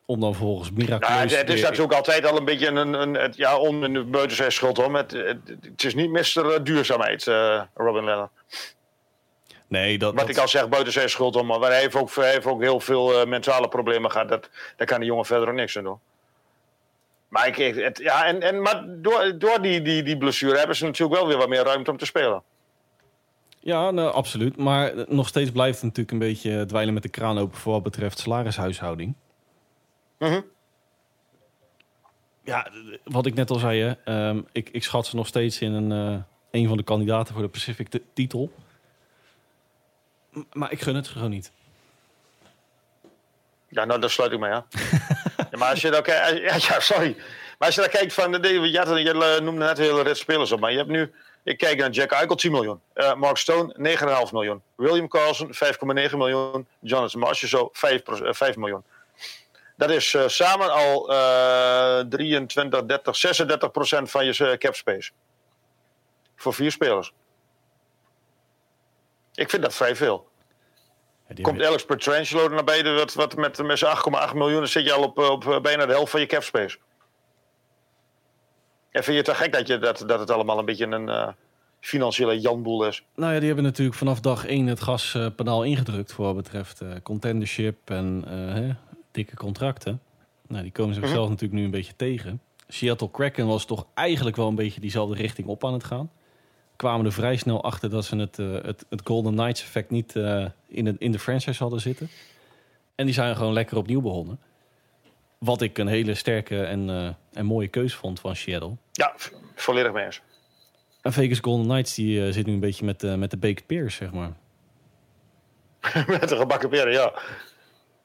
Om 0.07 0.21
dan 0.21 0.35
vervolgens 0.35 0.71
Nou, 0.71 0.83
miraculeus... 0.83 1.31
het, 1.31 1.41
het 1.41 1.51
is 1.51 1.63
natuurlijk 1.63 1.93
altijd 1.93 2.27
al 2.27 2.37
een 2.37 2.45
beetje 2.45 2.67
een, 2.67 2.93
een 2.93 3.15
het, 3.15 3.37
ja, 3.37 3.59
om 3.59 3.85
in 3.85 3.93
de 3.93 4.05
buiten 4.05 4.53
schuld 4.53 4.79
om. 4.79 4.95
Het, 4.95 5.11
het, 5.11 5.39
het 5.61 5.85
is 5.85 5.95
niet 5.95 6.11
Mr. 6.11 6.65
Duurzaamheid, 6.65 7.25
Robin 7.75 8.05
Lennon. 8.05 8.29
Nee, 9.69 9.99
dat, 9.99 10.15
Wat 10.15 10.21
dat- 10.21 10.29
ik 10.37 10.43
al 10.43 10.49
zeg, 10.49 10.69
buiten 10.69 10.93
zijn 10.93 11.11
schuld 11.11 11.37
om. 11.37 11.47
Maar 11.47 11.61
hij 11.61 11.81
heeft 11.81 11.95
ook, 11.97 12.15
hij 12.15 12.31
heeft 12.33 12.47
ook 12.47 12.61
heel 12.63 12.81
veel 12.81 13.21
eh, 13.21 13.27
mentale 13.27 13.69
problemen 13.69 14.11
gehad. 14.11 14.29
Dat, 14.29 14.51
daar 14.77 14.87
kan 14.87 14.99
die 14.99 15.09
jongen 15.09 15.25
verder 15.25 15.49
ook 15.49 15.55
niks 15.55 15.77
aan 15.77 15.85
doen. 15.85 15.99
Maar, 17.29 17.47
ik, 17.47 17.75
het, 17.75 17.99
ja, 17.99 18.27
en, 18.27 18.41
en, 18.43 18.63
maar 18.63 18.85
door, 18.89 19.39
door 19.39 19.63
die, 19.63 19.83
die, 19.83 20.03
die 20.03 20.17
blessure 20.19 20.59
hebben 20.59 20.77
ze 20.77 20.85
natuurlijk 20.85 21.19
wel 21.21 21.29
weer 21.29 21.37
wat 21.37 21.49
meer 21.49 21.65
ruimte 21.65 21.91
om 21.91 21.97
te 21.97 22.07
spelen. 22.07 22.43
Ja, 23.61 23.91
nou, 23.91 24.13
absoluut. 24.13 24.57
Maar 24.57 24.93
eh, 24.93 25.07
nog 25.09 25.29
steeds 25.29 25.51
blijft 25.51 25.75
het 25.75 25.85
natuurlijk 25.85 26.11
een 26.11 26.19
beetje 26.29 26.65
dweilen 26.67 26.95
met 26.95 27.03
de 27.03 27.09
kraan 27.09 27.39
open 27.39 27.59
voor 27.59 27.73
wat 27.73 27.83
betreft 27.83 28.19
salarishuishouding. 28.19 29.15
Mhm. 30.19 30.41
Ja, 32.45 32.71
wat 33.05 33.27
ik 33.27 33.35
net 33.35 33.51
al 33.51 33.59
zei, 33.59 33.81
hè, 33.83 33.93
ehm, 34.05 34.41
ik, 34.53 34.69
ik 34.71 34.85
schat 34.85 35.07
ze 35.07 35.17
nog 35.17 35.27
steeds 35.27 35.61
in 35.61 35.73
een, 35.73 35.93
eh, 35.93 36.21
een 36.51 36.69
van 36.69 36.77
de 36.77 36.83
kandidaten 36.83 37.35
voor 37.35 37.43
de 37.43 37.49
Pacific 37.49 37.89
titel. 38.15 38.53
Maar 40.53 40.73
ik 40.73 40.81
gun 40.83 40.95
het 40.95 41.09
gewoon 41.09 41.31
niet. 41.31 41.53
Ja, 43.69 43.85
nou, 43.85 44.01
daar 44.01 44.11
sluit 44.11 44.33
ik 44.33 44.39
mee 44.39 44.51
aan. 44.51 44.67
ja, 45.37 45.59
maar 45.59 45.71
als 45.71 45.81
je 45.81 45.91
dan 45.91 46.03
kijkt... 46.03 46.39
Ja, 46.67 46.81
sorry. 46.81 47.17
Maar 47.59 47.67
als 47.69 47.75
je 47.75 47.81
dan 47.81 47.91
kijkt 47.91 48.13
van... 48.13 48.33
Je, 48.33 49.35
eh, 49.37 49.41
noemde 49.45 49.65
net 49.65 49.79
hele 49.79 50.03
rit 50.03 50.17
spelers 50.17 50.53
op. 50.53 50.61
Maar 50.61 50.71
je 50.71 50.77
hebt 50.77 50.89
nu... 50.89 51.13
Ik 51.43 51.59
kijk 51.59 51.79
naar 51.79 51.91
Jack 51.91 52.11
Eichel, 52.11 52.35
10 52.37 52.51
miljoen. 52.51 52.81
Eh, 52.93 53.15
Mark 53.15 53.37
Stone, 53.37 53.97
9,5 54.27 54.33
miljoen. 54.33 54.63
William 54.75 55.09
Carlson, 55.09 55.55
5,9 55.55 56.17
miljoen. 56.17 56.67
Jonathan 56.81 57.21
Marchessault, 57.21 57.79
5, 57.79 58.03
pro- 58.03 58.25
eh, 58.25 58.33
5 58.33 58.57
miljoen. 58.57 58.85
Dat 59.77 59.91
is 59.91 60.15
eh, 60.15 60.29
samen 60.29 60.73
al 60.73 61.13
eh 61.13 62.01
23, 62.09 62.85
30, 62.85 63.17
36 63.17 63.71
procent 63.71 64.11
van 64.11 64.25
je 64.25 64.47
eh, 64.47 64.59
cap 64.59 64.75
space. 64.75 65.11
Voor 66.37 66.55
vier 66.55 66.71
spelers. 66.71 67.13
Ik 69.39 69.51
vind 69.51 69.63
dat 69.63 69.75
vrij 69.75 69.97
veel. 69.97 70.29
Ja, 71.29 71.43
Komt 71.43 71.63
Alex 71.63 71.85
Petrangelo 71.85 72.49
naar 72.49 72.65
beneden, 72.65 72.95
wat, 72.95 73.15
wat 73.15 73.37
met, 73.37 73.63
met 73.63 73.79
zijn 73.79 73.97
8,8 74.31 74.35
miljoen, 74.35 74.59
dan 74.59 74.69
zit 74.69 74.85
je 74.85 74.93
al 74.93 75.03
op, 75.03 75.19
op 75.19 75.47
eh, 75.47 75.61
bijna 75.61 75.87
de 75.87 75.93
helft 75.93 76.11
van 76.11 76.21
je 76.21 76.27
cap 76.27 76.43
space. 76.43 76.79
En 78.91 79.05
vind 79.05 79.07
je 79.07 79.13
het 79.13 79.25
te 79.25 79.35
gek 79.35 79.53
dat, 79.53 79.67
je, 79.67 79.79
dat, 79.79 80.05
dat 80.07 80.19
het 80.21 80.31
allemaal 80.31 80.59
een 80.59 80.65
beetje 80.65 80.87
een 80.87 81.09
eh, 81.09 81.29
financiële 81.81 82.41
janboel 82.41 82.87
is? 82.87 83.05
Nou 83.15 83.33
ja, 83.33 83.39
die 83.39 83.47
hebben 83.47 83.65
natuurlijk 83.65 83.97
vanaf 83.97 84.21
dag 84.21 84.47
1 84.47 84.67
het 84.67 84.81
gaspedaal 84.81 85.63
ingedrukt 85.63 86.13
voor 86.13 86.25
wat 86.25 86.37
betreft 86.37 86.81
eh, 86.81 86.89
contendership 87.03 87.91
en 87.91 88.25
hè, 88.29 88.71
dikke 89.11 89.37
contracten. 89.37 90.03
Nou, 90.49 90.63
die 90.63 90.73
komen 90.73 90.95
zichzelf 90.95 91.21
Mhm. 91.21 91.31
natuurlijk 91.31 91.59
nu 91.61 91.65
een 91.65 91.71
beetje 91.71 91.97
tegen. 91.97 92.41
Seattle 92.69 93.11
Kraken 93.11 93.47
was 93.47 93.65
toch 93.65 93.87
eigenlijk 93.95 94.37
wel 94.37 94.49
een 94.49 94.55
beetje 94.55 94.81
diezelfde 94.81 95.15
richting 95.15 95.49
op 95.49 95.65
aan 95.65 95.73
het 95.73 95.85
gaan. 95.85 96.11
Kwamen 96.79 97.07
er 97.07 97.13
vrij 97.13 97.37
snel 97.37 97.63
achter 97.63 97.91
dat 97.91 98.05
ze 98.05 98.17
het, 98.17 98.39
eh, 98.39 98.53
het, 98.53 98.85
het 98.89 99.01
Golden 99.05 99.35
Knights 99.35 99.63
effect 99.63 99.91
niet 99.91 100.17
eh, 100.17 100.47
in, 100.69 100.85
de, 100.85 100.95
in 100.99 101.13
de 101.13 101.19
franchise 101.19 101.63
hadden 101.63 101.81
zitten. 101.81 102.09
En 102.95 103.05
die 103.05 103.15
zijn 103.15 103.37
gewoon 103.37 103.53
lekker 103.53 103.77
opnieuw 103.77 104.01
begonnen. 104.01 104.41
Wat 105.39 105.61
ik 105.61 105.79
een 105.79 105.87
hele 105.87 106.15
sterke 106.15 106.65
en, 106.65 106.91
eh, 106.91 107.09
en 107.33 107.47
mooie 107.47 107.69
keus 107.69 107.95
vond 107.95 108.21
van 108.21 108.37
Seattle. 108.37 108.77
Ja, 108.93 109.15
volledig 109.55 109.93
mee 109.93 110.05
eens. 110.05 110.21
En 111.03 111.13
Vegas 111.13 111.39
Golden 111.39 111.67
Knights 111.67 111.95
die, 111.95 112.27
eh, 112.27 112.33
zit 112.33 112.47
nu 112.47 112.53
een 112.53 112.61
beetje 112.61 112.85
met, 112.85 113.03
met 113.17 113.31
de 113.31 113.37
baked 113.37 113.67
peers, 113.67 113.95
zeg 113.95 114.13
maar. 114.13 114.33
met 116.21 116.29
de 116.29 116.37
gebakken 116.37 116.69
peren, 116.69 116.93
ja. 116.93 117.13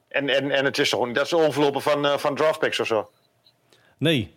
En, 0.07 0.29
en, 0.29 0.51
en 0.51 0.65
het 0.65 0.77
is 0.77 0.89
toch 0.89 1.05
niet 1.05 1.15
dat 1.15 1.27
ze 1.27 1.37
overlopen 1.37 1.81
van, 1.81 2.19
van 2.19 2.35
draftpicks 2.35 2.79
of 2.79 2.87
zo. 2.87 3.09
Nee, 3.97 4.33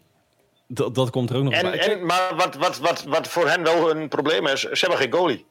dat, 0.66 0.94
dat 0.94 1.10
komt 1.10 1.30
er 1.30 1.36
ook 1.36 1.42
nog 1.42 1.52
En, 1.52 1.62
bij. 1.62 1.78
en, 1.78 2.06
maar 2.06 2.34
wat, 2.36 2.54
wat, 2.54 2.78
wat, 2.78 3.04
wat 3.04 3.28
voor 3.28 3.48
hen 3.48 3.62
wel 3.62 3.96
een 3.96 4.08
probleem 4.08 4.46
is, 4.46 4.60
ze 4.60 4.86
hebben 4.86 4.98
geen 4.98 5.12
goalie. 5.12 5.44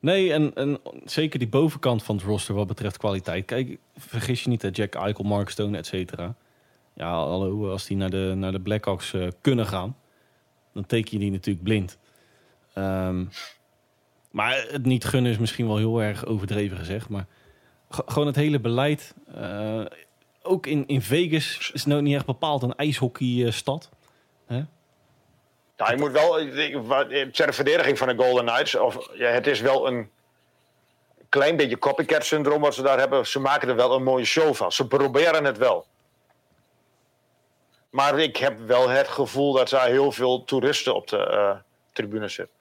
Nee, 0.00 0.32
en, 0.32 0.54
en 0.54 0.78
zeker 1.04 1.38
die 1.38 1.48
bovenkant 1.48 2.02
van 2.02 2.16
het 2.16 2.24
roster 2.24 2.54
wat 2.54 2.66
betreft 2.66 2.96
kwaliteit. 2.96 3.44
Kijk, 3.44 3.78
vergis 3.96 4.42
je 4.42 4.48
niet, 4.48 4.62
hè, 4.62 4.68
Jack 4.72 4.94
Eichel, 4.94 5.24
Mark 5.24 5.48
Stone, 5.50 5.76
et 5.76 5.86
cetera. 5.86 6.34
Ja, 6.94 7.10
hallo, 7.12 7.70
als 7.70 7.86
die 7.86 7.96
naar 7.96 8.10
de, 8.10 8.32
naar 8.36 8.52
de 8.52 8.60
Blackhawks 8.60 9.12
eh, 9.12 9.26
kunnen 9.40 9.66
gaan, 9.66 9.96
dan 10.72 10.86
teken 10.86 11.12
je 11.12 11.18
die 11.18 11.30
natuurlijk 11.30 11.64
blind. 11.64 11.98
Ehm, 12.74 13.24
maar 14.30 14.66
het 14.68 14.84
niet 14.84 15.04
gunnen 15.04 15.32
is 15.32 15.38
misschien 15.38 15.66
wel 15.66 15.76
heel 15.76 16.02
erg 16.02 16.26
overdreven 16.26 16.76
gezegd. 16.76 17.08
Maar 17.08 17.26
gewoon 17.88 18.26
het 18.26 18.36
hele 18.36 18.60
beleid. 18.60 19.14
eh, 19.34 19.84
ook 20.42 20.66
in, 20.66 20.86
in 20.86 21.02
Vegas 21.02 21.58
is 21.58 21.80
het 21.80 21.86
nou 21.86 22.02
niet 22.02 22.14
echt 22.14 22.26
bepaald 22.26 22.62
een 22.62 22.74
ijshockeystad. 22.76 23.90
Hè? 24.50 24.62
Nou, 25.76 25.90
je 25.92 25.96
moet 25.98 26.10
wel, 26.12 26.48
wat- 26.82 27.34
ter 27.34 27.54
verdediging 27.54 27.98
van 27.98 28.08
de 28.08 28.22
Golden 28.22 28.44
Knights, 28.46 28.74
of, 28.74 29.08
ja, 29.14 29.28
het 29.28 29.46
is 29.46 29.60
wel 29.60 29.86
een 29.86 30.10
klein 31.28 31.56
beetje 31.56 31.78
copycat 31.78 32.24
syndroom 32.24 32.60
wat 32.60 32.74
ze 32.74 32.82
daar 32.82 32.98
hebben. 32.98 33.26
Ze 33.26 33.38
maken 33.40 33.68
er 33.68 33.76
wel 33.76 33.94
een 33.94 34.02
mooie 34.02 34.24
show 34.24 34.54
van. 34.54 34.72
Ze 34.72 34.86
proberen 34.86 35.44
het 35.44 35.58
wel. 35.58 35.86
Maar 37.90 38.18
ik 38.18 38.36
heb 38.36 38.58
wel 38.58 38.88
het 38.88 39.08
gevoel 39.08 39.52
dat 39.52 39.68
daar 39.68 39.86
heel 39.86 40.12
veel 40.12 40.44
toeristen 40.44 40.94
op 40.94 41.08
de 41.08 41.26
eh 41.26 41.56
tribune 41.92 42.28
zitten. 42.28 42.54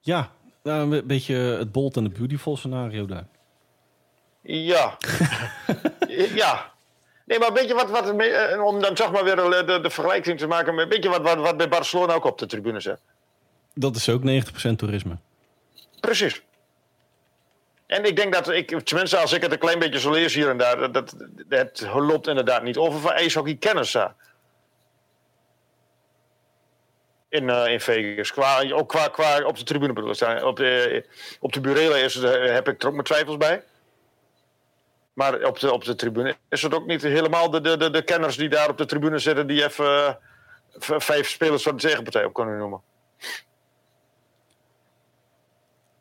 Ja, 0.00 0.30
nou, 0.62 0.94
een 0.96 1.06
beetje 1.06 1.34
het 1.34 1.72
Bolt 1.72 1.96
en 1.96 2.04
de 2.04 2.10
Beautiful 2.10 2.56
scenario 2.56 3.06
daar. 3.06 3.26
Ja. 4.42 4.96
ja. 6.34 6.71
Nee, 7.24 7.38
maar 7.38 7.52
weet 7.52 7.68
je 7.68 7.74
wat, 7.74 7.90
wat 7.90 8.20
eh, 8.20 8.64
om 8.64 8.80
dan 8.80 8.94
toch 8.94 9.12
maar 9.12 9.24
weer 9.24 9.36
de, 9.36 9.62
de, 9.66 9.80
de 9.80 9.90
vergelijking 9.90 10.38
te 10.38 10.46
maken 10.46 10.74
met, 10.74 10.88
weet 10.88 11.02
je 11.02 11.08
wat, 11.08 11.22
wat, 11.22 11.36
wat 11.36 11.56
bij 11.56 11.68
Barcelona 11.68 12.14
ook 12.14 12.24
op 12.24 12.38
de 12.38 12.46
tribune 12.46 12.80
zit? 12.80 12.98
Dat 13.74 13.96
is 13.96 14.08
ook 14.08 14.22
90% 14.22 14.24
toerisme. 14.76 15.16
Precies. 16.00 16.42
En 17.86 18.04
ik 18.04 18.16
denk 18.16 18.32
dat 18.32 18.48
ik, 18.48 18.80
tenminste 18.80 19.16
als 19.16 19.32
ik 19.32 19.42
het 19.42 19.52
een 19.52 19.58
klein 19.58 19.78
beetje 19.78 20.00
zo 20.00 20.10
lees 20.10 20.34
hier 20.34 20.48
en 20.48 20.56
daar, 20.56 20.78
dat, 20.78 20.94
dat 20.94 21.14
het 21.48 21.86
loopt 21.94 22.26
inderdaad 22.26 22.62
niet 22.62 22.76
over 22.76 23.00
van 23.00 23.12
ijshockey 23.12 23.54
kennis 23.54 23.92
daar. 23.92 24.14
In, 27.28 27.50
eh, 27.50 27.72
in 27.72 27.80
Vegas. 27.80 28.32
Qua, 28.32 28.70
ook 28.70 28.88
qua, 28.88 29.08
qua 29.08 29.44
op 29.44 29.58
de 29.58 29.64
tribune 29.64 29.92
bedoel 29.92 30.10
ik. 30.10 30.44
Op 30.44 30.56
de, 30.56 31.04
op 31.40 31.52
de 31.52 31.60
burelen 31.60 32.02
is, 32.02 32.16
eh, 32.16 32.52
heb 32.52 32.68
ik 32.68 32.82
er 32.82 32.86
ook 32.88 32.92
mijn 32.92 33.04
twijfels 33.04 33.36
bij. 33.36 33.62
Maar 35.12 35.44
op 35.44 35.58
de, 35.58 35.72
op 35.72 35.84
de 35.84 35.94
tribune 35.94 36.36
is 36.48 36.62
het 36.62 36.74
ook 36.74 36.86
niet 36.86 37.02
helemaal 37.02 37.50
de, 37.50 37.60
de, 37.60 37.76
de, 37.76 37.90
de 37.90 38.02
kenners 38.02 38.36
die 38.36 38.48
daar 38.48 38.68
op 38.68 38.78
de 38.78 38.86
tribune 38.86 39.18
zitten... 39.18 39.46
die 39.46 39.64
even 39.64 40.18
uh, 40.90 40.98
vijf 40.98 41.28
spelers 41.28 41.62
van 41.62 41.76
de 41.76 41.82
tegenpartij 41.82 42.24
op 42.24 42.34
kunnen 42.34 42.58
noemen. 42.58 42.80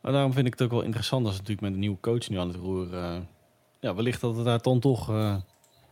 Daarom 0.02 0.34
vind 0.34 0.46
ik 0.46 0.54
het 0.54 0.62
ook 0.62 0.72
wel 0.72 0.82
interessant 0.82 1.26
als 1.26 1.34
natuurlijk 1.34 1.62
met 1.62 1.74
een 1.74 1.80
nieuwe 1.80 2.00
coach 2.00 2.30
nu 2.30 2.38
aan 2.38 2.48
het 2.48 2.58
roer. 2.58 2.94
Uh, 2.94 3.18
ja, 3.80 3.96
wellicht 3.96 4.22
dat 4.22 4.38
er 4.38 4.44
daar 4.44 4.62
dan 4.62 4.80
toch 4.80 5.10
uh, 5.10 5.36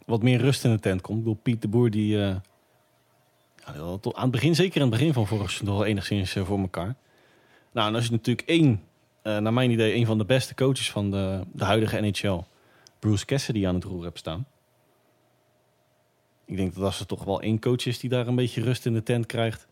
wat 0.06 0.24
meer 0.24 0.40
rust 0.40 0.64
in 0.64 0.72
de 0.72 0.80
tent 0.80 1.02
komt. 1.02 1.18
Ik 1.18 1.24
bedoel, 1.24 1.40
Piet 1.44 1.62
de 1.62 1.68
Boer 1.68 1.90
die... 1.90 2.20
Aan 3.64 4.00
het 4.14 4.32
begin, 4.32 4.56
zeker 4.56 4.82
aan 4.82 4.88
het 4.88 4.98
begin 4.98 5.14
van 5.14 5.28
vorig 5.28 5.52
seizoen, 5.52 5.78
wel 5.78 5.86
enigszins 5.86 6.32
voor 6.32 6.60
elkaar. 6.60 6.96
Nou, 7.72 7.88
en 7.88 7.96
als 7.96 8.06
je 8.06 8.12
natuurlijk 8.12 8.48
één, 8.48 8.84
naar 9.24 9.54
mijn 9.54 9.72
idee, 9.72 9.96
een 9.96 10.06
van 10.06 10.18
de 10.18 10.26
beste 10.26 10.56
coaches 10.56 10.92
van 10.92 11.12
de, 11.12 11.42
de 11.52 11.64
huidige 11.64 12.00
NHL... 12.00 12.44
Bruce 13.00 13.26
Cassidy 13.26 13.68
aan 13.68 13.76
het 13.76 13.84
roer 13.84 14.04
hebt 14.04 14.18
staan. 14.18 14.48
Ik 16.46 16.58
denk 16.58 16.74
dat 16.74 16.84
als 16.84 17.00
er 17.00 17.06
toch 17.06 17.24
wel 17.24 17.42
één 17.42 17.60
coach 17.60 17.86
is 17.86 18.00
die 18.00 18.10
daar 18.10 18.28
een 18.28 18.36
beetje 18.36 18.62
rust 18.62 18.86
in 18.86 18.94
de 18.94 19.04
tent 19.04 19.26
krijgt... 19.26 19.68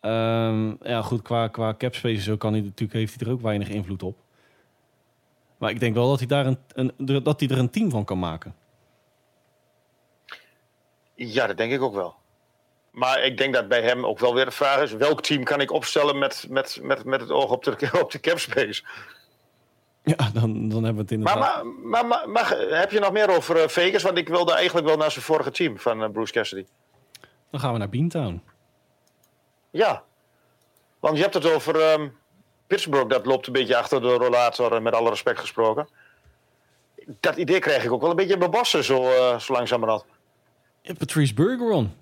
Um, 0.00 0.78
ja, 0.82 1.02
goed, 1.02 1.22
qua, 1.22 1.48
qua 1.48 1.74
capspace 1.74 2.22
zo 2.22 2.36
kan 2.36 2.52
hij 2.52 2.62
natuurlijk, 2.62 2.92
heeft 2.92 3.20
hij 3.20 3.26
er 3.26 3.32
ook 3.32 3.40
weinig 3.40 3.68
invloed 3.68 4.02
op. 4.02 4.16
Maar 5.58 5.70
ik 5.70 5.80
denk 5.80 5.94
wel 5.94 6.08
dat 6.08 6.18
hij, 6.18 6.28
daar 6.28 6.46
een, 6.46 6.58
een, 6.74 7.22
dat 7.22 7.40
hij 7.40 7.48
er 7.48 7.58
een 7.58 7.70
team 7.70 7.90
van 7.90 8.04
kan 8.04 8.18
maken. 8.18 8.54
Ja, 11.14 11.46
dat 11.46 11.56
denk 11.56 11.72
ik 11.72 11.82
ook 11.82 11.94
wel. 11.94 12.14
Maar 12.90 13.24
ik 13.24 13.36
denk 13.36 13.54
dat 13.54 13.68
bij 13.68 13.82
hem 13.82 14.06
ook 14.06 14.18
wel 14.18 14.34
weer 14.34 14.44
de 14.44 14.50
vraag 14.50 14.82
is: 14.82 14.92
welk 14.92 15.22
team 15.22 15.44
kan 15.44 15.60
ik 15.60 15.72
opstellen 15.72 16.18
met, 16.18 16.46
met, 16.48 16.78
met, 16.82 17.04
met 17.04 17.20
het 17.20 17.30
oog 17.30 17.50
op 17.50 17.64
de, 17.64 17.90
op 18.02 18.10
de 18.10 18.20
capspace? 18.20 18.82
Ja, 20.16 20.30
dan, 20.32 20.68
dan 20.68 20.84
hebben 20.84 20.94
we 20.94 21.00
het 21.00 21.10
inderdaad. 21.10 21.64
Maar, 21.64 21.66
maar, 21.66 22.06
maar, 22.06 22.28
maar, 22.28 22.58
heb 22.58 22.90
je 22.90 23.00
nog 23.00 23.12
meer 23.12 23.36
over 23.36 23.56
uh, 23.56 23.68
Vegas? 23.68 24.02
Want 24.02 24.18
ik 24.18 24.28
wilde 24.28 24.52
eigenlijk 24.52 24.86
wel 24.86 24.96
naar 24.96 25.10
zijn 25.10 25.24
vorige 25.24 25.50
team 25.50 25.78
van 25.78 26.02
uh, 26.02 26.10
Bruce 26.10 26.32
Cassidy. 26.32 26.66
Dan 27.50 27.60
gaan 27.60 27.72
we 27.72 27.78
naar 27.78 27.88
Beantown. 27.88 28.42
Ja, 29.70 30.02
want 31.00 31.16
je 31.16 31.22
hebt 31.22 31.34
het 31.34 31.52
over 31.52 31.92
um, 31.92 32.16
Pittsburgh, 32.66 33.08
dat 33.08 33.26
loopt 33.26 33.46
een 33.46 33.52
beetje 33.52 33.76
achter 33.76 34.00
de 34.00 34.12
rollator, 34.12 34.82
met 34.82 34.94
alle 34.94 35.10
respect 35.10 35.38
gesproken. 35.38 35.88
Dat 37.20 37.36
idee 37.36 37.58
krijg 37.58 37.84
ik 37.84 37.92
ook 37.92 38.00
wel 38.00 38.10
een 38.10 38.16
beetje 38.16 38.38
bebassen, 38.38 38.84
zo, 38.84 39.02
uh, 39.02 39.38
zo 39.38 39.52
langzamerhand. 39.52 40.04
Ja, 40.82 40.94
Patrice 40.94 41.34
Bergeron. 41.34 41.94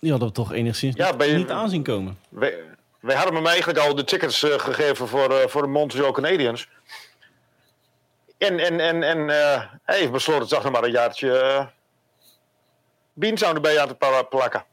Die 0.00 0.10
hadden 0.10 0.28
we 0.28 0.34
toch 0.34 0.52
enigszins 0.52 0.96
ja, 0.96 1.14
niet, 1.16 1.36
niet 1.36 1.50
aanzien 1.50 1.82
komen. 1.82 2.18
Wij, 2.28 2.54
wij 3.00 3.16
hadden 3.16 3.34
hem 3.34 3.46
eigenlijk 3.46 3.78
al 3.78 3.94
de 3.94 4.04
tickets 4.04 4.42
uh, 4.42 4.58
gegeven 4.58 5.08
voor, 5.08 5.30
uh, 5.30 5.36
voor 5.46 5.62
de 5.62 5.68
Montreal 5.68 6.12
Canadiens. 6.12 6.68
En, 8.38 8.58
en, 8.58 8.80
en, 8.80 9.02
en 9.02 9.28
hij 9.82 9.98
heeft 9.98 10.12
besloten 10.12 10.48
toch 10.48 10.62
nog 10.62 10.72
maar 10.72 10.84
een 10.84 10.90
jaartje 10.90 11.28
uh, 11.28 11.66
Beantown 13.12 13.54
erbij 13.54 13.80
aan 13.80 13.88
te 13.88 14.26
plakken. 14.28 14.64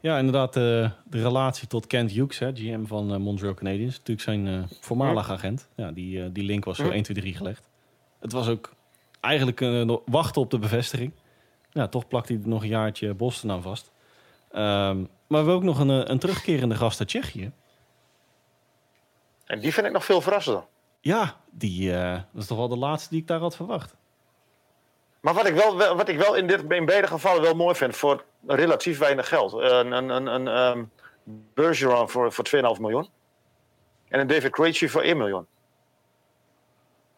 Ja, 0.00 0.18
inderdaad, 0.18 0.56
uh, 0.56 0.62
de 1.04 1.22
relatie 1.22 1.68
tot 1.68 1.86
Kent 1.86 2.10
Hughes, 2.10 2.38
hè, 2.38 2.50
GM 2.54 2.84
van 2.84 3.20
Montreal 3.20 3.54
Canadiens. 3.54 3.96
Natuurlijk 3.96 4.20
zijn 4.20 4.68
voormalig 4.80 5.30
agent. 5.30 5.68
Ja, 5.76 5.90
die, 5.90 6.32
die 6.32 6.44
link 6.44 6.64
was 6.64 6.76
zo 6.76 6.90
1, 6.90 7.02
2, 7.02 7.16
3 7.16 7.34
gelegd. 7.34 7.68
Het 8.20 8.32
was 8.32 8.48
ook 8.48 8.72
eigenlijk 9.20 9.60
wachten 10.04 10.42
op 10.42 10.50
de 10.50 10.58
bevestiging. 10.58 11.12
Ja, 11.70 11.88
toch 11.88 12.08
plakt 12.08 12.28
hij 12.28 12.38
er 12.42 12.48
nog 12.48 12.62
een 12.62 12.68
jaartje 12.68 13.14
Boston 13.14 13.50
aan 13.50 13.62
vast. 13.62 13.92
Um, 14.52 15.08
maar 15.26 15.44
we 15.44 15.50
hebben 15.50 15.54
ook 15.54 15.62
nog 15.62 15.78
een, 15.78 16.10
een 16.10 16.18
terugkerende 16.18 16.74
gast 16.74 16.98
uit 16.98 17.08
Tsjechië. 17.08 17.52
En 19.44 19.60
die 19.60 19.72
vind 19.72 19.86
ik 19.86 19.92
nog 19.92 20.04
veel 20.04 20.20
verrassender. 20.20 20.64
Ja, 21.06 21.36
die, 21.50 21.92
dat 21.92 22.42
is 22.42 22.46
toch 22.46 22.58
wel 22.58 22.68
de 22.68 22.76
laatste 22.76 23.08
die 23.10 23.20
ik 23.20 23.26
daar 23.26 23.40
had 23.40 23.56
verwacht. 23.56 23.94
Maar 25.20 25.34
wat 25.34 25.46
ik 25.46 25.54
wel, 25.54 25.76
wat 25.76 26.08
ik 26.08 26.18
wel 26.18 26.34
in, 26.34 26.46
dit, 26.46 26.64
in 26.68 26.84
beide 26.84 27.06
gevallen 27.06 27.42
wel 27.42 27.54
mooi 27.54 27.74
vind, 27.74 27.96
voor 27.96 28.24
relatief 28.46 28.98
weinig 28.98 29.28
geld. 29.28 29.52
Een, 29.52 29.92
een, 29.92 30.08
een, 30.08 30.26
een 30.26 30.46
um, 30.46 30.90
Bergeron 31.54 32.08
voor, 32.08 32.32
voor 32.32 32.46
2,5 32.56 32.80
miljoen. 32.80 33.08
En 34.08 34.20
een 34.20 34.26
David 34.26 34.50
Krejci 34.50 34.88
voor 34.88 35.02
1 35.02 35.16
miljoen. 35.16 35.46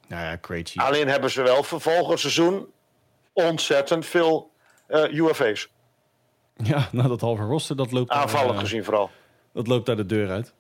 Nou 0.08 0.22
ja, 0.22 0.36
Krejci. 0.36 0.78
Alleen 0.78 1.08
hebben 1.08 1.30
ze 1.30 1.42
wel 1.42 1.62
voor 1.62 1.80
volgend 1.80 2.20
seizoen 2.20 2.66
ontzettend 3.32 4.06
veel 4.06 4.50
uh, 4.88 5.04
eh, 5.04 5.12
UFA's. 5.12 5.68
Ja, 6.56 6.88
nou 6.92 7.08
dat 7.08 7.20
halve 7.20 7.42
roster, 7.42 7.76
dat 7.76 7.92
loopt... 7.92 8.10
Aanvallend 8.10 8.54
uh, 8.54 8.60
gezien 8.60 8.84
vooral. 8.84 9.10
Dat 9.52 9.66
loopt 9.66 9.86
daar 9.86 9.96
de 9.96 10.06
deur 10.06 10.30
uit. 10.30 10.54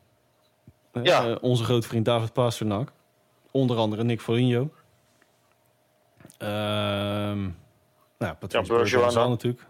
Ja. 1.02 1.28
Uh, 1.28 1.36
onze 1.40 1.64
grote 1.64 1.88
vriend 1.88 2.04
David 2.04 2.32
Pasternak. 2.32 2.92
Onder 3.58 3.76
andere 3.76 4.04
Nick 4.04 4.20
Foligno. 4.20 4.70
Ehm 6.38 7.48
nou, 8.18 8.34
Patrice 8.34 8.72
ja, 8.72 8.78
Bergeron 8.78 9.30
natuurlijk. 9.30 9.66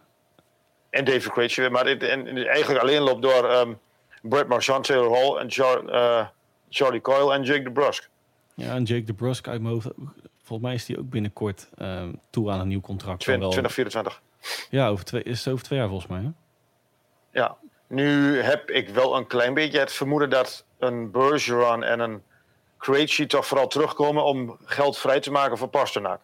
En 0.91 1.05
David 1.05 1.31
Krejci. 1.31 1.69
Maar 1.69 1.85
dit, 1.85 2.03
en, 2.03 2.47
eigenlijk 2.47 2.83
alleen 2.83 3.01
loopt 3.01 3.23
door 3.23 3.51
um, 3.51 3.79
Brett 4.23 4.49
Marchand, 4.49 4.85
Taylor 4.85 5.13
Hall 5.13 5.37
en 5.37 5.51
Char, 5.51 5.85
uh, 5.85 6.27
Charlie 6.69 7.01
Coyle 7.01 7.33
en 7.33 7.43
Jake 7.43 7.63
DeBrusk. 7.63 8.09
Ja, 8.55 8.75
en 8.75 8.83
Jake 8.83 9.05
DeBrusk 9.05 9.49
uit 9.49 9.61
mijn 9.61 9.75
hoofd. 9.75 9.89
Volgens 10.43 10.69
mij 10.69 10.75
is 10.75 10.85
die 10.85 10.99
ook 10.99 11.11
binnenkort 11.11 11.69
um, 11.79 12.21
toe 12.31 12.51
aan 12.51 12.61
een 12.61 12.69
nieuw 12.69 12.81
contract. 12.81 13.21
2024. 13.21 14.23
Ja, 14.71 14.89
over 14.89 15.05
twee, 15.05 15.23
is 15.23 15.45
het 15.45 15.53
over 15.53 15.65
twee 15.65 15.79
jaar 15.79 15.89
volgens 15.89 16.11
mij. 16.11 16.21
Hè? 16.21 16.31
Ja, 17.41 17.57
nu 17.87 18.41
heb 18.41 18.71
ik 18.71 18.89
wel 18.89 19.17
een 19.17 19.27
klein 19.27 19.55
beetje 19.55 19.79
het 19.79 19.93
vermoeden 19.93 20.31
dat 20.31 20.65
een 20.79 21.11
Bergeron 21.11 21.85
en 21.85 22.01
een 22.01 22.23
Krejci 22.79 23.27
toch 23.27 23.47
vooral 23.47 23.67
terugkomen 23.67 24.25
om 24.25 24.57
geld 24.65 24.99
vrij 24.99 25.21
te 25.21 25.31
maken 25.31 25.59
voor 25.59 25.69
Pasternak. 25.69 26.21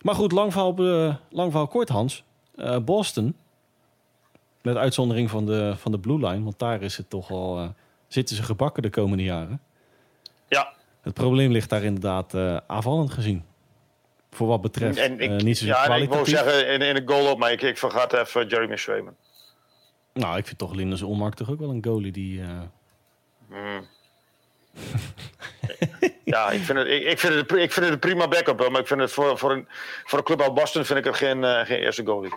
Maar 0.00 0.14
goed, 0.14 0.32
lang 0.32 0.52
verhaal, 0.52 0.80
uh, 0.80 1.14
lang 1.30 1.50
verhaal 1.50 1.68
kort, 1.68 1.88
Hans. 1.88 2.24
Uh, 2.56 2.78
Boston, 2.78 3.36
met 4.62 4.76
uitzondering 4.76 5.30
van 5.30 5.46
de, 5.46 5.74
van 5.76 5.92
de 5.92 5.98
Blue 5.98 6.28
Line, 6.28 6.44
want 6.44 6.58
daar 6.58 6.82
is 6.82 6.96
het 6.96 7.10
toch 7.10 7.30
al, 7.30 7.62
uh, 7.62 7.68
zitten 8.08 8.36
ze 8.36 8.42
gebakken 8.42 8.82
de 8.82 8.90
komende 8.90 9.22
jaren. 9.22 9.60
Ja. 10.48 10.74
Het 11.00 11.14
probleem 11.14 11.50
ligt 11.50 11.70
daar 11.70 11.82
inderdaad 11.82 12.34
aanvallend 12.66 13.10
gezien. 13.10 13.44
Voor 14.30 14.46
wat 14.46 14.60
betreft 14.60 14.98
en 14.98 15.20
ik, 15.20 15.42
niet 15.42 15.58
zo 15.58 15.66
Ja, 15.66 15.94
ik 15.94 16.10
wil 16.10 16.26
zeggen 16.26 16.68
in, 16.68 16.82
in 16.82 16.94
de 16.94 17.02
goal 17.12 17.32
op, 17.32 17.38
maar 17.38 17.52
ik, 17.52 17.62
ik 17.62 17.78
vergat 17.78 18.12
even 18.12 18.46
Jeremy 18.46 18.76
Swayman. 18.76 19.16
Nou, 20.12 20.36
ik 20.36 20.46
vind 20.46 20.58
toch 20.58 20.74
Linus 20.74 21.02
Olmark 21.02 21.34
toch 21.34 21.50
ook 21.50 21.58
wel 21.58 21.70
een 21.70 21.84
goalie 21.84 22.12
die... 22.12 22.42
Hmm. 23.48 23.86
ja, 26.24 26.50
ik 26.50 26.60
vind, 26.60 26.78
het, 26.78 26.88
ik, 26.88 27.02
ik, 27.04 27.18
vind 27.18 27.34
het, 27.34 27.52
ik 27.52 27.72
vind 27.72 27.84
het 27.84 27.94
een 27.94 27.98
prima 27.98 28.28
backup. 28.28 28.68
Maar 28.70 28.80
ik 28.80 28.86
vind 28.86 29.00
het 29.00 29.12
voor, 29.12 29.38
voor, 29.38 29.52
een, 29.52 29.68
voor 30.04 30.18
een 30.18 30.24
club 30.24 30.40
als 30.40 30.52
Boston 30.52 30.84
vind 30.84 30.98
ik 30.98 31.04
het 31.04 31.16
geen, 31.16 31.42
uh, 31.42 31.60
geen 31.64 31.78
eerste 31.78 32.04
goalie. 32.04 32.32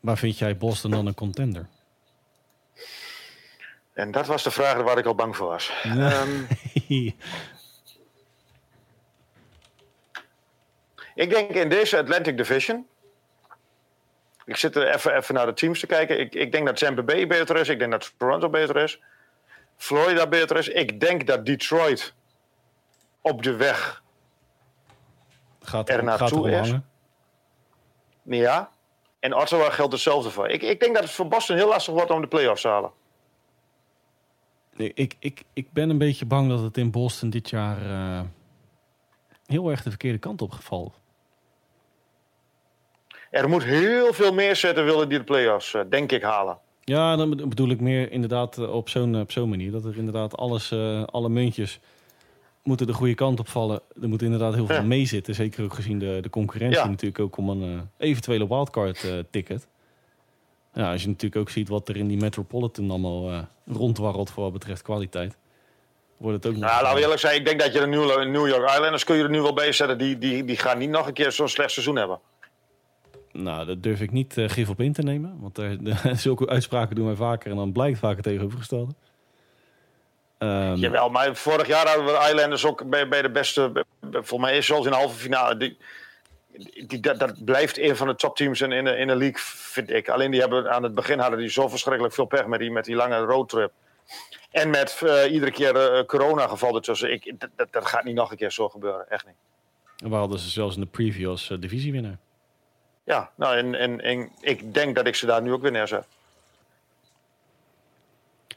Maar 0.00 0.18
vind 0.18 0.38
jij 0.38 0.56
Boston 0.56 0.90
dan 0.90 1.06
een 1.06 1.14
contender? 1.14 1.66
En 3.92 4.10
dat 4.10 4.26
was 4.26 4.42
de 4.42 4.50
vraag 4.50 4.82
waar 4.82 4.98
ik 4.98 5.06
al 5.06 5.14
bang 5.14 5.36
voor 5.36 5.48
was. 5.48 5.72
Um, 5.84 6.46
ik 11.14 11.30
denk 11.30 11.50
in 11.50 11.68
deze 11.68 11.98
Atlantic 11.98 12.36
Division. 12.36 12.86
Ik 14.48 14.56
zit 14.56 14.76
er 14.76 14.94
even, 14.94 15.16
even 15.16 15.34
naar 15.34 15.46
de 15.46 15.52
teams 15.52 15.80
te 15.80 15.86
kijken. 15.86 16.20
Ik, 16.20 16.34
ik 16.34 16.52
denk 16.52 16.66
dat 16.66 16.76
Tampa 16.76 17.02
Bay 17.02 17.26
beter 17.26 17.56
is. 17.56 17.68
Ik 17.68 17.78
denk 17.78 17.90
dat 17.90 18.14
Toronto 18.16 18.48
beter 18.48 18.76
is. 18.76 19.00
Florida 19.76 20.26
beter 20.26 20.56
is. 20.56 20.68
Ik 20.68 21.00
denk 21.00 21.26
dat 21.26 21.46
Detroit 21.46 22.14
op 23.20 23.42
de 23.42 23.56
weg 23.56 24.02
gaat 25.60 25.88
er 25.88 26.04
naartoe 26.04 26.50
is. 26.50 26.74
Ja. 28.22 28.70
En 29.20 29.34
Ottawa 29.34 29.70
geldt 29.70 29.92
hetzelfde 29.92 30.30
voor. 30.30 30.48
Ik, 30.48 30.62
ik 30.62 30.80
denk 30.80 30.94
dat 30.94 31.04
het 31.04 31.12
voor 31.12 31.28
Boston 31.28 31.56
heel 31.56 31.68
lastig 31.68 31.94
wordt 31.94 32.10
om 32.10 32.20
de 32.20 32.28
playoffs 32.28 32.62
te 32.62 32.68
halen. 32.68 32.90
Ik, 34.76 35.16
ik, 35.18 35.42
ik 35.52 35.72
ben 35.72 35.90
een 35.90 35.98
beetje 35.98 36.26
bang 36.26 36.48
dat 36.48 36.60
het 36.60 36.76
in 36.76 36.90
Boston 36.90 37.30
dit 37.30 37.50
jaar 37.50 37.82
uh, 37.82 38.20
heel 39.46 39.70
erg 39.70 39.82
de 39.82 39.90
verkeerde 39.90 40.18
kant 40.18 40.42
op 40.42 40.50
gevallen. 40.50 40.92
Er 43.30 43.48
moet 43.48 43.64
heel 43.64 44.12
veel 44.12 44.32
meer 44.32 44.56
zetten 44.56 44.84
willen 44.84 45.08
die 45.08 45.18
de 45.18 45.24
playoffs, 45.24 45.74
uh, 45.74 45.82
denk 45.88 46.12
ik, 46.12 46.22
halen. 46.22 46.58
Ja, 46.88 47.16
dan 47.16 47.36
bedoel 47.36 47.70
ik 47.70 47.80
meer 47.80 48.12
inderdaad 48.12 48.58
eh, 48.58 48.74
op 48.74 48.88
zo'n 48.88 49.20
op 49.20 49.32
zo'n 49.32 49.48
manier. 49.48 49.70
Dat 49.70 49.84
er 49.84 49.96
inderdaad 49.96 50.36
alles, 50.36 50.70
uh, 50.70 51.02
alle 51.04 51.28
muntjes 51.28 51.80
moeten 52.62 52.86
de 52.86 52.92
goede 52.92 53.14
kant 53.14 53.40
op 53.40 53.48
vallen. 53.48 53.80
Er 54.02 54.08
moet 54.08 54.22
inderdaad 54.22 54.54
heel 54.54 54.66
veel 54.66 54.76
ja. 54.76 54.82
mee 54.82 55.06
zitten. 55.06 55.34
Zeker 55.34 55.64
ook 55.64 55.74
gezien 55.74 55.98
de, 55.98 56.18
de 56.22 56.30
concurrentie 56.30 56.80
ja. 56.80 56.88
natuurlijk 56.88 57.20
ook 57.20 57.36
om 57.36 57.48
een 57.48 57.74
uh, 57.74 57.80
eventuele 57.98 58.48
wildcard 58.48 59.02
uh, 59.02 59.12
ticket. 59.30 59.66
Ja, 60.74 60.92
als 60.92 61.02
je 61.02 61.08
natuurlijk 61.08 61.40
ook 61.40 61.50
ziet 61.50 61.68
wat 61.68 61.88
er 61.88 61.96
in 61.96 62.08
die 62.08 62.16
Metropolitan 62.16 62.90
allemaal 62.90 63.46
rondwarrelt 63.66 64.30
voor 64.30 64.42
wat 64.42 64.52
betreft 64.52 64.82
kwaliteit. 64.82 65.36
Wordt 66.16 66.44
het 66.44 66.52
ook 66.52 66.60
nou, 66.60 66.82
laten 66.82 66.94
we 66.94 67.02
eerlijk 67.02 67.20
zijn. 67.20 67.36
Ik 67.36 67.44
denk 67.44 67.60
dat 67.60 67.72
je 67.72 67.80
de 67.80 67.86
New 67.86 68.48
York 68.48 68.70
Islanders 68.70 69.04
kun 69.04 69.16
je 69.16 69.22
er 69.22 69.30
nu 69.30 69.40
wel 69.40 69.52
bij 69.52 69.72
zetten. 69.72 69.98
Die, 69.98 70.18
die, 70.18 70.44
die 70.44 70.56
gaan 70.56 70.78
niet 70.78 70.90
nog 70.90 71.06
een 71.06 71.12
keer 71.12 71.32
zo'n 71.32 71.48
slecht 71.48 71.70
seizoen 71.70 71.96
hebben. 71.96 72.20
Nou, 73.42 73.66
dat 73.66 73.82
durf 73.82 74.00
ik 74.00 74.10
niet 74.10 74.36
uh, 74.36 74.48
gif 74.48 74.68
op 74.68 74.80
in 74.80 74.92
te 74.92 75.02
nemen. 75.02 75.36
Want 75.40 75.58
er, 75.58 75.78
zulke 76.16 76.48
uitspraken 76.48 76.96
doen 76.96 77.06
wij 77.06 77.14
vaker 77.14 77.50
en 77.50 77.56
dan 77.56 77.72
blijkt 77.72 77.98
vaak 77.98 78.14
het 78.14 78.24
tegenovergestelde. 78.24 78.92
Ehm, 80.38 80.74
Jawel, 80.74 81.08
maar 81.08 81.36
vorig 81.36 81.66
jaar 81.66 81.86
hadden 81.86 82.04
we 82.04 82.10
de 82.10 82.28
Islanders 82.32 82.64
ook 82.64 82.90
bij, 82.90 83.08
bij 83.08 83.22
de 83.22 83.30
beste. 83.30 83.84
Volgens 84.00 84.40
mij 84.40 84.56
is 84.56 84.66
zelfs 84.66 84.84
in 84.84 84.90
de 84.90 84.96
halve 84.96 85.18
finale. 85.18 85.56
Die, 85.56 85.76
die, 86.86 87.00
dat, 87.00 87.18
dat 87.18 87.44
blijft 87.44 87.78
een 87.78 87.96
van 87.96 88.06
de 88.06 88.14
topteams 88.14 88.60
in, 88.60 88.72
in, 88.72 88.84
de, 88.84 88.96
in 88.96 89.06
de 89.06 89.16
league, 89.16 89.40
vind 89.42 89.90
ik. 89.90 90.08
Alleen 90.08 90.30
die 90.30 90.40
hebben 90.40 90.72
aan 90.72 90.82
het 90.82 90.94
begin 90.94 91.18
hadden 91.18 91.38
die 91.38 91.48
zo 91.48 91.68
verschrikkelijk 91.68 92.14
veel 92.14 92.24
pech 92.24 92.46
met 92.46 92.60
die, 92.60 92.70
met 92.70 92.84
die 92.84 92.96
lange 92.96 93.18
roadtrip. 93.18 93.72
En 94.50 94.70
met 94.70 95.02
eh, 95.04 95.32
iedere 95.32 95.50
keer 95.50 95.76
eh 95.76 96.04
corona-geval 96.04 96.74
ertussen. 96.74 97.12
Ik, 97.12 97.34
dat, 97.38 97.68
dat, 97.70 97.86
gaat 97.86 98.04
niet 98.04 98.14
nog 98.14 98.30
een 98.30 98.36
keer 98.36 98.52
zo 98.52 98.68
gebeuren. 98.68 99.10
Echt 99.10 99.26
niet. 99.26 100.10
we 100.10 100.16
hadden 100.16 100.38
ze 100.38 100.50
zelfs 100.50 100.74
in 100.74 100.80
de 100.80 100.86
preview 100.86 101.28
als 101.28 101.50
eh, 101.50 101.58
divisiewinnaar. 101.60 102.18
Ja, 103.08 103.30
nou, 103.34 103.56
en, 103.56 103.74
en, 103.74 104.00
en 104.00 104.28
ik 104.40 104.74
denk 104.74 104.96
dat 104.96 105.06
ik 105.06 105.14
ze 105.14 105.26
daar 105.26 105.42
nu 105.42 105.52
ook 105.52 105.62
weer 105.62 105.70
neerzet. 105.70 106.06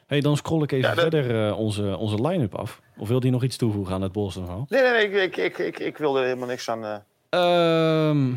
hey, 0.08 0.20
dan 0.22 0.38
scroll 0.38 0.64
ik 0.64 0.72
even 0.72 0.90
Ja, 0.90 0.96
dat- 0.96 1.04
verder 1.04 1.48
eh, 1.48 1.60
onze, 1.60 1.98
onze 1.98 2.28
line-up 2.28 2.56
af. 2.56 2.82
Of 2.98 3.08
wil 3.08 3.20
die 3.20 3.32
nog 3.32 3.44
iets 3.44 3.58
toevoegen 3.58 3.94
aan 3.94 4.02
het 4.02 4.12
Boston 4.12 4.44
verhaal? 4.46 4.66
Nee, 4.70 4.82
nee, 4.82 4.92
nee, 4.92 5.22
ik, 5.24 5.38
ik, 5.38 5.58
ik, 5.58 5.80
ik, 5.80 5.98
wilde 5.98 6.20
er 6.20 6.26
helemaal 6.26 6.48
niks 6.48 6.70
aan. 6.70 6.84
eh. 6.86 6.96
Ehm, 7.30 8.30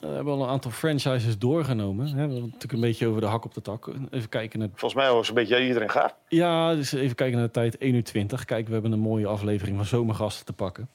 we 0.00 0.06
hebben 0.06 0.32
al 0.34 0.42
een 0.42 0.48
aantal 0.48 0.70
franchises 0.70 1.38
doorgenomen. 1.38 2.06
Hè? 2.06 2.12
We 2.12 2.18
hebben 2.18 2.40
natuurlijk 2.40 2.72
een 2.72 2.80
beetje 2.80 3.06
over 3.06 3.20
de 3.20 3.26
hak 3.26 3.44
op 3.44 3.54
de 3.54 3.62
tak. 3.62 3.90
Even 4.10 4.28
kijken 4.28 4.58
naar... 4.58 4.68
volgens 4.74 4.94
mij 4.94 5.12
was 5.12 5.28
een 5.28 5.34
beetje 5.34 5.66
iedereen 5.66 5.90
gaat. 5.90 6.14
Ja, 6.28 6.74
dus 6.74 6.92
even 6.92 7.16
kijken 7.16 7.36
naar 7.36 7.46
de 7.46 7.52
tijd. 7.52 7.78
1 7.78 7.94
uur 7.94 8.04
20. 8.04 8.44
Kijk, 8.44 8.66
we 8.66 8.72
hebben 8.72 8.92
een 8.92 8.98
mooie 8.98 9.26
aflevering 9.26 9.76
van 9.76 9.86
zomergasten 9.86 10.44
te 10.44 10.52
pakken. 10.52 10.88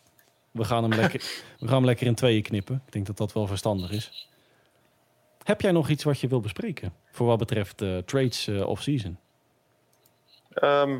We 0.52 0.64
gaan 0.64 0.84
hem 0.84 0.94
lekker, 1.00 1.20
we 1.60 1.66
gaan 1.68 1.76
hem 1.76 1.86
lekker 1.86 2.08
in 2.08 2.16
tweeën 2.16 2.42
knippen. 2.42 2.82
Ik 2.86 2.92
denk 2.94 3.06
dat 3.06 3.18
dat 3.18 3.34
wel 3.34 3.48
verstandig 3.48 3.92
is. 3.92 4.30
Heb 5.44 5.62
jij 5.62 5.72
nog 5.72 5.90
iets 5.90 6.04
wat 6.04 6.20
je 6.20 6.28
wil 6.28 6.40
bespreken? 6.40 6.94
Voor 7.12 7.28
wat 7.28 7.38
betreft 7.38 7.82
eh, 7.82 7.98
trades 7.98 8.48
eh, 8.48 8.68
off-season? 8.68 9.18
Ehm, 10.54 11.00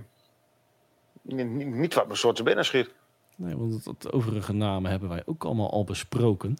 niet, 1.22 1.94
wat 1.94 2.18
zo 2.18 2.32
te 2.32 2.44
binnen 2.44 2.66
schiet. 2.66 2.90
Nee, 3.36 3.58
want 3.58 3.86
het, 3.86 4.12
overige 4.12 4.54
namen 4.54 4.92
hebben 4.92 5.10
wij 5.10 5.22
ook 5.26 5.44
allemaal 5.44 5.72
al 5.72 5.84
besproken. 5.84 6.58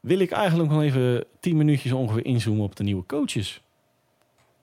Wil 0.00 0.18
ik 0.18 0.30
eigenlijk 0.30 0.70
nog 0.70 0.82
even 0.82 1.24
10 1.40 1.56
minuutjes 1.56 1.92
ongeveer 1.92 2.24
inzoomen 2.24 2.64
op 2.64 2.76
de 2.76 2.82
nieuwe 2.82 3.06
coaches. 3.06 3.62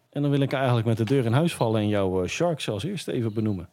En 0.10 0.22
dan 0.22 0.32
wil 0.32 0.40
ik 0.40 0.54
eigenlijk 0.54 0.88
met 0.88 0.98
de 0.98 1.04
deur 1.04 1.26
in 1.26 1.34
huis 1.34 1.56
vallen 1.56 1.82
en 1.82 1.88
jouw 1.88 2.24
eh, 2.24 2.30
Sharks 2.30 2.70
als 2.70 2.84
eerste 2.84 3.12
even 3.12 3.34
benoemen. 3.34 3.70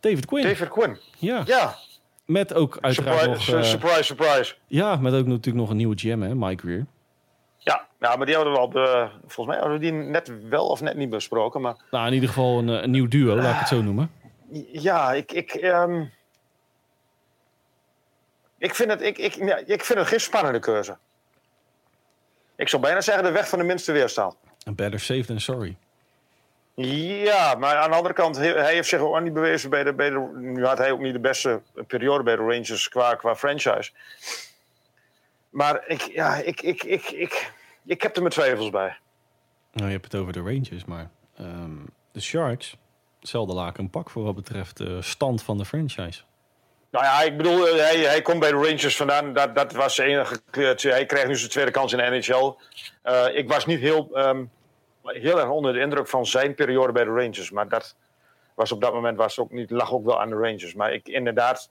David 0.00 0.26
Quinn. 0.26 0.46
David 0.46 0.68
Quinn. 0.68 0.98
Ja, 1.18 1.42
Ja, 1.46 1.76
met 2.24 2.54
ook 2.54 2.78
uiteraard 2.80 3.20
surprise, 3.20 3.54
nog... 3.54 3.64
surprise, 3.64 4.02
surprise. 4.02 4.54
ja, 4.66 4.96
met 4.96 5.12
ook 5.12 5.26
natuurlijk 5.26 5.56
nog 5.56 5.70
een 5.70 5.76
nieuwe 5.76 5.98
GM, 5.98 6.20
hè, 6.20 6.34
Mike 6.34 6.66
Weir. 6.66 6.86
Ja, 7.64 7.86
ja, 8.00 8.16
maar 8.16 8.26
die 8.26 8.34
hadden 8.34 8.52
we 8.52 8.58
al, 8.58 8.70
volgens 9.26 9.46
mij 9.46 9.56
hadden 9.56 9.72
we 9.72 9.78
die 9.78 9.92
net 9.92 10.48
wel 10.48 10.66
of 10.66 10.80
net 10.80 10.96
niet 10.96 11.10
besproken. 11.10 11.60
Maar 11.60 11.76
Nou, 11.90 12.06
in 12.06 12.12
ieder 12.12 12.28
geval 12.28 12.58
een, 12.58 12.68
eh, 12.68 12.82
een 12.82 12.90
nieuw 12.90 13.08
duo, 13.08 13.36
laat 13.36 13.52
ik 13.52 13.58
het 13.58 13.68
zo 13.68 13.82
noemen. 13.82 14.10
ja, 14.72 15.12
ik, 15.12 15.32
ik, 15.32 15.50
ehm, 15.54 16.04
ik, 18.58 18.74
vind 18.74 18.90
het, 18.90 19.02
ik, 19.02 19.18
ik, 19.18 19.34
ja, 19.34 19.56
ik 19.66 19.84
vind 19.84 19.98
het 19.98 20.08
geen 20.08 20.20
spannende 20.20 20.58
keuze. 20.58 20.96
Ik 22.56 22.68
zou 22.68 22.82
bijna 22.82 23.00
zeggen 23.00 23.24
de 23.24 23.30
weg 23.30 23.48
van 23.48 23.58
de 23.58 23.64
minste 23.64 23.92
weerstand. 23.92 24.36
Een 24.64 24.74
better 24.74 25.00
safe 25.00 25.24
than 25.24 25.40
sorry. 25.40 25.76
Ja, 26.74 27.54
maar 27.54 27.76
aan 27.76 27.90
de 27.90 27.96
andere 27.96 28.14
kant, 28.14 28.36
hij 28.36 28.48
hij 28.48 28.74
heeft 28.74 28.88
zich 28.88 29.00
ook 29.00 29.20
niet 29.20 29.32
bewezen 29.32 29.70
bij 29.70 29.84
de, 29.84 29.92
bij 29.94 30.10
de. 30.10 30.30
Nu 30.34 30.64
had 30.66 30.78
hij 30.78 30.92
ook 30.92 31.00
niet 31.00 31.12
de 31.12 31.20
beste 31.20 31.60
periode 31.86 32.22
bij 32.22 32.36
de 32.36 32.42
Rangers 32.42 32.88
qua, 32.88 33.14
qua 33.14 33.36
franchise. 33.36 33.90
Maar 35.52 35.82
ik, 35.86 36.00
ja, 36.00 36.34
ik, 36.36 36.60
ik, 36.62 36.82
ik, 36.84 37.10
ik, 37.10 37.52
ik 37.84 38.02
heb 38.02 38.14
er 38.14 38.22
mijn 38.22 38.34
twijfels 38.34 38.70
bij. 38.70 38.96
Nou, 39.72 39.86
je 39.86 39.92
hebt 39.92 40.12
het 40.12 40.20
over 40.20 40.32
de 40.32 40.40
Rangers, 40.40 40.84
maar 40.84 41.10
ehm, 41.36 41.76
de 42.12 42.20
Sharks, 42.20 42.76
hetzelfde 43.20 43.54
laken 43.54 43.84
een 43.84 43.90
pak 43.90 44.10
voor 44.10 44.22
wat 44.24 44.34
betreft 44.34 44.76
de 44.76 45.02
stand 45.02 45.42
van 45.42 45.58
de 45.58 45.64
franchise. 45.64 46.22
Nou 46.90 47.04
ja, 47.04 47.22
ik 47.22 47.36
bedoel, 47.36 47.68
eh, 47.68 47.76
hij, 47.76 47.96
hij 47.98 48.22
komt 48.22 48.40
bij 48.40 48.50
de 48.50 48.56
Rangers 48.56 48.96
vandaan. 48.96 49.32
Dat, 49.32 49.54
dat 49.54 49.72
was 49.72 49.94
zijn 49.94 50.08
enige. 50.08 50.40
eh, 50.50 50.92
Hij 50.92 51.06
krijgt 51.06 51.28
nu 51.28 51.36
zijn 51.36 51.50
tweede 51.50 51.70
kans 51.70 51.92
in 51.92 51.98
de 51.98 52.04
NHL. 52.04 52.54
Eh, 53.02 53.36
ik 53.36 53.48
was 53.48 53.66
niet 53.66 53.80
heel, 53.80 54.08
ehm, 54.12 54.44
heel 55.02 55.40
erg 55.40 55.48
onder 55.48 55.72
de 55.72 55.80
indruk 55.80 56.08
van 56.08 56.26
zijn 56.26 56.54
periode 56.54 56.92
bij 56.92 57.04
de 57.04 57.10
Rangers. 57.10 57.50
Maar 57.50 57.68
dat 57.68 57.96
was 58.54 58.72
op 58.72 58.80
dat 58.80 58.92
moment 58.92 59.16
was 59.16 59.38
ook 59.38 59.50
niet, 59.50 59.70
lag 59.70 59.92
ook 59.92 60.04
wel 60.04 60.20
aan 60.20 60.28
de 60.28 60.34
Rangers. 60.36 60.74
Maar 60.74 60.92
ik 60.92 61.08
inderdaad. 61.08 61.70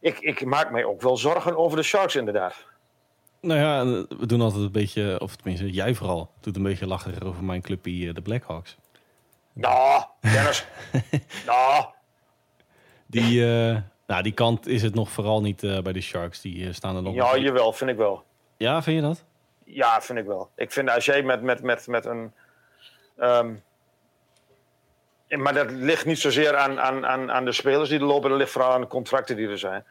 Ik, 0.00 0.18
ik 0.18 0.44
maak 0.44 0.70
mij 0.70 0.84
ook 0.84 1.02
wel 1.02 1.16
zorgen 1.16 1.56
over 1.56 1.76
de 1.76 1.82
Sharks, 1.82 2.16
inderdaad. 2.16 2.66
Nou 3.42 3.60
ja, 3.60 3.84
we 4.18 4.26
doen 4.26 4.40
altijd 4.40 4.62
een 4.62 4.72
beetje, 4.72 5.20
of 5.20 5.36
tenminste 5.36 5.70
jij 5.70 5.94
vooral, 5.94 6.30
doet 6.40 6.56
een 6.56 6.62
beetje 6.62 6.86
lachen 6.86 7.22
over 7.22 7.44
mijn 7.44 7.60
clubje, 7.62 8.08
eh, 8.08 8.14
de 8.14 8.22
Blackhawks. 8.22 8.76
Nou, 9.52 10.04
Dennis. 10.20 10.66
nou, 11.46 11.84
Die, 13.06 13.42
eh, 13.44 13.76
nou, 14.06 14.22
die 14.22 14.32
kant 14.32 14.66
is 14.66 14.82
het 14.82 14.94
nog 14.94 15.10
vooral 15.10 15.40
niet 15.40 15.62
eh, 15.62 15.80
bij 15.80 15.92
de 15.92 16.00
Sharks. 16.00 16.40
Die 16.40 16.72
staan 16.72 16.96
er 16.96 17.02
nog. 17.02 17.14
ja, 17.14 17.36
jawel, 17.36 17.72
vind 17.72 17.90
ik 17.90 17.96
wel. 17.96 18.24
ja, 18.56 18.82
vind 18.82 18.96
je 18.96 19.02
dat? 19.02 19.24
Ja, 19.64 20.00
vind 20.00 20.18
ik 20.18 20.26
wel. 20.26 20.50
Ik 20.56 20.72
vind 20.72 20.90
als 20.90 21.04
jij 21.04 21.22
met, 21.22 21.42
met, 21.42 21.62
met, 21.62 21.86
met 21.86 22.04
een. 22.04 22.32
ehm, 23.18 23.54
maar 25.28 25.54
dat 25.54 25.70
ligt 25.70 26.04
niet 26.06 26.18
zozeer 26.18 26.56
aan, 26.56 26.80
aan, 26.80 27.06
aan, 27.06 27.30
aan 27.32 27.44
de 27.44 27.52
spelers 27.52 27.88
die 27.88 27.98
er 27.98 28.04
lopen, 28.04 28.30
dat 28.30 28.38
ligt 28.38 28.50
vooral 28.50 28.72
aan 28.72 28.80
de 28.80 28.86
contracten 28.86 29.36
die 29.36 29.48
er 29.48 29.58
zijn. 29.58 29.84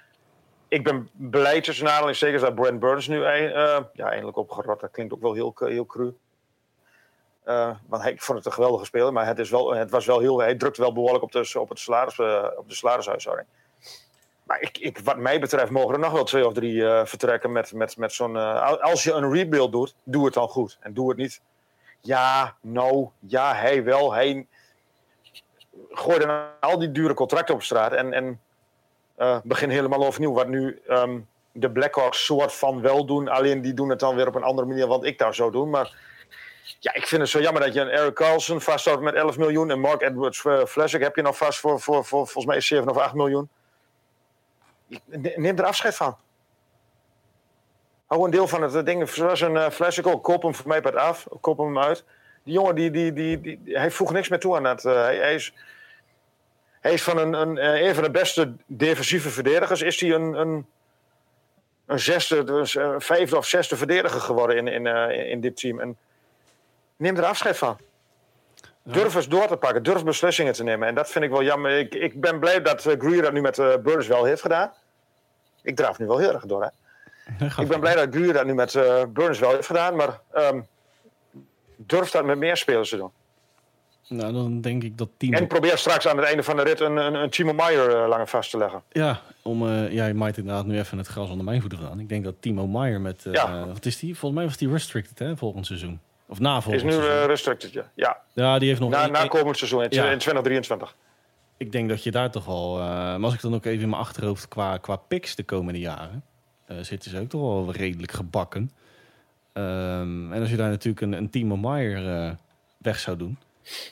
Ik 0.72 0.84
ben 0.84 1.10
blij 1.14 1.62
tussen 1.62 1.88
aanhalingstekens 1.88 2.42
dat 2.42 2.56
Brent 2.56 2.80
Burns 2.80 3.08
nu 3.08 3.24
eh, 3.24 3.80
ja, 3.94 4.10
eindelijk 4.10 4.38
opgerot. 4.38 4.80
Dat 4.80 4.92
klinkt 4.92 5.14
ook 5.14 5.22
wel 5.22 5.34
heel, 5.34 5.54
heel 5.56 5.86
cru. 5.86 6.14
Eh, 7.44 7.76
want 7.88 8.04
hij, 8.04 8.12
ik 8.12 8.22
vond 8.22 8.38
het 8.38 8.48
een 8.48 8.54
geweldige 8.54 8.86
speler, 8.86 9.14
maar 9.14 9.26
het, 9.26 9.40
is 9.40 9.50
wel, 9.50 9.74
het 9.74 9.90
was 9.90 10.06
wel 10.06 10.20
heel, 10.20 10.40
hij 10.40 10.56
drukt 10.56 10.78
wel 10.78 10.94
behoorlijk 10.94 11.24
op 11.24 11.32
de, 11.32 11.60
op 11.60 11.70
het 11.70 11.80
salaris, 11.80 12.20
eh, 12.20 12.48
op 12.56 12.70
de 12.70 12.76
salarishuishouding. 12.76 13.48
Maar 14.44 14.62
ik, 14.62 14.78
ik, 14.78 15.00
wat 15.00 15.18
mij 15.18 15.40
betreft 15.40 15.72
mogen 15.72 15.94
er 15.94 16.00
nog 16.00 16.12
wel 16.12 16.24
twee 16.24 16.48
of 16.48 16.54
drie 16.54 16.88
eh, 16.88 17.06
vertrekken 17.06 17.52
met, 17.52 17.74
met, 17.74 17.98
met 17.98 18.14
zo'n... 18.14 18.38
eh, 18.38 18.78
als 18.82 19.04
je 19.04 19.12
een 19.12 19.34
rebuild 19.34 19.72
doet, 19.72 19.96
doe 20.04 20.26
het 20.26 20.34
dan 20.34 20.48
goed. 20.48 20.78
En 20.80 20.94
doe 20.94 21.10
het 21.10 21.18
niet... 21.18 21.42
Ja, 22.02 22.56
nou, 22.62 23.10
ja, 23.20 23.56
hij 23.56 23.84
wel. 23.84 24.14
Hij 24.14 24.48
gooit 25.90 26.22
dan 26.22 26.46
al 26.60 26.80
die 26.80 26.92
dure 26.92 27.14
contracten 27.14 27.56
op 27.56 27.64
straat 27.64 27.92
en, 27.92 28.14
en 28.14 28.42
eh, 29.22 29.38
begin 29.44 29.70
helemaal 29.70 30.06
overnieuw. 30.06 30.34
Wat 30.34 30.48
nu 30.48 30.82
ehm, 30.88 31.20
de 31.52 31.72
Blackhawks 31.72 32.26
soort 32.26 32.54
van 32.54 32.82
wel 32.82 33.06
doen. 33.06 33.28
Alleen 33.28 33.62
die 33.62 33.74
doen 33.74 33.90
het 33.90 34.00
dan 34.00 34.16
weer 34.16 34.28
op 34.28 34.36
een 34.36 34.44
andere 34.44 34.68
manier 34.68 34.88
wat 34.88 35.06
ik 35.06 35.18
daar 35.18 35.34
zou 35.36 35.52
doen. 35.52 35.70
Maar 35.70 35.96
ja, 36.80 36.94
ik 36.94 37.08
vind 37.08 37.22
het 37.22 37.30
zo 37.30 37.40
jammer 37.40 37.62
dat 37.62 37.74
je 37.74 37.82
een 37.82 37.90
Eric 37.90 38.14
Carlson 38.14 38.62
vasthoudt 38.62 39.02
met 39.02 39.14
11 39.14 39.38
miljoen. 39.38 39.72
En 39.72 39.80
Mark 39.80 40.02
Edwards 40.02 40.44
uh, 40.44 40.66
Fleswick 40.66 41.02
heb 41.02 41.16
je 41.16 41.22
nog 41.22 41.38
vast 41.38 41.60
voor, 41.60 41.80
voor, 41.80 42.06
voor 42.06 42.28
volgens 42.28 42.46
mij 42.46 42.62
7 42.62 42.90
of 42.90 42.98
8 42.98 43.14
miljoen. 43.14 43.50
Neem 45.36 45.58
er 45.58 45.66
afscheid 45.66 45.96
van. 45.96 46.18
Hou 48.06 48.26
een 48.26 48.32
deel 48.32 48.48
van 48.48 48.62
het 48.62 48.86
ding. 48.86 49.10
Zoals 49.10 49.42
een 49.42 49.56
uh, 49.56 49.70
Fleswick 49.70 50.08
ook. 50.08 50.24
Koop 50.24 50.42
hem 50.42 50.56
voor 50.56 50.68
mij 50.68 50.82
wat 50.82 50.96
af. 50.96 51.28
Koop 51.42 51.58
hem 51.58 51.80
uit. 51.80 52.04
Die 52.44 52.54
jongen, 52.54 52.76
die, 52.76 52.92
die, 52.92 53.14
die, 53.14 53.42
die, 53.42 53.62
hij 53.66 53.92
voegt 53.92 54.14
niks 54.14 54.30
meer 54.30 54.40
toe 54.40 54.56
aan 54.56 54.64
dat. 54.64 54.84
Hij, 54.84 55.16
hij, 55.16 55.34
is, 55.34 55.54
hij 56.82 56.94
is 56.94 57.04
van 57.04 57.18
een, 57.18 57.34
een, 57.34 57.86
een 57.88 57.96
van 57.96 58.04
de 58.04 58.12
beste 58.12 58.54
defensieve 58.66 59.30
verdedigers. 59.30 59.82
Is 59.82 60.00
hij 60.00 60.12
een, 60.12 60.34
een, 60.34 60.66
een 61.86 62.00
zesde, 62.00 62.44
dus, 62.44 62.76
uh, 62.76 62.96
vijfde 62.98 63.38
of 63.38 63.48
zesde 63.48 63.76
verdediger 63.76 64.22
geworden 64.22 64.58
in, 64.58 64.68
in, 64.68 64.86
uh, 64.86 65.30
in 65.32 65.42
dit 65.42 65.58
team. 65.58 65.80
En 65.80 65.98
neem 66.96 67.18
er 67.18 67.26
afscheid 67.26 67.58
van. 67.58 67.78
Durf 68.84 69.16
eens 69.16 69.28
door 69.28 69.48
te 69.48 69.58
pakken, 69.58 69.84
durf 69.84 70.04
beslissingen 70.04 70.54
te 70.54 70.64
nemen. 70.64 70.88
En 70.88 70.96
dat 70.96 71.12
vind 71.12 71.26
ik 71.26 71.32
wel 71.32 71.44
jammer. 71.44 71.78
Ik, 71.78 71.96
ik 71.96 72.22
ben 72.22 72.40
blij 72.40 72.62
dat 72.62 72.82
Greer 72.82 73.22
dat 73.22 73.34
nu 73.34 73.42
met 73.42 73.58
uh, 73.58 73.78
Burns 73.78 74.08
wel 74.08 74.26
heeft 74.26 74.42
gedaan. 74.42 74.74
Ik 75.62 75.76
draaf 75.76 76.00
nu 76.00 76.06
wel 76.06 76.18
heel 76.18 76.34
erg 76.34 76.46
door, 76.46 76.62
hè? 76.62 76.70
ik 77.62 77.68
ben 77.68 77.80
blij 77.80 77.96
dat 77.96 78.16
Greer 78.16 78.34
dat 78.34 78.46
nu 78.46 78.54
met 78.54 78.74
uh, 78.74 79.04
Burns 79.10 79.40
wel 79.40 79.52
heeft 79.52 79.68
gedaan. 79.68 79.96
Maar 79.96 80.20
um, 80.36 80.68
durf 81.76 82.12
dat 82.12 82.26
met 82.26 82.38
meer 82.38 82.58
spelers 82.58 82.90
te 82.90 82.98
doen. 82.98 83.12
Nou, 84.12 84.34
dan 84.34 84.62
denk 84.62 84.84
ik 84.84 84.98
dat 84.98 85.10
team... 85.18 85.34
En 85.34 85.48
probeer 85.48 85.78
straks 85.78 86.08
aan 86.08 86.18
het 86.18 86.26
einde 86.26 86.44
van 86.44 86.56
de 86.56 86.64
rit 86.64 86.80
een, 86.80 86.98
een, 86.98 87.14
een 87.14 87.30
Timo 87.30 87.54
Meyer 87.54 88.08
langer 88.08 88.28
vast 88.28 88.52
te 88.52 88.58
leggen. 88.58 88.84
Ja, 88.92 89.22
om, 89.42 89.64
uh, 89.64 89.92
ja, 89.92 90.06
je 90.06 90.14
inderdaad 90.14 90.66
nu 90.66 90.80
even 90.80 90.98
het 90.98 91.08
gras 91.08 91.30
onder 91.30 91.46
mijn 91.46 91.62
voeten 91.62 91.80
gedaan. 91.80 92.00
Ik 92.00 92.10
denk 92.10 92.24
dat 92.24 92.36
Timo 92.40 92.68
Meyer 92.68 93.02
met... 93.02 93.26
Uh, 93.26 93.34
ja. 93.34 93.66
Wat 93.66 93.86
is 93.86 94.00
die? 94.00 94.18
Volgens 94.18 94.40
mij 94.40 94.50
was 94.50 94.58
die 94.58 94.72
restricted, 94.72 95.20
hè, 95.20 95.38
volgend 95.38 95.66
seizoen. 95.66 96.00
Of 96.26 96.40
na 96.40 96.62
volgend 96.62 96.84
Is 96.84 96.84
nu 96.84 97.02
seizoen. 97.02 97.22
uh, 97.22 97.26
restricted, 97.26 97.72
ja. 97.72 97.92
ja. 97.96 98.18
Ja, 98.34 98.60
die 98.60 98.68
heeft 98.68 98.80
nog... 98.80 98.90
Na, 98.90 99.08
na 99.08 99.28
komend 99.28 99.58
seizoen, 99.58 99.84
in, 99.84 99.88
ja. 99.90 100.04
in 100.04 100.18
2023. 100.18 100.96
Ik 101.58 101.72
denk 101.72 101.90
dat 101.90 102.04
je 102.04 102.12
daar 102.12 102.32
toch 102.32 102.46
wel... 102.46 102.80
Uh, 102.80 102.86
maar 102.86 103.24
als 103.24 103.34
ik 103.34 103.42
dan 103.42 103.54
ook 103.54 103.66
even 103.66 103.84
in 103.84 103.90
mijn 103.90 104.02
achterhoofd 104.02 104.48
qua, 104.48 104.78
qua 104.78 104.96
picks 104.96 105.36
de 105.36 105.44
komende 105.44 105.80
jaren... 105.80 106.24
Uh, 106.72 106.78
zitten 106.82 107.12
ze 107.12 107.20
ook 107.20 107.30
toch 107.30 107.42
wel 107.42 107.72
redelijk 107.72 108.12
gebakken. 108.12 108.72
Um, 109.54 110.34
en 110.34 110.42
als 110.42 110.50
je 110.50 110.56
daar 110.56 110.70
natuurlijk 110.70 111.02
een, 111.02 111.14
een 111.14 111.30
Timo 111.30 111.76
uh, 111.76 112.32
weg 112.78 113.00
zou 113.00 113.18
doen... 113.18 113.38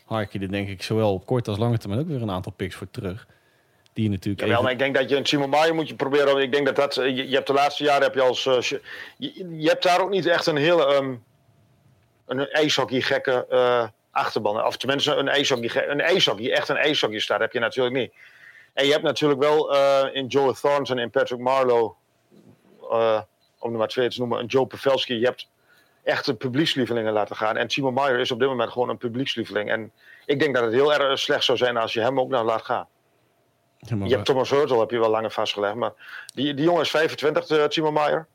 haak 0.06 0.32
je 0.32 0.40
er 0.40 0.52
denk 0.52 0.68
ik 0.68 0.84
zowel 0.84 1.14
op 1.14 1.26
korte 1.26 1.50
als 1.50 1.60
lange 1.60 1.78
termijn 1.78 2.02
ook 2.02 2.08
weer 2.08 2.22
een 2.22 2.32
aantal 2.32 2.52
picks 2.52 2.76
voor 2.76 2.92
terug. 2.92 3.28
Die 3.94 4.04
je 4.04 4.10
natuurlijk. 4.10 4.48
Ja, 4.48 4.54
wel, 4.54 4.62
maar 4.62 4.72
ik 4.72 4.80
denk 4.80 4.96
dat 4.96 5.10
je 5.10 5.16
een 5.16 5.24
Timo 5.24 5.48
Meyer 5.48 5.76
moet 5.76 5.88
je 5.88 5.96
proberen. 5.96 6.38
Ik 6.38 6.52
denk 6.52 6.66
dat 6.66 6.76
dat. 6.76 6.96
Je, 6.96 7.30
je 7.30 7.36
hebt 7.36 7.48
de 7.48 7.54
laatste 7.54 7.84
jaren 7.84 8.04
heb 8.04 8.14
je 8.14 8.22
als. 8.22 8.46
Uh, 8.46 8.62
je, 8.62 8.80
je, 9.58 9.68
hebt 9.68 9.84
daar 9.84 10.02
ook 10.02 10.10
niet 10.10 10.26
echt 10.26 10.46
een 10.46 10.56
hele. 10.56 10.96
Um, 10.96 11.24
een 12.26 12.50
ijshockey 12.50 13.02
gekke 13.02 13.46
uh, 13.52 13.88
achterban. 14.12 14.66
Of 14.66 14.78
tenminste 14.78 15.16
een 15.16 15.28
ijshockey, 15.28 15.90
een 15.90 16.02
ijshockey, 16.02 16.52
echt 16.52 16.70
een 16.70 16.78
ijshockey 16.78 17.20
staat, 17.20 17.40
heb 17.40 17.54
je 17.54 17.60
natuurlijk 17.60 17.96
niet. 17.96 18.14
En 18.74 18.86
je 18.86 18.92
hebt 18.92 19.04
natuurlijk 19.04 19.40
wel 19.40 19.76
uh, 19.76 20.06
in 20.14 20.28
Joe 20.28 20.54
Thornton 20.54 20.98
en 20.98 21.10
Patrick 21.10 21.40
Marlowe, 21.40 21.94
om 23.60 23.72
er 23.72 23.78
maar 23.78 23.88
twee 23.88 24.10
te 24.10 24.20
noemen, 24.20 24.40
een 24.40 24.46
Joe 24.46 24.66
Pavelski. 24.66 25.20
Je 25.20 25.26
hebt 25.26 25.48
echt 26.10 26.28
een 26.28 26.38
publiekslievelingen 26.38 27.14
laten 27.14 27.36
gaan. 27.36 27.58
En 27.58 27.68
Timo 27.68 27.92
Meyer 27.92 28.20
is 28.20 28.32
op 28.32 28.40
dit 28.40 28.48
moment 28.48 28.72
gewoon 28.72 28.90
een 28.90 28.98
publiekslieveling. 28.98 29.70
En 29.70 29.92
ik 30.26 30.40
denk 30.40 30.56
dat 30.56 30.64
het 30.64 30.74
heel 30.74 30.94
erg 30.94 31.20
slecht 31.20 31.44
zou 31.44 31.58
zijn 31.58 31.78
als 31.78 31.94
je 31.94 32.02
hem 32.02 32.20
ook 32.20 32.30
nou 32.30 32.46
laat 32.46 32.66
gaan. 32.66 32.88
Ja, 33.78 34.06
je 34.06 34.14
hebt 34.14 34.26
Thomas 34.26 34.50
Hurtel 34.50 34.80
heb 34.80 34.90
je 34.90 35.00
wel 35.00 35.10
langer 35.10 35.32
vastgelegd. 35.32 35.76
Maar 35.76 35.94
die, 36.34 36.54
die 36.54 36.66
jongen 36.66 36.82
is 36.82 36.90
25, 36.90 37.50
uh, 37.50 37.64
Timo 37.64 37.92
Meyer. 37.92 38.28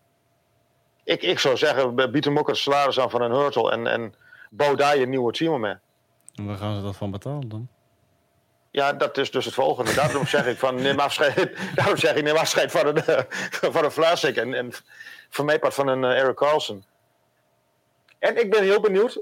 Ik, 1.05 1.23
ik 1.23 1.39
zou 1.39 1.57
zeggen, 1.57 1.95
bied 2.11 2.25
hem 2.25 2.39
ook 2.39 2.49
het 2.49 2.57
salaris 2.57 3.01
aan 3.01 3.11
van 3.11 3.23
een 3.23 3.33
Hurtel. 3.33 3.73
En, 3.73 3.87
en 3.87 4.15
bouw 4.51 4.75
daar 4.75 4.99
je 4.99 5.07
nieuwe 5.07 5.33
Timo 5.33 5.59
mee. 5.59 5.77
En 6.35 6.47
waar 6.47 6.57
gaan 6.57 6.77
ze 6.77 6.83
dat 6.83 6.97
van 6.97 7.11
betalen 7.11 7.49
dan? 7.49 7.69
Ja, 8.71 8.93
dat 8.93 9.19
is 9.19 9.31
dus 9.31 9.45
het 9.45 9.55
volgende. 9.55 9.95
Daarom 9.95 10.27
zeg 10.27 10.47
ik 10.47 10.59
van 10.59 10.75
neem 10.75 11.01
afscheid, 11.01 11.57
daarom 11.75 11.97
zeg 11.97 12.15
ik 12.15 12.23
neem 12.23 12.37
afscheid 12.37 12.71
van 12.71 12.87
een, 12.87 13.03
van 13.75 13.85
een 13.85 13.93
Vlaasik 13.93 14.37
en, 14.37 14.55
en 14.55 14.73
van 15.31 15.45
mij 15.45 15.59
part 15.59 15.75
van 15.75 15.89
een 15.89 16.03
uh, 16.03 16.19
Eric 16.19 16.37
Carlson. 16.37 16.85
En 18.25 18.41
ik 18.41 18.51
ben 18.51 18.63
heel 18.63 18.81
benieuwd 18.81 19.21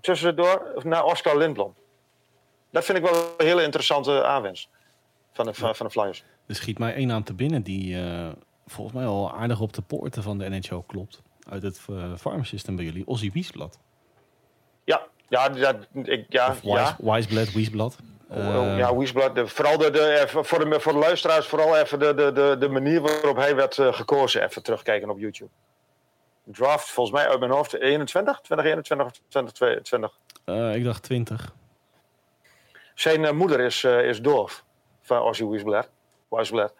tussendoor 0.00 0.72
naar 0.82 1.04
Oscar 1.04 1.36
Lindblom. 1.36 1.74
Dat 2.70 2.84
vind 2.84 2.98
ik 2.98 3.04
wel 3.04 3.34
een 3.38 3.46
hele 3.46 3.62
interessante 3.62 4.24
aanwens 4.24 4.68
van 5.32 5.46
de, 5.46 5.54
van, 5.54 5.86
de 5.86 5.90
Flyers. 5.90 6.24
Er 6.46 6.54
schiet 6.54 6.78
mij 6.78 6.94
één 6.94 7.12
aan 7.12 7.22
te 7.22 7.34
binnen 7.34 7.62
die 7.62 7.94
uh, 7.94 8.28
volgens 8.66 8.96
mij 8.96 9.06
al 9.06 9.32
aardig 9.32 9.60
op 9.60 9.72
de 9.72 9.82
poorten 9.82 10.22
van 10.22 10.38
de 10.38 10.48
NHL 10.48 10.82
klopt. 10.86 11.22
Uit 11.48 11.62
het 11.62 11.80
uh, 11.90 12.16
farm 12.16 12.44
system 12.44 12.76
bij 12.76 12.84
jullie, 12.84 13.06
Ozzy 13.06 13.30
Wiesblad. 13.32 13.78
Ja, 14.84 15.06
ja, 15.28 15.48
dat, 15.48 15.76
ik, 15.92 16.26
ja, 16.28 16.50
of 16.50 16.60
Wise, 16.60 16.76
ja. 16.76 16.96
Wiseblad, 16.98 17.52
Wiesblad. 17.52 17.96
Uh, 18.30 18.78
ja, 18.78 18.96
Wiesblad. 18.96 19.50
Vooral 19.50 19.78
de, 19.78 19.90
de, 19.90 20.24
voor, 20.28 20.70
de, 20.70 20.80
voor 20.80 20.92
de 20.92 20.98
luisteraars, 20.98 21.46
vooral 21.46 21.76
even 21.76 21.98
de, 21.98 22.14
de, 22.14 22.32
de, 22.32 22.56
de 22.58 22.68
manier 22.68 23.00
waarop 23.00 23.36
hij 23.36 23.56
werd 23.56 23.74
gekozen. 23.74 24.42
Even 24.42 24.62
terugkijken 24.62 25.10
op 25.10 25.18
YouTube. 25.18 25.50
Draft, 26.44 26.90
volgens 26.90 27.16
mij 27.16 27.28
uit 27.28 27.38
mijn 27.38 27.50
hoofd 27.50 27.74
21, 27.74 28.40
2021 28.40 29.06
of 29.06 29.12
2022? 29.28 30.18
Uh, 30.46 30.74
ik 30.74 30.84
dacht 30.84 31.02
20. 31.02 31.54
Zijn 32.94 33.36
moeder 33.36 33.60
is, 33.60 33.84
is 33.84 34.20
doof 34.20 34.64
van 35.00 35.20
Ozzy 35.20 35.44
Wiesblad. 35.44 35.88
Wiesblad. 36.28 36.74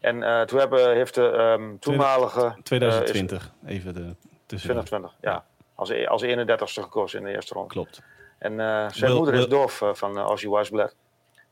En 0.00 0.46
toen 0.46 0.58
hebben, 0.58 0.94
heeft 0.94 1.14
de 1.14 1.22
um, 1.22 1.78
toenmalige... 1.78 2.56
2020, 2.62 3.52
even 3.66 3.94
de 3.94 4.14
tussen. 4.46 4.70
2020, 4.70 5.14
ja. 5.20 5.44
Als, 5.74 6.06
als 6.06 6.24
31ste 6.24 6.82
gekozen 6.82 7.18
in 7.18 7.24
de 7.24 7.32
eerste 7.32 7.54
ronde. 7.54 7.68
Klopt. 7.68 8.02
En 8.38 8.52
uh, 8.52 8.88
zijn 8.90 9.12
moeder 9.12 9.34
is 9.34 9.46
doof 9.46 9.80
uh, 9.80 9.94
van 9.94 10.18
uh, 10.18 10.30
Ozzy 10.30 10.48
Wiesblad. 10.48 10.94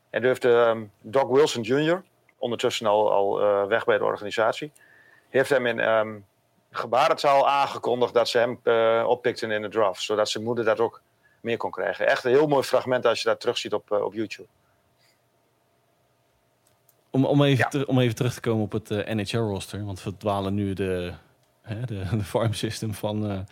En 0.09 0.23
heeft 0.23 0.43
um, 0.43 0.91
Doc 1.01 1.29
Wilson 1.29 1.61
Jr., 1.61 2.03
ondertussen 2.37 2.87
al, 2.87 3.11
al 3.11 3.67
weg 3.67 3.85
bij 3.85 3.97
de 3.97 4.03
organisatie, 4.03 4.71
heeft 5.29 5.49
hem 5.49 5.65
in 5.65 5.79
um, 5.79 6.25
gebarentaal 6.71 7.49
aangekondigd 7.49 8.13
dat 8.13 8.29
ze 8.29 8.37
hem 8.37 8.59
oppikten 9.05 9.51
in 9.51 9.61
de 9.61 9.69
draft. 9.69 10.01
Zodat 10.01 10.29
zijn 10.29 10.43
moeder 10.43 10.65
dat 10.65 10.79
ook 10.79 11.01
meer 11.41 11.57
kon 11.57 11.71
krijgen. 11.71 12.07
Echt 12.07 12.23
een 12.23 12.31
heel 12.31 12.47
mooi 12.47 12.63
fragment 12.63 13.05
als 13.05 13.21
je 13.21 13.29
dat 13.29 13.39
terugziet 13.39 13.73
op, 13.73 13.91
op 13.91 14.13
YouTube. 14.13 14.47
Om, 17.09 17.25
om, 17.25 17.43
even 17.43 17.67
ja. 17.79 17.83
om 17.83 17.99
even 17.99 18.15
terug 18.15 18.33
te 18.33 18.39
komen 18.39 18.63
op 18.63 18.71
het 18.71 18.89
NHL-roster, 18.89 19.85
want 19.85 20.03
we 20.03 20.17
dwalen 20.17 20.53
nu 20.53 20.73
de, 20.73 21.13
hè, 21.61 21.85
de, 21.85 22.03
de 22.17 22.23
farm 22.23 22.53
system 22.53 22.93
van, 22.93 23.47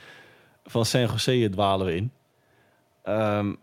van 0.63 0.86
San 0.86 1.01
Jose 1.01 1.49
dwalen 1.51 1.86
we 1.86 1.95
in. 1.95 2.12
Um, 3.03 3.60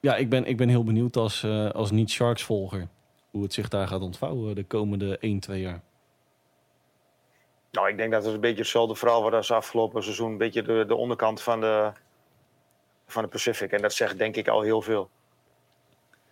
ja, 0.00 0.16
ik 0.16 0.28
ben, 0.28 0.44
ik 0.44 0.56
ben 0.56 0.68
heel 0.68 0.84
benieuwd 0.84 1.16
als, 1.16 1.42
uh, 1.42 1.70
als 1.70 1.90
niet-Sharks 1.90 2.42
volger 2.42 2.88
hoe 3.30 3.42
het 3.42 3.52
zich 3.52 3.68
daar 3.68 3.88
gaat 3.88 4.00
ontvouwen 4.00 4.54
de 4.54 4.64
komende 4.64 5.18
1, 5.18 5.40
2 5.40 5.60
jaar. 5.60 5.82
Nou, 7.70 7.88
ik 7.88 7.96
denk 7.96 8.12
dat 8.12 8.24
het 8.24 8.34
een 8.34 8.40
beetje 8.40 8.62
hetzelfde 8.62 8.94
verhaal 8.94 9.20
wordt 9.20 9.36
als 9.36 9.50
afgelopen 9.50 10.02
seizoen. 10.02 10.30
Een 10.30 10.38
beetje 10.38 10.62
de, 10.62 10.84
de 10.86 10.94
onderkant 10.94 11.42
van 11.42 11.60
de, 11.60 11.92
van 13.06 13.22
de 13.22 13.28
Pacific. 13.28 13.72
En 13.72 13.82
dat 13.82 13.92
zegt 13.92 14.18
denk 14.18 14.36
ik 14.36 14.48
al 14.48 14.62
heel 14.62 14.82
veel. 14.82 15.10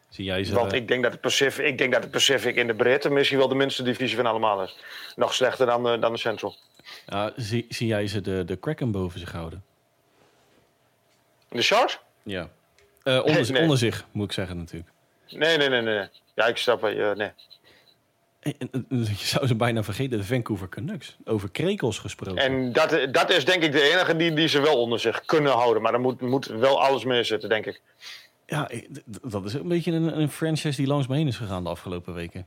Zie 0.08 0.24
jij 0.24 0.44
ze... 0.44 0.54
Want 0.54 0.72
ik 0.72 0.88
denk, 0.88 1.02
dat 1.02 1.12
de 1.12 1.18
Pacific, 1.18 1.66
ik 1.66 1.78
denk 1.78 1.92
dat 1.92 2.02
de 2.02 2.08
Pacific 2.08 2.56
in 2.56 2.66
de 2.66 2.74
breedte 2.74 3.10
misschien 3.10 3.38
wel 3.38 3.48
de 3.48 3.54
minste 3.54 3.82
divisie 3.82 4.16
van 4.16 4.26
allemaal 4.26 4.62
is. 4.62 4.78
Nog 5.16 5.34
slechter 5.34 5.66
dan 5.66 5.82
de, 5.82 5.98
dan 5.98 6.12
de 6.12 6.18
Central. 6.18 6.56
Ja, 7.06 7.32
zie, 7.36 7.66
zie 7.68 7.86
jij 7.86 8.06
ze 8.06 8.20
de, 8.20 8.44
de 8.44 8.56
Kraken 8.56 8.90
boven 8.90 9.20
zich 9.20 9.32
houden? 9.32 9.64
De 11.48 11.62
Sharks? 11.62 11.98
Ja. 12.22 12.48
Uh, 13.04 13.24
onder, 13.24 13.52
nee, 13.52 13.62
onder, 13.62 13.78
zich, 13.78 14.06
moet 14.12 14.24
ik 14.24 14.32
zeggen 14.32 14.56
natuurlijk. 14.56 14.90
Nee, 15.28 15.56
nee, 15.56 15.68
nee, 15.68 15.80
nee. 15.80 16.08
Ja, 16.34 16.46
ik 16.46 16.56
snap 16.56 16.82
het. 16.82 16.94
Uh, 16.96 17.12
nee. 17.12 17.30
Je 18.98 19.14
zou 19.14 19.46
ze 19.46 19.54
bijna 19.54 19.82
vergeten, 19.82 20.18
de 20.18 20.24
Vancouver 20.24 20.68
Canucks. 20.68 21.16
Over 21.24 21.50
krekels 21.50 21.98
gesproken. 21.98 22.42
En 22.42 22.72
dat, 22.72 23.08
dat 23.10 23.30
is 23.30 23.44
denk 23.44 23.62
ik 23.62 23.72
de 23.72 23.82
enige 23.82 24.16
die, 24.16 24.32
die 24.34 24.48
ze 24.48 24.60
wel 24.60 24.80
onder 24.80 25.00
zich 25.00 25.24
kunnen 25.24 25.52
houden. 25.52 25.82
Maar 25.82 25.94
er 25.94 26.00
moet, 26.00 26.20
moet 26.20 26.46
wel 26.46 26.82
alles 26.82 27.04
meer 27.04 27.24
zitten, 27.24 27.48
denk 27.48 27.66
ik. 27.66 27.82
Ja, 28.46 28.70
dat 29.22 29.44
is 29.44 29.54
een 29.54 29.68
beetje 29.68 29.92
een, 29.92 30.20
een 30.20 30.30
franchise 30.30 30.76
die 30.76 30.86
langs 30.86 31.06
me 31.06 31.16
heen 31.16 31.26
is 31.26 31.36
gegaan 31.36 31.64
de 31.64 31.70
afgelopen 31.70 32.14
weken. 32.14 32.46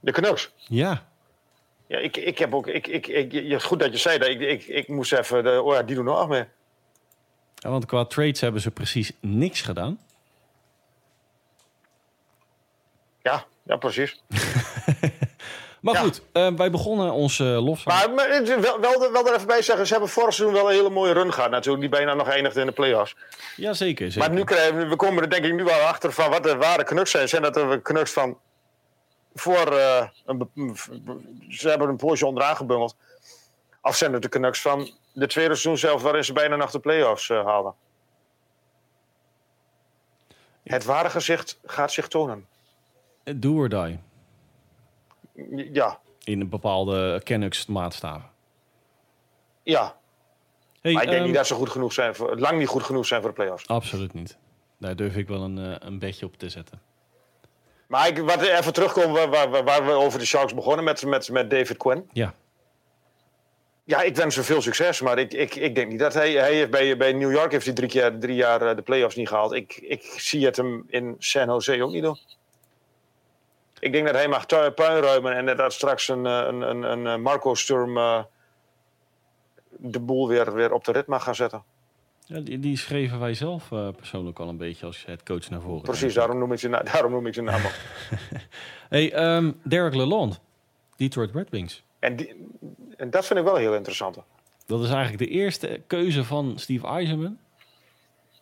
De 0.00 0.12
Canucks? 0.12 0.52
Ja. 0.56 1.08
Ja, 1.86 1.98
ik, 1.98 2.16
ik 2.16 2.38
heb 2.38 2.54
ook... 2.54 2.66
Ik, 2.66 2.86
ik, 2.86 3.06
ik, 3.06 3.32
ik, 3.32 3.62
goed 3.62 3.78
dat 3.78 3.92
je 3.92 3.98
zei 3.98 4.18
dat. 4.18 4.28
Ik, 4.28 4.40
ik, 4.40 4.66
ik 4.66 4.88
moest 4.88 5.12
even... 5.12 5.44
De, 5.44 5.62
oh 5.62 5.74
ja, 5.74 5.82
die 5.82 5.94
doen 5.94 6.04
nog 6.04 6.28
mee. 6.28 6.44
Ja, 7.54 7.70
want 7.70 7.86
qua 7.86 8.04
trades 8.04 8.40
hebben 8.40 8.60
ze 8.60 8.70
precies 8.70 9.12
niks 9.20 9.60
gedaan. 9.60 9.98
Ja, 13.22 13.44
ja 13.62 13.76
precies. 13.76 14.22
maar 15.80 15.94
ja. 15.94 16.00
goed, 16.00 16.22
uh, 16.32 16.52
wij 16.56 16.70
begonnen 16.70 17.12
onze 17.12 17.44
uh, 17.44 17.64
lof. 17.64 17.84
Maar, 17.84 18.10
maar 18.10 18.42
wel, 18.60 18.80
wel, 18.80 19.12
wel 19.12 19.26
er 19.26 19.34
even 19.34 19.46
bij 19.46 19.62
zeggen, 19.62 19.86
ze 19.86 19.92
hebben 19.92 20.10
vorig 20.10 20.34
seizoen 20.34 20.56
wel 20.56 20.70
een 20.70 20.76
hele 20.76 20.90
mooie 20.90 21.12
run 21.12 21.32
gehad 21.32 21.50
natuurlijk. 21.50 21.80
Die 21.80 21.90
bijna 21.90 22.14
nog 22.14 22.28
eindigde 22.28 22.60
in 22.60 22.66
de 22.66 22.72
playoffs. 22.72 23.16
Ja, 23.56 23.72
zeker, 23.72 24.12
zeker. 24.12 24.28
Maar 24.28 24.38
nu 24.38 24.44
krijgen 24.44 24.88
we, 24.88 24.96
komen 24.96 25.22
er 25.22 25.30
denk 25.30 25.44
ik 25.44 25.54
nu 25.54 25.64
wel 25.64 25.80
achter 25.80 26.12
van 26.12 26.30
wat 26.30 26.42
de 26.42 26.56
ware 26.56 26.84
knuks 26.84 27.10
zijn. 27.10 27.28
Zijn 27.28 27.42
dat 27.42 27.54
de 27.54 27.80
knuks 27.82 28.12
van 28.12 28.38
voor... 29.34 29.72
Uh, 29.72 30.06
een, 30.26 30.48
ze 31.48 31.68
hebben 31.68 31.88
een 31.88 31.96
poosje 31.96 32.26
onderaan 32.26 32.56
gebungeld. 32.56 32.96
Of 33.82 33.96
zijn 33.96 34.12
het 34.12 34.22
de 34.22 34.28
Canucks 34.28 34.60
van 34.60 34.90
de 35.12 35.26
tweede 35.26 35.54
seizoen 35.54 35.78
zelf, 35.78 36.02
waarin 36.02 36.24
ze 36.24 36.32
bijna 36.32 36.56
nog 36.56 36.70
de 36.70 36.80
play-offs 36.80 37.28
uh, 37.28 37.44
haalden? 37.44 37.74
Het 40.62 40.84
ware 40.84 41.10
gezicht 41.10 41.58
gaat 41.64 41.92
zich 41.92 42.08
tonen. 42.08 42.46
Do 43.24 43.54
or 43.54 43.68
die. 43.68 43.98
Ja. 45.72 46.00
In 46.24 46.40
een 46.40 46.48
bepaalde 46.48 47.20
Canucks 47.24 47.66
maatstaven. 47.66 48.30
Ja. 49.62 49.98
Hey, 50.80 50.92
maar 50.92 51.02
ik 51.02 51.08
denk 51.08 51.20
um, 51.20 51.26
niet 51.26 51.36
dat 51.36 51.46
ze 51.46 51.54
goed 51.54 51.70
genoeg 51.70 51.92
zijn 51.92 52.14
voor, 52.14 52.38
lang 52.38 52.58
niet 52.58 52.68
goed 52.68 52.82
genoeg 52.82 53.06
zijn 53.06 53.20
voor 53.20 53.30
de 53.30 53.36
play-offs. 53.36 53.66
Absoluut 53.66 54.14
niet. 54.14 54.38
Daar 54.78 54.96
durf 54.96 55.16
ik 55.16 55.28
wel 55.28 55.42
een, 55.42 55.58
uh, 55.58 55.74
een 55.78 55.98
bedje 55.98 56.26
op 56.26 56.36
te 56.36 56.48
zetten. 56.48 56.80
Maar 57.86 58.08
ik, 58.08 58.18
wat 58.18 58.40
even 58.40 58.72
terugkomen 58.72 59.30
waar, 59.30 59.50
waar, 59.50 59.64
waar, 59.64 59.86
we 59.86 59.92
over 59.92 60.18
de 60.18 60.24
Sharks 60.24 60.54
begonnen 60.54 60.84
met, 60.84 61.04
met, 61.04 61.30
met 61.30 61.50
David 61.50 61.76
Quinn. 61.76 62.08
Ja. 62.12 62.34
Ja, 63.84 64.02
ik 64.02 64.16
wens 64.16 64.34
hem 64.34 64.44
veel 64.44 64.62
succes, 64.62 65.00
maar 65.00 65.18
ik, 65.18 65.32
ik, 65.32 65.54
ik 65.54 65.74
denk 65.74 65.90
niet 65.90 65.98
dat 65.98 66.14
hij... 66.14 66.32
hij 66.32 66.54
heeft 66.54 66.70
bij, 66.70 66.96
bij 66.96 67.12
New 67.12 67.32
York 67.32 67.52
heeft 67.52 67.64
hij 67.64 67.74
drie, 67.74 67.88
keer, 67.88 68.18
drie 68.18 68.34
jaar 68.34 68.76
de 68.76 68.82
playoffs 68.82 69.16
niet 69.16 69.28
gehaald. 69.28 69.52
Ik, 69.52 69.76
ik 69.76 70.02
zie 70.02 70.44
het 70.44 70.56
hem 70.56 70.84
in 70.88 71.16
San 71.18 71.46
Jose 71.46 71.82
ook 71.82 71.92
niet 71.92 72.02
doen. 72.02 72.18
Ik 73.80 73.92
denk 73.92 74.06
dat 74.06 74.14
hij 74.14 74.28
mag 74.28 74.46
puinruimen 74.74 75.48
en 75.48 75.56
dat 75.56 75.72
straks 75.72 76.08
een, 76.08 76.24
een, 76.24 76.60
een, 76.60 77.04
een 77.04 77.22
Marco 77.22 77.54
Sturm 77.54 77.96
uh, 77.96 78.22
de 79.68 80.00
boel 80.00 80.28
weer, 80.28 80.54
weer 80.54 80.72
op 80.72 80.84
de 80.84 80.92
rit 80.92 81.06
mag 81.06 81.22
gaan 81.22 81.34
zetten. 81.34 81.62
Ja, 82.24 82.40
die, 82.40 82.58
die 82.58 82.76
schreven 82.76 83.20
wij 83.20 83.34
zelf 83.34 83.70
uh, 83.70 83.88
persoonlijk 83.96 84.38
al 84.38 84.48
een 84.48 84.56
beetje 84.56 84.86
als 84.86 85.04
het 85.06 85.22
coach 85.22 85.50
naar 85.50 85.60
voren. 85.60 85.82
Precies, 85.82 86.14
daarom 86.14 86.38
noem 86.38 86.52
ik 86.52 86.58
zijn, 86.58 86.72
daarom 86.92 87.12
noem 87.12 87.26
ik 87.26 87.34
zijn 87.34 87.46
naam 87.46 87.60
hey, 88.88 89.36
um, 89.36 89.60
Derek 89.64 89.94
Lalonde, 89.94 90.36
Detroit 90.96 91.30
Red 91.34 91.50
Wings. 91.50 91.82
En, 91.98 92.16
die, 92.16 92.46
en 92.96 93.10
dat 93.10 93.26
vind 93.26 93.38
ik 93.38 93.44
wel 93.44 93.56
heel 93.56 93.74
interessant. 93.74 94.18
Dat 94.66 94.82
is 94.82 94.90
eigenlijk 94.90 95.18
de 95.18 95.28
eerste 95.28 95.82
keuze 95.86 96.24
van 96.24 96.58
Steve 96.58 96.86
Eisenman. 96.86 97.38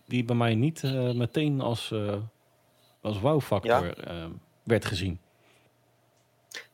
Die 0.07 0.25
bij 0.25 0.37
mij 0.37 0.55
niet 0.55 0.83
uh, 0.83 1.13
meteen 1.13 1.61
als, 1.61 1.91
uh, 1.91 2.15
als 3.01 3.21
wow-factor 3.21 3.85
ja. 3.85 4.15
uh, 4.15 4.25
werd 4.63 4.85
gezien. 4.85 5.21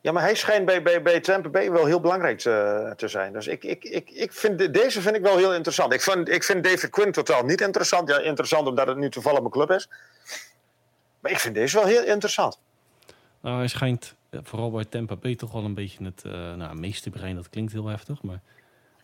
Ja, 0.01 0.11
maar 0.11 0.23
hij 0.23 0.35
schijnt 0.35 0.65
bij, 0.65 0.81
bij, 0.81 1.01
bij 1.01 1.19
Tampa 1.19 1.49
Bay 1.49 1.71
wel 1.71 1.85
heel 1.85 1.99
belangrijk 1.99 2.39
te, 2.39 2.93
te 2.95 3.07
zijn. 3.07 3.33
Dus 3.33 3.47
ik, 3.47 3.63
ik, 3.63 3.83
ik, 3.83 4.09
ik 4.09 4.33
vind, 4.33 4.73
deze 4.73 5.01
vind 5.01 5.15
ik 5.15 5.21
wel 5.21 5.37
heel 5.37 5.53
interessant. 5.53 5.93
Ik 5.93 6.01
vind, 6.01 6.29
ik 6.29 6.43
vind 6.43 6.63
David 6.63 6.89
Quinn 6.89 7.11
totaal 7.11 7.43
niet 7.43 7.61
interessant. 7.61 8.09
Ja, 8.09 8.19
interessant 8.19 8.67
omdat 8.67 8.87
het 8.87 8.97
nu 8.97 9.09
toevallig 9.09 9.39
mijn 9.39 9.51
club 9.51 9.71
is. 9.71 9.89
Maar 11.19 11.31
ik 11.31 11.39
vind 11.39 11.55
deze 11.55 11.77
wel 11.77 11.85
heel 11.85 12.03
interessant. 12.03 12.59
Nou, 13.41 13.57
hij 13.57 13.67
schijnt 13.67 14.15
vooral 14.31 14.71
bij 14.71 14.85
Tampa 14.85 15.15
Bay 15.15 15.35
toch 15.35 15.51
wel 15.51 15.63
een 15.63 15.73
beetje 15.73 16.03
het 16.03 16.23
uh, 16.25 16.53
nou, 16.53 16.75
meesterbrein. 16.75 17.35
Dat 17.35 17.49
klinkt 17.49 17.71
heel 17.71 17.87
heftig, 17.87 18.21
maar 18.21 18.39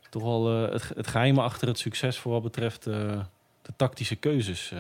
toch 0.10 0.24
wel 0.24 0.64
uh, 0.64 0.72
het, 0.72 0.92
het 0.96 1.08
geheime 1.08 1.42
achter 1.42 1.68
het 1.68 1.80
succes 1.80 2.20
voor 2.20 2.32
wat 2.32 2.44
betreft 2.44 2.88
uh, 2.88 2.94
de 3.62 3.74
tactische 3.76 4.16
keuzes 4.16 4.74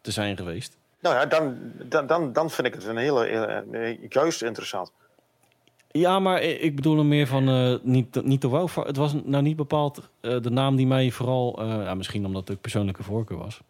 te 0.00 0.10
zijn 0.10 0.36
geweest. 0.36 0.76
Nou 1.00 1.14
ja, 1.14 1.26
dan, 1.26 1.72
dan, 1.84 2.06
dan, 2.06 2.32
dan 2.32 2.50
vind 2.50 2.66
ik 2.66 2.74
het 2.74 2.84
een 2.84 2.96
hele, 2.96 3.24
hele 3.24 3.98
juist 4.08 4.42
interessant. 4.42 4.92
Ja, 5.90 6.18
maar 6.18 6.42
ik 6.42 6.76
bedoel 6.76 6.98
er 6.98 7.04
meer 7.04 7.26
van 7.26 7.48
uh, 7.48 7.78
niet, 7.82 8.24
niet 8.24 8.40
de 8.40 8.48
wow. 8.48 8.86
Het 8.86 8.96
was 8.96 9.14
nou 9.24 9.42
niet 9.42 9.56
bepaald 9.56 10.08
uh, 10.20 10.42
de 10.42 10.50
naam 10.50 10.76
die 10.76 10.86
mij 10.86 11.10
vooral, 11.10 11.62
uh, 11.62 11.68
ja, 11.68 11.94
misschien 11.94 12.26
omdat 12.26 12.48
het 12.48 12.60
persoonlijke 12.60 13.02
voorkeur 13.02 13.38
was. 13.38 13.60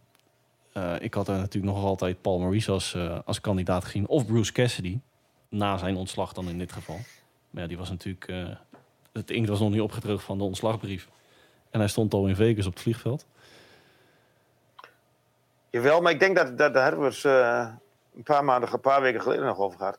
ik 0.99 1.15
had 1.15 1.29
er 1.29 1.37
natuurlijk 1.37 1.75
nog 1.75 1.85
altijd 1.85 2.21
Paul 2.23 2.39
Maurice 2.39 2.71
als, 2.71 2.97
als 3.25 3.41
kandidaat 3.41 3.85
gezien. 3.85 4.09
Of 4.09 4.27
Bruce 4.27 4.53
Cassidy, 4.53 4.99
na 5.49 5.77
zijn 5.77 5.97
ontslag 5.97 6.33
dan 6.33 6.49
in 6.49 6.59
dit 6.59 6.73
geval. 6.73 6.99
Maar 7.51 7.63
ja, 7.63 7.69
die 7.69 7.79
was 7.79 7.91
natuurlijk, 7.91 8.33
het 9.13 9.31
inkt 9.31 9.49
was 9.49 9.61
nog 9.61 9.71
niet 9.71 9.81
opgedrukt 9.81 10.23
van 10.23 10.39
de 10.39 10.45
ontslagbrief. 10.45 11.09
En 11.71 11.79
hij 11.79 11.89
stond 11.89 12.15
al 12.15 12.27
in 12.27 12.37
Vegas 12.37 12.67
op 12.67 12.73
het 12.73 12.83
vliegveld. 12.83 13.27
Jawel, 15.71 16.01
maar 16.01 16.13
ik 16.13 16.21
denk 16.21 16.37
dat, 16.37 16.59
dat 16.59 16.75
daar 16.75 16.91
hebben 16.91 17.11
we 17.11 17.29
een 18.17 18.23
paar 18.23 18.45
maanden, 18.45 18.73
een 18.73 18.81
paar 18.81 19.03
weken 19.03 19.21
geleden 19.21 19.45
nog 19.45 19.59
over 19.59 19.79
gehad 19.79 19.99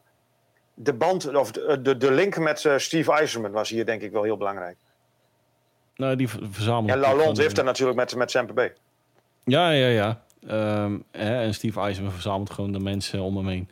de 0.81 0.93
band, 0.93 1.35
of 1.35 1.51
de, 1.51 1.79
de, 1.81 1.97
de 1.97 2.11
link 2.11 2.37
met 2.37 2.63
uh, 2.63 2.77
Steve 2.77 3.11
Eiserman 3.11 3.51
was 3.51 3.69
hier 3.69 3.85
denk 3.85 4.01
ik 4.01 4.11
wel 4.11 4.23
heel 4.23 4.37
belangrijk. 4.37 4.77
Nou, 5.95 6.15
die 6.15 6.27
verzamelen. 6.27 6.99
Ja, 6.99 7.01
Lalonde 7.01 7.41
heeft 7.41 7.55
dat 7.55 7.65
natuurlijk 7.65 7.97
met, 7.97 8.15
met 8.15 8.31
Samper 8.31 8.55
B. 8.55 8.73
Ja, 9.43 9.69
ja, 9.69 9.87
ja. 9.87 10.21
Um, 10.83 11.03
hè, 11.11 11.41
en 11.41 11.53
Steve 11.53 11.79
Eiserman 11.79 12.11
verzamelt 12.11 12.49
gewoon 12.49 12.71
de 12.71 12.79
mensen 12.79 13.21
om 13.21 13.37
hem 13.37 13.47
heen. 13.47 13.69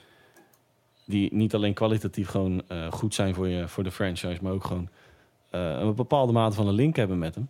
Die 1.05 1.33
niet 1.33 1.53
alleen 1.53 1.73
kwalitatief 1.73 2.29
gewoon 2.29 2.61
uh, 2.71 2.91
goed 2.91 3.13
zijn 3.13 3.35
voor, 3.35 3.47
je, 3.47 3.67
voor 3.67 3.83
de 3.83 3.91
franchise, 3.91 4.39
maar 4.41 4.51
ook 4.51 4.63
gewoon 4.63 4.89
uh, 5.51 5.79
een 5.79 5.95
bepaalde 5.95 6.33
mate 6.33 6.55
van 6.55 6.67
een 6.67 6.73
link 6.73 6.95
hebben 6.95 7.19
met 7.19 7.35
hem. 7.35 7.49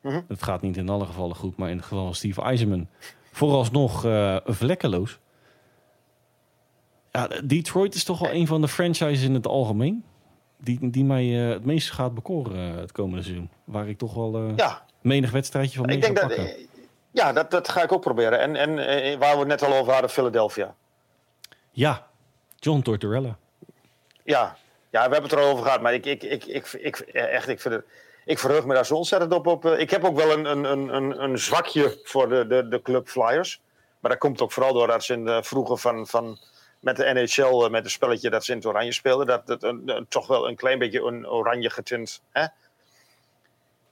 Mm 0.00 0.10
-hmm. 0.10 0.24
Het 0.28 0.42
gaat 0.42 0.62
niet 0.62 0.76
in 0.76 0.88
alle 0.88 1.06
gevallen 1.06 1.36
goed, 1.36 1.56
maar 1.56 1.70
in 1.70 1.76
het 1.76 1.86
geval 1.86 2.04
van 2.04 2.14
Steve 2.14 2.42
Eiserman 2.42 2.88
vooralsnog 3.32 4.04
uh, 4.04 4.36
vlekkeloos. 4.44 5.18
Ja, 7.16 7.28
Detroit 7.44 7.94
is 7.94 8.04
toch 8.04 8.18
wel 8.18 8.32
een 8.32 8.46
van 8.46 8.60
de 8.60 8.68
franchises 8.68 9.22
in 9.22 9.34
het 9.34 9.46
algemeen. 9.46 10.04
Die, 10.58 10.90
die 10.90 11.04
mij 11.04 11.24
uh, 11.24 11.48
het 11.48 11.64
meest 11.64 11.90
gaat 11.90 12.14
bekoren 12.14 12.72
uh, 12.72 12.76
het 12.76 12.92
komende 12.92 13.22
seizoen. 13.22 13.50
Waar 13.64 13.88
ik 13.88 13.98
toch 13.98 14.14
wel 14.14 14.52
ja. 14.56 14.84
menig 15.00 15.30
wedstrijdje 15.30 15.76
van 15.76 15.86
mee 15.86 15.96
ik 15.96 16.02
denk 16.02 16.20
dat, 16.20 16.56
Ja, 17.10 17.32
dat, 17.32 17.50
dat 17.50 17.68
ga 17.68 17.82
ik 17.82 17.92
ook 17.92 18.00
proberen. 18.00 18.40
En, 18.40 18.56
en 18.56 18.74
waar 19.18 19.32
we 19.32 19.38
het 19.38 19.48
net 19.48 19.62
al 19.62 19.74
over 19.74 19.92
hadden, 19.92 20.10
Philadelphia. 20.10 20.74
Ja, 21.70 22.06
John 22.56 22.80
Tortorella. 22.80 23.38
Ja, 24.22 24.56
ja 24.90 25.08
we 25.08 25.12
hebben 25.12 25.22
het 25.22 25.32
erover 25.32 25.64
gehad. 25.64 25.80
Maar 25.80 25.94
ik, 25.94 26.06
ik, 26.06 26.22
ik, 26.22 26.44
ik, 26.44 26.72
ik, 26.72 26.98
echt, 26.98 27.48
ik, 27.48 27.60
vind 27.60 27.74
het, 27.74 27.84
ik 28.24 28.38
verheug 28.38 28.66
me 28.66 28.74
daar 28.74 28.86
zo 28.86 28.94
ontzettend 28.94 29.32
op. 29.32 29.46
op 29.46 29.66
ik 29.66 29.90
heb 29.90 30.04
ook 30.04 30.16
wel 30.16 30.32
een, 30.32 30.44
een, 30.44 30.94
een, 30.94 31.22
een 31.22 31.38
zwakje 31.38 32.00
voor 32.02 32.28
de, 32.28 32.46
de, 32.46 32.68
de 32.68 32.82
club 32.82 33.08
Flyers. 33.08 33.60
Maar 34.00 34.10
dat 34.10 34.20
komt 34.20 34.40
ook 34.40 34.52
vooral 34.52 34.72
doordat 34.72 35.04
ze 35.04 35.12
in 35.12 35.24
de 35.24 35.42
vroege 35.42 35.76
van... 35.76 36.06
van 36.06 36.38
met 36.80 36.96
de 36.96 37.04
NHL, 37.04 37.64
eh, 37.64 37.70
met 37.70 37.82
het 37.82 37.92
spelletje 37.92 38.30
dat 38.30 38.44
ze 38.44 38.50
in 38.50 38.56
het 38.56 38.66
oranje 38.66 38.92
speelden, 38.92 39.26
dat 39.26 39.48
het 39.48 39.62
een, 39.62 40.06
toch 40.08 40.26
wel 40.26 40.48
een 40.48 40.56
klein 40.56 40.78
beetje 40.78 41.02
een 41.02 41.28
oranje 41.28 41.70
getint. 41.70 42.22
Hè? 42.32 42.46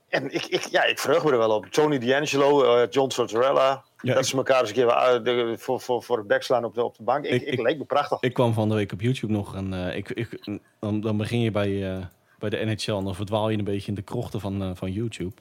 En 0.08 0.34
ik, 0.34 0.44
ik, 0.44 0.62
ja, 0.62 0.84
ik 0.84 0.98
verheug 0.98 1.24
me 1.24 1.30
er 1.30 1.38
wel 1.38 1.50
op. 1.50 1.66
Tony 1.66 1.98
D'Angelo, 1.98 2.64
uh, 2.64 2.90
John 2.90 3.08
Tortorella. 3.08 3.84
Ja, 4.00 4.14
dat 4.14 4.26
ze 4.26 4.36
elkaar 4.36 4.60
eens 4.60 4.68
een 4.68 4.74
keer 4.74 5.26
uh, 5.26 5.56
voor, 5.56 5.80
voor, 5.80 6.02
voor 6.02 6.18
het 6.18 6.26
backslaan 6.26 6.64
op 6.64 6.74
de, 6.74 6.84
op 6.84 6.96
de 6.96 7.02
bank. 7.02 7.24
Ik, 7.24 7.42
ik, 7.42 7.52
ik, 7.52 7.60
leek 7.60 7.78
me 7.78 7.84
prachtig. 7.84 8.20
Ik 8.20 8.32
kwam 8.32 8.52
van 8.52 8.68
de 8.68 8.74
week 8.74 8.92
op 8.92 9.00
YouTube 9.00 9.32
nog 9.32 9.54
en 9.54 9.72
uh, 9.72 9.96
ik, 9.96 10.10
ik, 10.10 10.38
dan, 10.78 11.00
dan 11.00 11.16
begin 11.16 11.40
je 11.40 11.50
bij, 11.50 11.68
uh, 11.68 12.04
bij 12.38 12.50
de 12.50 12.64
NHL 12.64 12.96
en 12.96 13.04
dan 13.04 13.14
verdwaal 13.14 13.48
je 13.48 13.58
een 13.58 13.64
beetje 13.64 13.88
in 13.88 13.94
de 13.94 14.02
krochten 14.02 14.40
van, 14.40 14.76
van 14.76 14.92
YouTube. 14.92 15.34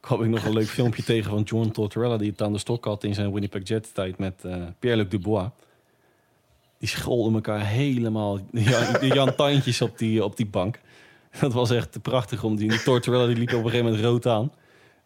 Kwam 0.00 0.22
ik 0.22 0.28
nog 0.28 0.44
een 0.44 0.52
leuk 0.52 0.68
filmpje 0.68 1.02
tegen 1.02 1.30
van 1.30 1.42
John 1.42 1.70
Tortorella 1.70 2.16
die 2.16 2.30
het 2.30 2.42
aan 2.42 2.52
de 2.52 2.58
stok 2.58 2.84
had 2.84 3.04
in 3.04 3.14
zijn 3.14 3.32
Winnipeg 3.32 3.68
Jets 3.68 3.92
tijd 3.92 4.18
met 4.18 4.44
Pierre-Luc 4.78 5.08
Dubois 5.08 5.48
die 6.78 6.88
scholden 6.88 7.34
elkaar 7.34 7.66
helemaal. 7.66 8.38
De 8.50 9.10
Jan 9.14 9.34
Tandjes 9.34 9.80
op 9.80 9.98
die, 9.98 10.24
op 10.24 10.36
die 10.36 10.46
bank. 10.46 10.80
Dat 11.40 11.52
was 11.52 11.70
echt 11.70 12.02
prachtig 12.02 12.44
om 12.44 12.56
die, 12.56 12.68
die 12.68 13.00
die 13.00 13.10
liep 13.10 13.48
op 13.48 13.64
een 13.64 13.70
gegeven 13.70 13.84
moment 13.84 14.04
rood 14.04 14.26
aan. 14.26 14.52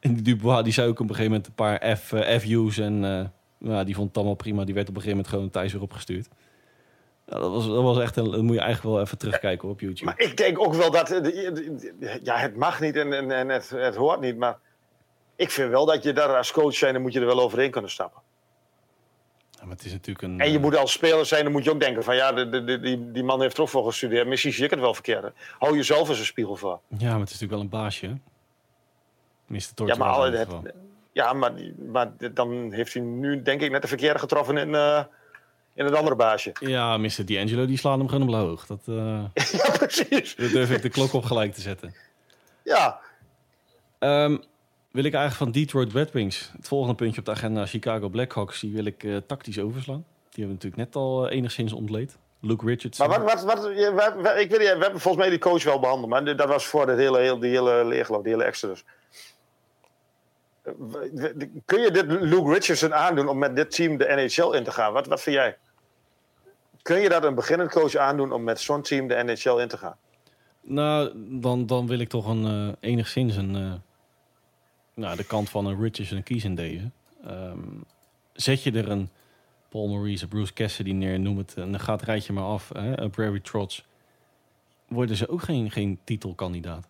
En 0.00 0.14
die 0.14 0.22
Dubois 0.22 0.64
die 0.64 0.72
zei 0.72 0.88
ook 0.88 1.00
op 1.00 1.08
een 1.08 1.14
gegeven 1.14 1.30
moment 1.30 1.46
een 1.46 1.54
paar 1.54 1.96
F, 1.96 2.12
uh, 2.12 2.38
F-U's. 2.38 2.78
En 2.78 3.30
uh, 3.58 3.84
die 3.84 3.94
vond 3.94 4.08
het 4.08 4.16
allemaal 4.16 4.34
prima. 4.34 4.64
Die 4.64 4.74
werd 4.74 4.88
op 4.88 4.94
een 4.94 5.02
gegeven 5.02 5.16
moment 5.16 5.28
gewoon 5.34 5.50
thuis 5.50 5.72
weer 5.72 5.82
opgestuurd. 5.82 6.28
Ja, 7.26 7.38
dat, 7.38 7.50
was, 7.50 7.66
dat 7.66 7.82
was 7.82 7.98
echt 7.98 8.16
een, 8.16 8.44
moet 8.44 8.54
je 8.54 8.60
eigenlijk 8.60 8.94
wel 8.94 9.00
even 9.04 9.18
terugkijken 9.18 9.68
op 9.68 9.80
YouTube. 9.80 10.04
Maar 10.04 10.20
ik 10.20 10.36
denk 10.36 10.60
ook 10.60 10.74
wel 10.74 10.90
dat... 10.90 11.20
Ja, 12.22 12.36
het 12.36 12.56
mag 12.56 12.80
niet 12.80 12.96
en, 12.96 13.12
en, 13.12 13.30
en 13.30 13.48
het, 13.48 13.70
het 13.70 13.96
hoort 13.96 14.20
niet. 14.20 14.36
Maar 14.36 14.58
ik 15.36 15.50
vind 15.50 15.70
wel 15.70 15.86
dat 15.86 16.02
je 16.02 16.12
daar 16.12 16.36
als 16.36 16.52
coach 16.52 16.74
zijn... 16.74 16.92
dan 16.92 17.02
moet 17.02 17.12
je 17.12 17.20
er 17.20 17.26
wel 17.26 17.40
overheen 17.40 17.70
kunnen 17.70 17.90
stappen 17.90 18.22
maar 19.62 19.76
het 19.76 19.84
is 19.84 19.92
natuurlijk 19.92 20.26
een, 20.26 20.40
en 20.40 20.52
je 20.52 20.58
moet 20.58 20.76
als 20.76 20.92
speler 20.92 21.26
zijn, 21.26 21.42
dan 21.42 21.52
moet 21.52 21.64
je 21.64 21.70
ook 21.70 21.80
denken 21.80 22.04
van 22.04 22.16
ja, 22.16 22.32
de, 22.32 22.64
de, 22.64 22.80
die, 22.80 23.10
die 23.10 23.24
man 23.24 23.40
heeft 23.40 23.56
er 23.56 23.62
ook 23.62 23.68
voor 23.68 23.84
gestudeerd. 23.84 24.26
Misschien 24.26 24.52
zie 24.52 24.64
ik 24.64 24.70
het 24.70 24.80
wel 24.80 24.94
verkeerd. 24.94 25.32
Hou 25.58 25.76
jezelf 25.76 26.08
eens 26.08 26.18
een 26.18 26.24
spiegel 26.24 26.56
voor. 26.56 26.80
Ja, 26.88 27.10
maar 27.10 27.20
het 27.20 27.30
is 27.30 27.40
natuurlijk 27.40 27.50
wel 27.50 27.60
een 27.60 27.68
baasje. 27.68 28.18
Mr. 29.46 29.86
Ja, 29.86 29.96
maar, 29.96 30.08
alle, 30.08 30.36
het, 30.36 30.48
ja 31.12 31.32
maar, 31.32 31.52
maar 31.92 32.10
dan 32.32 32.72
heeft 32.72 32.94
hij 32.94 33.02
nu 33.02 33.42
denk 33.42 33.60
ik 33.60 33.70
net 33.70 33.82
de 33.82 33.88
verkeerde 33.88 34.18
getroffen 34.18 34.56
in, 34.56 34.68
uh, 34.68 35.02
in 35.74 35.84
het 35.84 35.94
andere 35.94 36.16
baasje. 36.16 36.52
Ja, 36.60 36.96
Mr. 36.96 37.24
D'Angelo 37.24 37.66
die 37.66 37.78
slaat 37.78 37.98
hem 37.98 38.08
gewoon 38.08 38.28
omhoog. 38.28 38.66
Dat, 38.66 38.82
uh, 38.86 39.24
ja, 39.52 39.70
precies. 39.78 40.36
Dat 40.36 40.50
durf 40.50 40.70
ik 40.70 40.82
de 40.82 40.88
klok 40.88 41.12
op 41.12 41.24
gelijk 41.24 41.54
te 41.54 41.60
zetten. 41.60 41.94
Ja. 42.62 43.00
Um, 43.98 44.42
wil 44.90 45.04
ik 45.04 45.14
eigenlijk 45.14 45.52
van 45.52 45.62
Detroit 45.62 45.92
Red 45.92 46.12
Wings, 46.12 46.50
het 46.56 46.68
volgende 46.68 46.94
puntje 46.94 47.18
op 47.18 47.26
de 47.26 47.30
agenda, 47.30 47.66
Chicago 47.66 48.08
Blackhawks, 48.08 48.60
die 48.60 48.72
wil 48.72 48.84
ik 48.84 49.02
uh, 49.02 49.16
tactisch 49.26 49.58
overslaan. 49.58 50.04
Die 50.30 50.44
hebben 50.44 50.54
natuurlijk 50.54 50.82
net 50.82 50.96
al 50.96 51.26
uh, 51.26 51.36
enigszins 51.36 51.72
ontleed. 51.72 52.18
Luke 52.40 52.66
Richardson. 52.66 53.08
Maar 53.08 53.22
wat, 53.22 53.42
wat, 53.42 53.60
wat 54.16 54.36
ik 54.38 54.50
weet, 54.50 54.58
we 54.58 54.64
hebben 54.64 55.00
volgens 55.00 55.16
mij 55.16 55.30
die 55.30 55.38
coach 55.38 55.64
wel 55.64 55.80
behandeld, 55.80 56.10
maar 56.10 56.36
dat 56.36 56.48
was 56.48 56.66
voor 56.66 56.86
de 56.86 56.92
hele, 56.92 57.18
hele, 57.18 57.40
die 57.40 57.50
hele 57.50 57.84
leegloop, 57.84 58.22
die 58.22 58.32
hele 58.32 58.44
exodus. 58.44 58.84
Kun 61.64 61.80
je 61.80 61.90
dit 61.90 62.06
Luke 62.06 62.52
Richardson 62.52 62.94
aandoen 62.94 63.28
om 63.28 63.38
met 63.38 63.56
dit 63.56 63.70
team 63.70 63.96
de 63.96 64.04
NHL 64.04 64.56
in 64.56 64.64
te 64.64 64.70
gaan? 64.70 64.92
Wat, 64.92 65.06
wat 65.06 65.20
vind 65.20 65.36
jij? 65.36 65.56
Kun 66.82 67.00
je 67.00 67.08
dat 67.08 67.24
een 67.24 67.34
beginnend 67.34 67.70
coach 67.70 67.94
aandoen 67.94 68.32
om 68.32 68.44
met 68.44 68.60
zo'n 68.60 68.82
team 68.82 69.08
de 69.08 69.22
NHL 69.24 69.58
in 69.58 69.68
te 69.68 69.76
gaan? 69.76 69.96
Nou, 70.60 71.12
dan, 71.40 71.66
dan 71.66 71.86
wil 71.86 71.98
ik 71.98 72.08
toch 72.08 72.26
een, 72.26 72.66
uh, 72.66 72.72
enigszins 72.80 73.36
een 73.36 73.82
nou, 75.00 75.16
de 75.16 75.24
kant 75.24 75.50
van 75.50 75.66
een 75.66 75.82
Richardson 75.82 76.22
kiezen 76.22 76.54
deze. 76.54 76.90
Um, 77.26 77.84
zet 78.32 78.62
je 78.62 78.72
er 78.72 78.90
een 78.90 79.08
Paul 79.68 79.88
Maurice, 79.88 80.28
Bruce 80.28 80.52
Cassidy 80.52 80.92
neer, 80.92 81.20
noem 81.20 81.38
het, 81.38 81.54
en 81.56 81.70
dan 81.70 81.80
gaat 81.80 82.02
rijtje 82.02 82.32
maar 82.32 82.44
af. 82.44 82.70
Hè, 82.72 83.08
Prairie 83.08 83.40
Trots. 83.40 83.84
Worden 84.88 85.16
ze 85.16 85.28
ook 85.28 85.42
geen, 85.42 85.70
geen 85.70 85.98
titelkandidaat? 86.04 86.88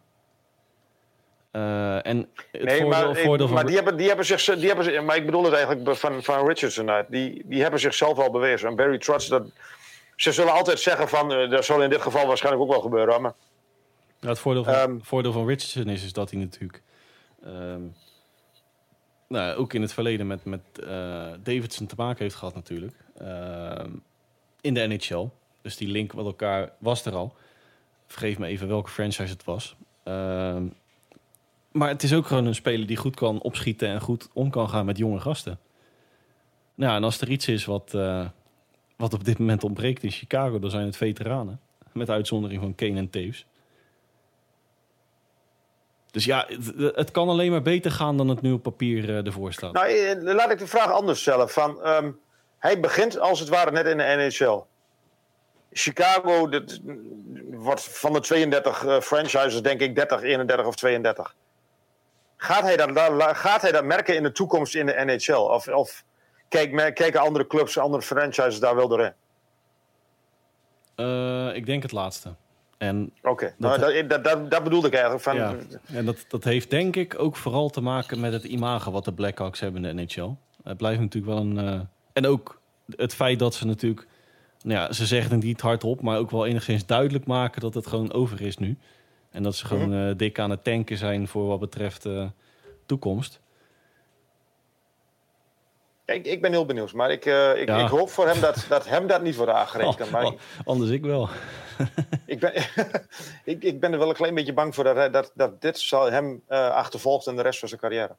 Uh, 1.52 2.06
en 2.06 2.28
het 2.50 2.62
nee, 2.62 2.80
voordeel, 2.80 2.88
maar, 2.88 3.16
voordeel 3.16 3.46
van... 3.46 3.54
maar 3.54 3.66
die 3.66 3.74
hebben, 3.74 3.96
die 3.96 4.06
hebben 4.06 4.26
zich, 4.26 4.44
die 4.44 4.66
hebben, 4.66 5.04
maar 5.04 5.16
ik 5.16 5.26
bedoel 5.26 5.44
het 5.44 5.52
eigenlijk 5.52 5.96
van, 5.96 6.22
van 6.22 6.46
Richardson 6.46 6.90
uit. 6.90 7.06
Die, 7.10 7.42
die 7.44 7.62
hebben 7.62 7.80
zichzelf 7.80 8.18
al 8.18 8.30
bewezen. 8.30 8.68
En 8.68 8.76
Barry 8.76 8.98
Trotz, 8.98 9.28
dat, 9.28 9.50
ze 10.16 10.32
zullen 10.32 10.52
altijd 10.52 10.78
zeggen 10.78 11.08
van, 11.08 11.32
uh, 11.32 11.50
dat 11.50 11.64
zal 11.64 11.82
in 11.82 11.90
dit 11.90 12.00
geval 12.00 12.26
waarschijnlijk 12.26 12.64
ook 12.64 12.70
wel 12.70 12.80
gebeuren. 12.80 13.22
Maar, 13.22 13.34
ja, 14.20 14.28
het 14.28 14.38
voordeel 14.38 14.64
van, 14.64 14.74
um, 14.74 15.00
voordeel 15.02 15.32
van 15.32 15.46
Richardson 15.46 15.88
is, 15.88 16.04
is 16.04 16.12
dat 16.12 16.30
hij 16.30 16.40
natuurlijk 16.40 16.82
Um, 17.46 17.94
nou, 19.28 19.56
ook 19.56 19.72
in 19.72 19.82
het 19.82 19.92
verleden 19.92 20.26
met, 20.26 20.44
met 20.44 20.60
uh, 20.80 20.86
Davidson 21.42 21.86
te 21.86 21.94
maken 21.96 22.22
heeft 22.22 22.34
gehad 22.34 22.54
natuurlijk. 22.54 22.94
Uh, 23.22 23.84
in 24.60 24.74
de 24.74 24.86
NHL. 24.86 25.28
Dus 25.62 25.76
die 25.76 25.88
link 25.88 26.14
met 26.14 26.24
elkaar 26.24 26.72
was 26.78 27.04
er 27.04 27.14
al. 27.14 27.34
Vergeef 28.06 28.38
me 28.38 28.46
even 28.46 28.68
welke 28.68 28.90
franchise 28.90 29.32
het 29.32 29.44
was. 29.44 29.76
Uh, 30.04 30.56
maar 31.72 31.88
het 31.88 32.02
is 32.02 32.14
ook 32.14 32.26
gewoon 32.26 32.46
een 32.46 32.54
speler 32.54 32.86
die 32.86 32.96
goed 32.96 33.16
kan 33.16 33.40
opschieten 33.40 33.88
en 33.88 34.00
goed 34.00 34.28
om 34.32 34.50
kan 34.50 34.68
gaan 34.68 34.86
met 34.86 34.98
jonge 34.98 35.20
gasten. 35.20 35.58
Nou, 36.74 36.96
en 36.96 37.04
als 37.04 37.20
er 37.20 37.30
iets 37.30 37.48
is 37.48 37.64
wat, 37.64 37.92
uh, 37.94 38.28
wat 38.96 39.14
op 39.14 39.24
dit 39.24 39.38
moment 39.38 39.64
ontbreekt 39.64 40.02
in 40.02 40.10
Chicago, 40.10 40.58
dan 40.58 40.70
zijn 40.70 40.86
het 40.86 40.96
veteranen. 40.96 41.60
Met 41.92 42.10
uitzondering 42.10 42.60
van 42.60 42.74
Kane 42.74 42.96
en 42.96 43.10
Taves. 43.10 43.46
Dus 46.10 46.24
ja, 46.24 46.46
het, 46.76 47.10
kan 47.10 47.28
alleen 47.28 47.50
maar 47.50 47.62
beter 47.62 47.90
gaan 47.90 48.16
dan 48.16 48.28
het 48.28 48.40
nu 48.40 48.52
op 48.52 48.62
papier 48.62 49.08
uh, 49.08 49.26
ervoor 49.26 49.52
staat. 49.52 49.72
Nou, 49.72 49.86
eh, 49.88 50.34
laat 50.34 50.50
ik 50.50 50.58
de 50.58 50.66
vraag 50.66 50.92
anders 50.92 51.20
stellen. 51.20 51.48
Van, 51.48 51.88
um, 51.88 52.20
hij 52.58 52.80
begint 52.80 53.18
als 53.18 53.40
het 53.40 53.48
ware 53.48 53.70
net 53.70 53.86
in 53.86 53.96
de 53.96 54.04
NHL. 54.04 54.60
Chicago 55.72 56.48
dit, 56.48 56.80
wordt 57.50 57.82
van 57.82 58.12
de 58.12 58.20
32 58.20 58.84
uh, 58.84 59.00
franchises 59.00 59.62
denk 59.62 59.80
ik 59.80 59.94
30, 59.94 60.22
31 60.22 60.66
of 60.66 60.76
32. 60.76 61.34
Gaat 62.36 62.62
hij, 62.62 62.76
dat, 62.76 62.90
gaat 63.36 63.62
hij 63.62 63.72
dat 63.72 63.84
merken 63.84 64.16
in 64.16 64.22
de 64.22 64.32
toekomst 64.32 64.74
in 64.74 64.86
de 64.86 65.04
NHL? 65.04 65.32
Of, 65.32 65.68
of 65.68 66.04
kijk, 66.48 66.94
kijken 66.94 67.20
andere 67.20 67.46
clubs, 67.46 67.78
andere 67.78 68.02
franchises 68.02 68.60
daar 68.60 68.76
wel 68.76 68.88
doorheen? 68.88 69.14
Uh, 70.96 71.54
ik 71.54 71.66
denk 71.66 71.82
het 71.82 71.92
laatste. 71.92 72.34
En, 72.80 73.12
Oké, 73.22 73.54
Dat- 73.58 73.78
nou, 73.78 73.92
dat, 73.92 74.10
dat, 74.10 74.24
dat, 74.24 74.50
dat 74.50 74.64
bedoelde 74.64 74.86
ik 74.86 74.92
eigenlijk. 74.92 75.22
Van, 75.22 75.36
ja, 75.36 75.54
en 75.92 76.04
dat, 76.04 76.24
dat 76.28 76.44
heeft 76.44 76.70
denk 76.70 76.96
ik 76.96 77.14
ook 77.18 77.36
vooral 77.36 77.68
te 77.70 77.80
maken 77.80 78.20
met 78.20 78.32
het 78.32 78.44
imago 78.44 78.90
wat 78.90 79.04
de 79.04 79.12
Blackhawks 79.12 79.60
hebben 79.60 79.84
in 79.84 79.96
de 79.96 80.02
NHL. 80.02 80.30
Het 80.62 80.76
blijft 80.76 81.00
natuurlijk 81.00 81.32
wel 81.32 81.42
een... 81.42 81.58
eh, 81.58 81.80
en 82.12 82.26
ook 82.26 82.60
het 82.96 83.14
feit 83.14 83.38
dat 83.38 83.54
ze 83.54 83.66
natuurlijk... 83.66 84.06
Nou 84.62 84.80
ja, 84.80 84.92
ze 84.92 85.06
zeggen 85.06 85.32
het 85.34 85.42
niet 85.44 85.60
hardop, 85.60 86.00
maar 86.00 86.18
ook 86.18 86.30
wel 86.30 86.46
enigszins 86.46 86.86
duidelijk 86.86 87.26
maken 87.26 87.60
dat 87.60 87.74
het 87.74 87.86
gewoon 87.86 88.12
over 88.12 88.40
is 88.42 88.56
nu. 88.56 88.78
En 89.30 89.42
dat 89.42 89.54
ze 89.56 89.66
gewoon 89.66 89.94
eh, 89.94 90.16
dik 90.16 90.38
aan 90.38 90.50
het 90.50 90.64
tanken 90.64 90.96
zijn 90.96 91.28
voor 91.28 91.46
wat 91.46 91.60
betreft 91.60 92.06
eh, 92.06 92.26
toekomst. 92.86 93.40
Ik, 96.14 96.26
ik 96.26 96.40
ben 96.40 96.50
heel 96.50 96.66
benieuwd, 96.66 96.92
maar 96.92 97.10
ik, 97.10 97.26
eh, 97.26 97.60
ik, 97.60 97.68
Ja. 97.68 97.78
ik 97.78 97.88
hoop 97.88 98.10
voor 98.10 98.26
hem 98.26 98.40
dat, 98.40 98.66
dat 98.68 98.88
hem 98.88 99.06
dat 99.06 99.22
niet 99.22 99.36
wordt 99.36 99.52
aangerekend. 99.52 100.10
maar 100.10 100.24
Oh, 100.24 100.32
anders 100.64 100.90
ik 100.90 101.02
wel. 101.04 101.28
ik, 102.26 102.40
ben, 102.40 102.52
ik, 103.44 103.62
ik 103.62 103.80
ben 103.80 103.92
er 103.92 103.98
wel 103.98 104.08
een 104.08 104.14
klein 104.14 104.34
beetje 104.34 104.52
bang 104.52 104.74
voor 104.74 104.84
dat, 104.84 104.96
hij- 104.96 105.10
dat, 105.10 105.30
dat 105.34 105.60
dit 105.60 105.78
zal 105.78 106.10
hem 106.10 106.42
eh, 106.46 106.68
achtervolgt 106.68 107.26
in 107.26 107.36
de 107.36 107.42
rest 107.42 107.58
van 107.58 107.68
zijn 107.68 107.80
carrière. 107.80 108.14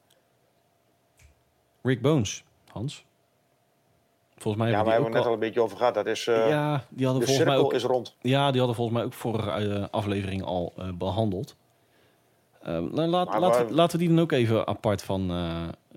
Rick 1.83 2.01
Bones, 2.01 2.43
Hans. 2.71 3.05
Volgens 4.37 4.63
mij 4.63 4.71
Ja, 4.73 4.83
maar 4.83 4.93
hebben 4.93 5.11
we 5.11 5.17
net 5.17 5.27
al 5.27 5.33
een 5.33 5.39
beetje 5.39 5.61
over 5.61 5.77
gehad. 5.77 5.93
Dat 5.93 6.05
is, 6.05 6.27
eh. 6.27 6.49
Ja, 6.49 6.83
die 6.89 7.05
hadden 7.05 7.25
de 7.25 7.27
volgens 7.27 7.47
mij 7.47 7.55
cirkel 7.55 7.63
ook... 7.63 7.73
is 7.73 7.83
rond. 7.83 8.15
Ja, 8.21 8.49
die 8.49 8.57
hadden 8.57 8.75
volgens 8.75 8.97
mij 8.97 9.05
ook 9.05 9.13
vorige 9.13 9.87
aflevering 9.91 10.43
al 10.43 10.73
eh, 10.77 10.87
behandeld. 10.93 11.55
Ehm, 12.63 12.83
nou, 12.93 13.07
laat, 13.07 13.29
Maar 13.29 13.39
laten, 13.39 13.73
laten 13.73 13.99
we 13.99 14.05
die 14.05 14.15
dan 14.15 14.23
ook 14.23 14.31
even 14.31 14.67
apart 14.67 15.03
van, 15.03 15.31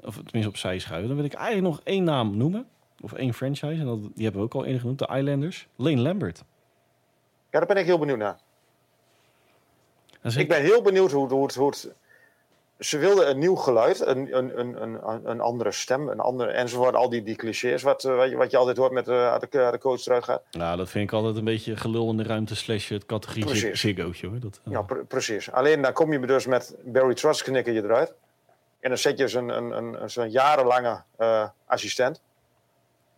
of 0.06 0.14
tenminste 0.14 0.48
opzij 0.48 0.78
schuiven. 0.78 1.08
Dan 1.08 1.16
wil 1.16 1.26
ik 1.26 1.32
eigenlijk 1.34 1.66
nog 1.74 1.80
één 1.84 2.04
naam 2.04 2.36
noemen. 2.36 2.66
Of 3.00 3.12
één 3.12 3.34
franchise. 3.34 3.80
En 3.80 3.86
dat, 3.86 3.98
die 4.00 4.24
hebben 4.24 4.40
we 4.40 4.46
ook 4.46 4.54
al 4.54 4.64
eerder 4.64 4.80
genoemd. 4.80 4.98
De 4.98 5.08
Islanders. 5.16 5.66
Lane 5.76 6.00
Lambert. 6.00 6.38
Ja, 7.50 7.58
daar 7.58 7.66
ben 7.66 7.76
ik 7.76 7.84
heel 7.86 7.98
benieuwd 7.98 8.18
naar. 8.18 8.38
Is 10.22 10.36
Ik 10.36 10.48
ben 10.48 10.62
heel 10.62 10.82
benieuwd 10.82 11.12
hoe, 11.12 11.28
hoe, 11.28 11.42
het, 11.46 11.54
hoe 11.54 11.66
het... 11.68 11.92
Ze 12.78 12.98
wilden 12.98 13.30
een 13.30 13.38
nieuw 13.38 13.54
geluid, 13.54 14.00
een, 14.06 14.36
een, 14.36 14.58
een, 14.60 14.82
een, 14.82 15.30
een 15.30 15.40
andere 15.40 15.72
stem, 15.72 16.08
een 16.08 16.20
andere, 16.20 16.50
enzovoort. 16.50 16.94
Al 16.94 17.08
die, 17.08 17.22
die 17.22 17.36
clichés 17.36 17.82
wat, 17.82 18.04
eh, 18.04 18.16
wat, 18.16 18.30
je, 18.30 18.36
wat 18.36 18.50
je 18.50 18.56
altijd 18.56 18.76
hoort 18.76 18.92
met 18.92 19.08
eh, 19.08 19.38
de, 19.38 19.48
de 19.70 19.78
coach 19.78 20.06
eruit 20.06 20.24
gaat. 20.24 20.42
Nou, 20.50 20.76
dat 20.76 20.90
vind 20.90 21.04
ik 21.04 21.12
altijd 21.12 21.36
een 21.36 21.44
beetje 21.44 21.76
gelul 21.76 22.10
in 22.10 22.16
de 22.16 22.22
ruimte 22.22 22.56
slash 22.56 22.88
het 22.88 23.06
categorie 23.06 23.44
Precies. 23.44 23.80
ziggootje 23.80 24.28
hoor. 24.28 24.38
Dat, 24.40 24.60
eh, 24.64 24.72
Ja, 24.72 24.82
pre- 24.82 25.04
precies. 25.04 25.50
Alleen 25.50 25.82
dan 25.82 25.92
kom 25.92 26.12
je 26.12 26.26
dus 26.26 26.46
met 26.46 26.76
Barry 26.84 27.14
Trotz 27.14 27.42
knikker 27.42 27.72
je 27.72 27.82
eruit. 27.82 28.14
En 28.84 28.90
dan 28.90 28.98
zet 28.98 29.18
je 29.18 29.28
zo'n 29.28 29.48
een, 29.48 30.02
een, 30.16 30.30
jarenlange 30.30 31.02
eh, 31.16 31.48
assistent. 31.66 32.20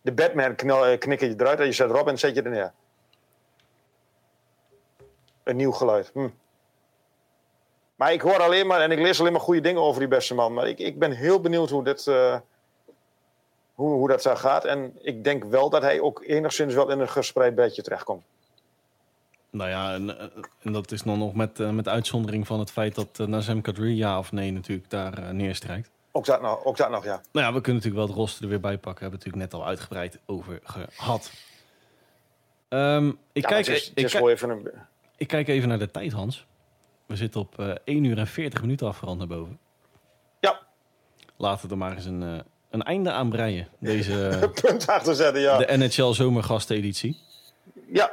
De 0.01 0.11
Batman 0.11 0.55
eh, 0.55 0.97
knikker 0.97 1.29
je 1.29 1.35
eruit 1.37 1.59
en 1.59 1.65
je 1.65 1.71
zet 1.71 1.89
erop 1.89 2.07
en 2.07 2.17
zet 2.17 2.35
je 2.35 2.41
er 2.41 2.49
neer. 2.49 2.71
Een 5.43 5.55
nieuw 5.55 5.71
geluid. 5.71 6.09
Hm. 6.13 6.29
Maar 7.95 8.13
ik 8.13 8.21
hoor 8.21 8.41
alleen 8.41 8.67
maar 8.67 8.81
en 8.81 8.91
ik 8.91 8.99
lees 8.99 9.19
alleen 9.19 9.31
maar 9.31 9.41
goede 9.41 9.61
dingen 9.61 9.81
over 9.81 9.99
die 9.99 10.09
beste 10.09 10.35
man. 10.35 10.53
Maar 10.53 10.67
ik, 10.67 10.79
ik 10.79 10.99
ben 10.99 11.11
heel 11.11 11.41
benieuwd 11.41 11.69
hoe, 11.69 11.93
eh, 12.05 12.39
hoe, 13.73 13.93
hoe 13.93 14.07
dat 14.07 14.21
zo 14.21 14.35
gaat. 14.35 14.65
En 14.65 14.97
ik 15.01 15.23
denk 15.23 15.43
wel 15.43 15.69
dat 15.69 15.81
hij 15.81 15.99
ook 15.99 16.23
enigszins 16.25 16.73
wel 16.73 16.89
in 16.89 16.99
een 16.99 17.09
gespreid 17.09 17.55
bedje 17.55 17.81
terechtkomt. 17.81 18.23
Nou 19.51 19.69
ja, 19.69 19.93
en, 19.93 20.19
eh, 20.19 20.25
en 20.61 20.71
dat 20.71 20.91
is 20.91 21.01
dan 21.01 21.19
nog 21.19 21.33
met, 21.33 21.59
eh, 21.59 21.69
met 21.69 21.87
uitzondering 21.87 22.47
van 22.47 22.59
het 22.59 22.71
feit 22.71 22.95
dat 22.95 23.19
uh, 23.21 23.27
Nazem 23.27 23.61
Kadri 23.61 23.95
ja 23.95 24.17
of 24.17 24.31
nee 24.31 24.51
natuurlijk 24.51 24.89
daar 24.89 25.33
neerstrijkt. 25.33 25.89
Ook 26.11 26.25
dat, 26.25 26.41
nog, 26.41 26.63
ook 26.63 26.77
dat 26.77 26.89
nog, 26.89 27.03
ja. 27.03 27.21
Nou 27.31 27.45
ja, 27.45 27.53
we 27.53 27.61
kunnen 27.61 27.73
natuurlijk 27.83 27.95
wel 27.95 28.07
het 28.07 28.15
roster 28.15 28.43
er 28.43 28.49
weer 28.49 28.59
bij 28.59 28.77
pakken. 28.77 29.01
Hebben 29.01 29.19
we 29.19 29.25
het 29.25 29.35
natuurlijk 29.35 29.51
net 29.51 29.61
al 29.61 29.67
uitgebreid 29.67 30.19
over 30.25 30.59
gehad. 30.63 31.31
Ehm, 32.69 33.07
ik, 33.07 33.43
Ja, 33.43 33.49
kijk, 33.49 33.65
het 33.65 33.75
is, 33.75 33.87
het 33.87 33.97
ik, 33.97 34.05
is 34.05 34.11
kijk- 34.11 34.11
gewoon 34.11 34.29
even 34.29 34.49
een... 34.49 34.71
ik 35.17 35.27
kijk 35.27 35.47
even 35.47 35.69
naar 35.69 35.79
de 35.79 35.91
tijd, 35.91 36.11
Hans. 36.11 36.45
We 37.05 37.15
zitten 37.15 37.41
op 37.41 37.59
eh 37.59 37.71
1 37.83 38.03
uur 38.03 38.17
en 38.17 38.27
40 38.27 38.61
minuten 38.61 38.87
afgerond 38.87 39.17
naar 39.17 39.27
boven. 39.27 39.59
Ja, 40.39 40.59
Laten 41.37 41.65
we 41.65 41.71
er 41.71 41.77
maar 41.77 41.95
eens 41.95 42.05
een, 42.05 42.43
een 42.69 42.83
einde 42.83 43.11
aan 43.11 43.29
breien. 43.29 43.67
Deze, 43.79 44.49
punt 44.61 44.87
achter 44.87 45.15
zetten, 45.15 45.41
ja. 45.41 45.57
de 45.57 45.77
NHL 45.77 46.11
Zomergasteditie. 46.11 47.17
Ja, 47.87 48.11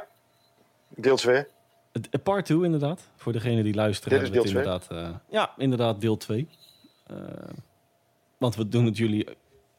deel 0.89 1.15
2. 1.15 1.45
Het- 1.91 2.09
eh, 2.09 2.21
Part 2.23 2.45
2 2.45 2.63
inderdaad. 2.63 3.01
Voor 3.15 3.33
degene 3.33 3.63
die 3.63 3.73
luisteren. 3.73 4.19
Dit 4.19 4.27
is 4.27 4.33
deel 4.33 4.43
inderdaad, 4.45 4.87
eh, 4.91 5.09
ja, 5.29 5.53
inderdaad 5.57 6.01
deel 6.01 6.17
2. 6.17 6.47
want 8.37 8.55
we 8.55 8.67
doen 8.69 8.85
het 8.85 8.97
jullie 8.97 9.27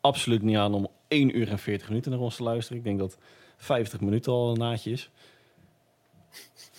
absoluut 0.01 0.43
niet 0.43 0.57
aan 0.57 0.75
om 0.75 0.89
1 1.09 1.37
uur 1.39 1.49
en 1.49 1.59
40 1.59 1.89
minuten 1.89 2.11
naar 2.11 2.21
ons 2.21 2.37
te 2.37 2.43
luisteren. 2.43 2.79
Ik 2.79 2.85
denk 2.85 2.99
dat 2.99 3.19
50 3.57 4.01
minuten 4.01 4.33
al 4.33 4.51
een 4.51 4.59
naadje 4.59 4.91
is. 4.91 5.11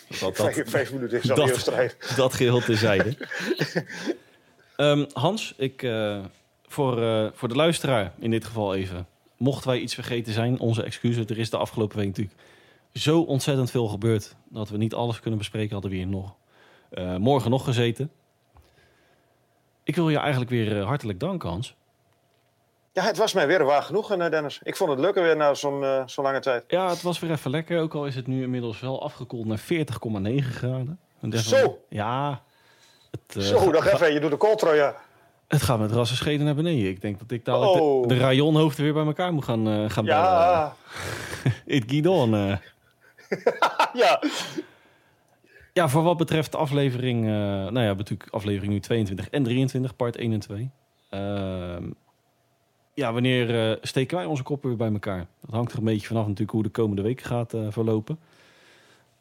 Dat, 0.19 0.19
dat, 0.37 0.53
Vijf, 0.53 0.69
vijf 0.69 0.93
minuten 0.93 1.17
is 1.23 1.31
al 1.31 1.45
heel 1.45 1.55
strijd. 1.57 2.13
dat 2.15 2.33
geheel 2.33 2.59
terzijde. 2.59 3.17
Ehm 4.75 5.05
Hans, 5.13 5.53
ik, 5.57 5.83
eh, 5.83 6.25
voor, 6.67 7.01
eh, 7.01 7.27
voor 7.33 7.47
de 7.47 7.55
luisteraar 7.55 8.13
in 8.19 8.31
dit 8.31 8.45
geval 8.45 8.75
even. 8.75 9.07
Mochten 9.37 9.69
wij 9.69 9.79
iets 9.79 9.93
vergeten 9.93 10.33
zijn, 10.33 10.59
onze 10.59 10.83
excuses. 10.83 11.25
Er 11.25 11.37
is 11.37 11.49
de 11.49 11.57
afgelopen 11.57 11.97
week 11.97 12.07
natuurlijk 12.07 12.35
zo 12.93 13.21
ontzettend 13.21 13.71
veel 13.71 13.87
gebeurd... 13.87 14.35
dat 14.49 14.69
we 14.69 14.77
niet 14.77 14.93
alles 14.93 15.19
kunnen 15.19 15.39
bespreken. 15.39 15.73
Hadden 15.73 15.91
we 15.91 15.97
hier 15.97 16.07
nog 16.07 16.35
eh, 16.89 17.15
morgen 17.15 17.49
nog 17.51 17.63
gezeten. 17.63 18.11
Ik 19.83 19.95
wil 19.95 20.09
je 20.09 20.17
eigenlijk 20.17 20.49
weer 20.51 20.79
eh, 20.79 20.85
hartelijk 20.85 21.19
danken, 21.19 21.49
Hans. 21.49 21.75
Ja, 22.93 23.03
het 23.03 23.17
was 23.17 23.33
mij 23.33 23.47
weer 23.47 23.65
waar 23.65 23.83
genoeg, 23.83 24.11
eh, 24.11 24.29
Dennis. 24.29 24.59
Ik 24.63 24.75
vond 24.75 24.89
het 24.89 24.99
leuker 24.99 25.23
weer 25.23 25.37
na 25.37 25.53
zo'n 25.53 25.85
zo'n 26.05 26.23
lange 26.23 26.39
tijd. 26.39 26.63
Ja, 26.67 26.89
het 26.89 27.01
was 27.01 27.19
weer 27.19 27.31
even 27.31 27.51
lekker. 27.51 27.81
Ook 27.81 27.93
al 27.95 28.05
is 28.05 28.15
het 28.15 28.27
nu 28.27 28.41
inmiddels 28.43 28.79
wel 28.79 29.03
afgekoeld 29.03 29.45
naar 29.45 29.59
40,9 29.59 30.51
graden. 30.51 30.99
Zo! 31.29 31.79
Ja. 31.89 32.41
Het, 33.11 33.43
Zo, 33.43 33.71
dag 33.71 33.93
even, 33.93 34.13
je 34.13 34.19
doet 34.19 34.31
de 34.31 34.37
coltro, 34.37 34.73
ja. 34.73 34.95
Het 35.47 35.61
gaat 35.61 35.79
met 35.79 35.91
rassenscheden 35.91 36.45
naar 36.45 36.55
beneden. 36.55 36.89
Ik 36.89 37.01
denk 37.01 37.19
dat 37.19 37.31
ik 37.31 37.45
dadelijk 37.45 37.81
Oh. 37.81 38.01
de, 38.01 38.07
de 38.07 38.19
rayonhoofden 38.19 38.83
weer 38.83 38.93
bij 38.93 39.05
elkaar 39.05 39.33
moet 39.33 39.43
gaan, 39.43 39.67
eh 39.67 39.89
gaan 39.89 40.05
bellen. 40.05 40.23
Ja, 40.33 40.75
It 41.65 41.83
Guidon. 41.87 42.59
ja. 43.93 44.19
Ja, 45.77 45.89
voor 45.89 46.03
wat 46.03 46.17
betreft 46.17 46.51
de 46.51 46.57
aflevering... 46.57 47.25
eh, 47.25 47.31
nou 47.31 47.79
ja, 47.79 47.93
natuurlijk 47.93 48.29
aflevering 48.33 48.73
nu 48.73 48.79
22 48.79 49.29
en 49.29 49.43
23, 49.43 49.95
part 49.95 50.15
1 50.15 50.31
en 50.31 50.39
2. 50.39 50.69
Ehm, 51.09 51.89
ja, 52.93 53.13
wanneer 53.13 53.69
eh, 53.69 53.77
steken 53.81 54.17
wij 54.17 54.25
onze 54.25 54.43
koppen 54.43 54.69
weer 54.69 54.77
bij 54.77 54.91
elkaar? 54.91 55.25
Dat 55.41 55.55
hangt 55.55 55.71
er 55.71 55.77
een 55.77 55.83
beetje 55.83 56.07
vanaf 56.07 56.23
natuurlijk 56.23 56.51
hoe 56.51 56.63
de 56.63 56.69
komende 56.69 57.01
week 57.01 57.21
gaat 57.21 57.53
eh, 57.53 57.67
verlopen. 57.69 58.19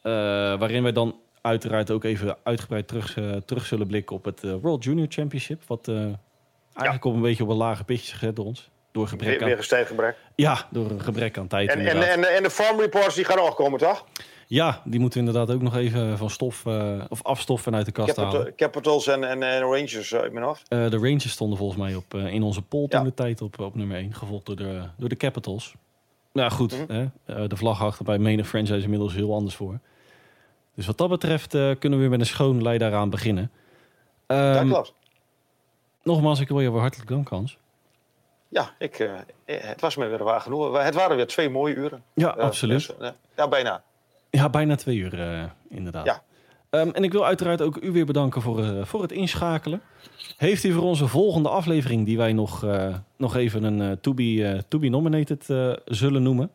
Waarin 0.01 0.83
wij 0.83 0.91
dan 0.91 1.15
uiteraard 1.41 1.91
ook 1.91 2.03
even 2.03 2.37
uitgebreid 2.43 2.87
terug, 2.87 3.17
terug 3.45 3.65
zullen 3.65 3.87
blikken 3.87 4.15
op 4.15 4.25
het 4.25 4.41
World 4.61 4.83
Junior 4.83 5.07
Championship. 5.09 5.63
Wat 5.67 5.87
eigenlijk 6.73 7.05
op 7.05 7.13
een 7.13 7.21
beetje 7.21 7.43
op 7.43 7.49
een 7.49 7.55
lage 7.55 7.83
pitje 7.83 8.03
is 8.03 8.11
gezet 8.11 8.35
door 8.35 8.45
ons. 8.45 8.69
Door 8.97 9.07
gebrek 9.07 9.41
aan, 9.41 9.47
weer 9.47 9.57
een 9.57 9.63
stijggebrek. 9.63 10.15
ja, 10.35 10.67
door 10.69 10.89
een 10.91 11.01
gebrek 11.01 11.37
aan 11.37 11.47
tijd 11.47 11.69
En, 11.69 11.79
en, 11.87 12.09
en, 12.11 12.35
en 12.35 12.43
de 12.43 12.49
farm 12.49 12.79
reports 12.79 13.15
die 13.15 13.25
gaan 13.25 13.39
ook 13.39 13.55
komen, 13.55 13.79
toch? 13.79 14.05
Ja, 14.47 14.81
die 14.85 14.99
moeten 14.99 15.19
we 15.21 15.27
inderdaad 15.27 15.55
ook 15.55 15.61
nog 15.61 15.75
even 15.75 16.17
van 16.17 16.29
stof 16.29 16.65
eh, 16.65 17.01
of 17.09 17.23
afstoffen 17.23 17.75
uit 17.75 17.85
de 17.85 17.91
kast 17.91 18.15
halen. 18.15 18.31
Capital, 18.33 18.55
Capitals 18.55 19.07
en, 19.07 19.23
en, 19.23 19.43
en 19.43 19.61
Rangers 19.61 20.15
uit 20.15 20.33
mijn 20.33 20.45
hoofd. 20.45 20.67
Eh, 20.67 20.89
de 20.89 20.97
Rangers 20.97 21.31
stonden 21.31 21.57
volgens 21.57 21.79
mij 21.79 21.95
op, 21.95 22.13
eh, 22.13 22.25
in 22.33 22.43
onze 22.43 22.61
poll 22.61 22.87
toen 22.87 22.99
Ja. 22.99 23.05
de 23.05 23.13
tijd 23.13 23.41
op, 23.41 23.59
op 23.59 23.75
nummer 23.75 23.97
1, 23.97 24.13
gevolgd 24.13 24.45
door 24.45 24.55
de, 24.55 24.81
door 24.97 25.09
de 25.09 25.15
Capitals. 25.15 25.73
Nou 26.33 26.51
goed, 26.51 26.87
Mhm. 26.87 26.91
hè, 26.93 27.05
eh, 27.35 27.47
de 27.49 27.55
vlag 27.55 27.81
achter 27.83 28.05
bij 28.05 28.17
menig 28.17 28.47
franchise 28.47 28.83
inmiddels 28.83 29.13
heel 29.13 29.33
anders 29.33 29.55
voor. 29.55 29.79
Dus 30.75 30.85
wat 30.85 30.97
dat 30.97 31.09
betreft 31.09 31.53
eh, 31.53 31.71
kunnen 31.79 31.99
we 31.99 32.03
weer 32.05 32.09
met 32.09 32.19
een 32.19 32.25
schoon 32.33 32.61
lei 32.61 32.77
daaraan 32.77 33.09
beginnen. 33.09 33.51
dat 34.25 34.37
Ehm, 34.55 34.67
klopt. 34.67 34.93
nogmaals, 36.03 36.39
ik 36.39 36.47
wil 36.47 36.59
je 36.61 36.71
weer 36.71 36.81
hartelijk 36.81 37.09
danken, 37.09 37.35
Hans. 37.35 37.57
Ja, 38.49 38.75
ik, 38.79 38.99
eh, 38.99 39.13
eh, 39.45 39.63
het 39.67 39.81
was 39.81 39.95
mij 39.95 40.09
weer 40.09 40.23
waar 40.23 40.41
genoeg. 40.41 40.81
Het 40.83 40.95
waren 40.95 41.15
weer 41.15 41.27
twee 41.27 41.49
mooie 41.49 41.75
uren. 41.75 42.03
Ja, 42.13 42.35
Eh, 42.35 42.43
absoluut. 42.43 42.93
dus, 42.99 43.11
ja, 43.35 43.47
bijna. 43.47 43.83
Ja, 44.29 44.49
bijna 44.49 44.75
twee 44.75 44.97
uur 44.97 45.51
inderdaad. 45.69 46.05
Ja. 46.05 46.23
Ehm, 46.69 46.89
en 46.89 47.03
ik 47.03 47.11
wil 47.11 47.25
uiteraard 47.25 47.61
ook 47.61 47.77
u 47.81 47.91
weer 47.91 48.05
bedanken 48.05 48.41
voor, 48.41 48.85
voor 48.87 49.01
het 49.01 49.11
inschakelen. 49.11 49.81
Heeft 50.37 50.63
u 50.63 50.71
voor 50.71 50.83
onze 50.83 51.07
volgende 51.07 51.49
aflevering, 51.49 52.05
die 52.05 52.17
wij 52.17 52.33
nog, 52.33 52.65
nog 53.17 53.35
even 53.35 53.63
een 53.63 53.99
to, 53.99 54.13
be, 54.13 54.63
to 54.67 54.79
be 54.79 54.87
nominated 54.89 55.45
zullen 55.85 56.23
noemen. 56.23 56.51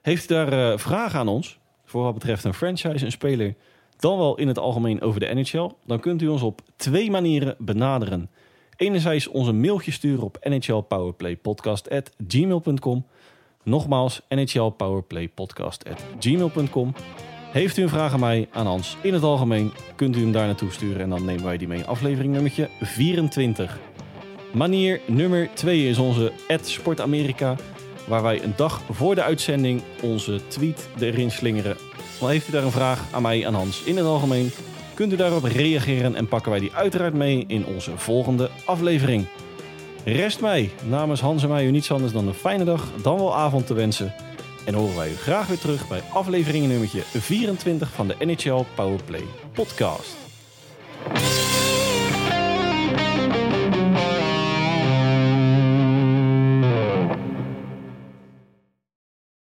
Heeft 0.00 0.30
u 0.30 0.34
daar 0.34 0.78
vragen 0.78 1.18
aan 1.18 1.28
ons, 1.28 1.58
voor 1.84 2.02
wat 2.02 2.14
betreft 2.14 2.44
een 2.44 2.54
franchise, 2.54 3.04
een 3.04 3.12
speler, 3.12 3.54
dan 3.96 4.18
wel 4.18 4.36
in 4.36 4.48
het 4.48 4.58
algemeen 4.58 5.00
over 5.02 5.20
de 5.20 5.34
NHL? 5.34 5.70
Dan 5.86 6.00
kunt 6.00 6.22
u 6.22 6.28
ons 6.28 6.42
op 6.42 6.60
twee 6.76 7.10
manieren 7.10 7.54
benaderen. 7.58 8.30
Enerzijds 8.76 9.28
onze 9.28 9.52
mailtje 9.52 9.92
sturen 9.92 10.24
op 10.24 10.38
nhlpowerplaypodcast.gmail.com. 10.40 13.06
Nogmaals, 13.62 14.20
nhlpowerplaypodcast.gmail.com. 14.28 16.94
Heeft 17.52 17.76
u 17.76 17.82
een 17.82 17.88
vraag 17.88 18.12
aan 18.12 18.20
mij, 18.20 18.48
aan 18.52 18.66
Hans, 18.66 18.96
in 19.02 19.12
het 19.12 19.22
algemeen, 19.22 19.72
kunt 19.96 20.16
u 20.16 20.20
hem 20.20 20.32
daar 20.32 20.46
naartoe 20.46 20.70
sturen 20.70 21.00
en 21.00 21.10
dan 21.10 21.24
nemen 21.24 21.44
wij 21.44 21.56
die 21.56 21.68
mee 21.68 21.78
in 21.78 21.86
aflevering 21.86 22.32
nummertje 22.32 22.68
24. 22.80 23.78
Manier 24.52 25.00
nummer 25.06 25.50
2 25.54 25.88
is 25.88 25.98
onze 25.98 26.32
@sportamerika, 26.62 27.56
waar 28.08 28.22
wij 28.22 28.42
een 28.42 28.54
dag 28.56 28.82
voor 28.90 29.14
de 29.14 29.22
uitzending 29.22 29.82
onze 30.02 30.40
tweet 30.48 30.88
erin 30.98 31.30
slingeren 31.30 31.76
dan 32.24 32.32
heeft 32.32 32.48
u 32.48 32.52
daar 32.52 32.64
een 32.64 32.70
vraag 32.70 33.12
aan 33.12 33.22
mij, 33.22 33.46
aan 33.46 33.54
Hans 33.54 33.82
in 33.82 33.96
het 33.96 34.06
algemeen. 34.06 34.50
Kunt 34.94 35.12
u 35.12 35.16
daarop 35.16 35.44
reageren 35.44 36.14
en 36.14 36.28
pakken 36.28 36.50
wij 36.50 36.60
die 36.60 36.72
uiteraard 36.74 37.14
mee 37.14 37.44
in 37.46 37.66
onze 37.66 37.98
volgende 37.98 38.50
aflevering. 38.64 39.26
Rest 40.04 40.40
mij 40.40 40.70
namens 40.88 41.20
Hans 41.20 41.42
en 41.42 41.48
mij 41.48 41.66
u 41.66 41.70
niets 41.70 41.90
anders 41.92 42.12
dan 42.12 42.28
een 42.28 42.34
fijne 42.34 42.64
dag, 42.64 42.92
dan 43.02 43.16
wel 43.16 43.36
avond 43.36 43.66
te 43.66 43.74
wensen. 43.74 44.14
En 44.64 44.74
horen 44.74 44.96
wij 44.96 45.10
u 45.10 45.14
graag 45.14 45.46
weer 45.46 45.58
terug 45.58 45.88
bij 45.88 46.02
aflevering 46.12 46.66
nummertje 46.66 47.00
24 47.00 47.90
van 47.90 48.08
de 48.08 48.16
NHL 48.18 48.64
Powerplay 48.74 49.24
podcast. 49.52 50.16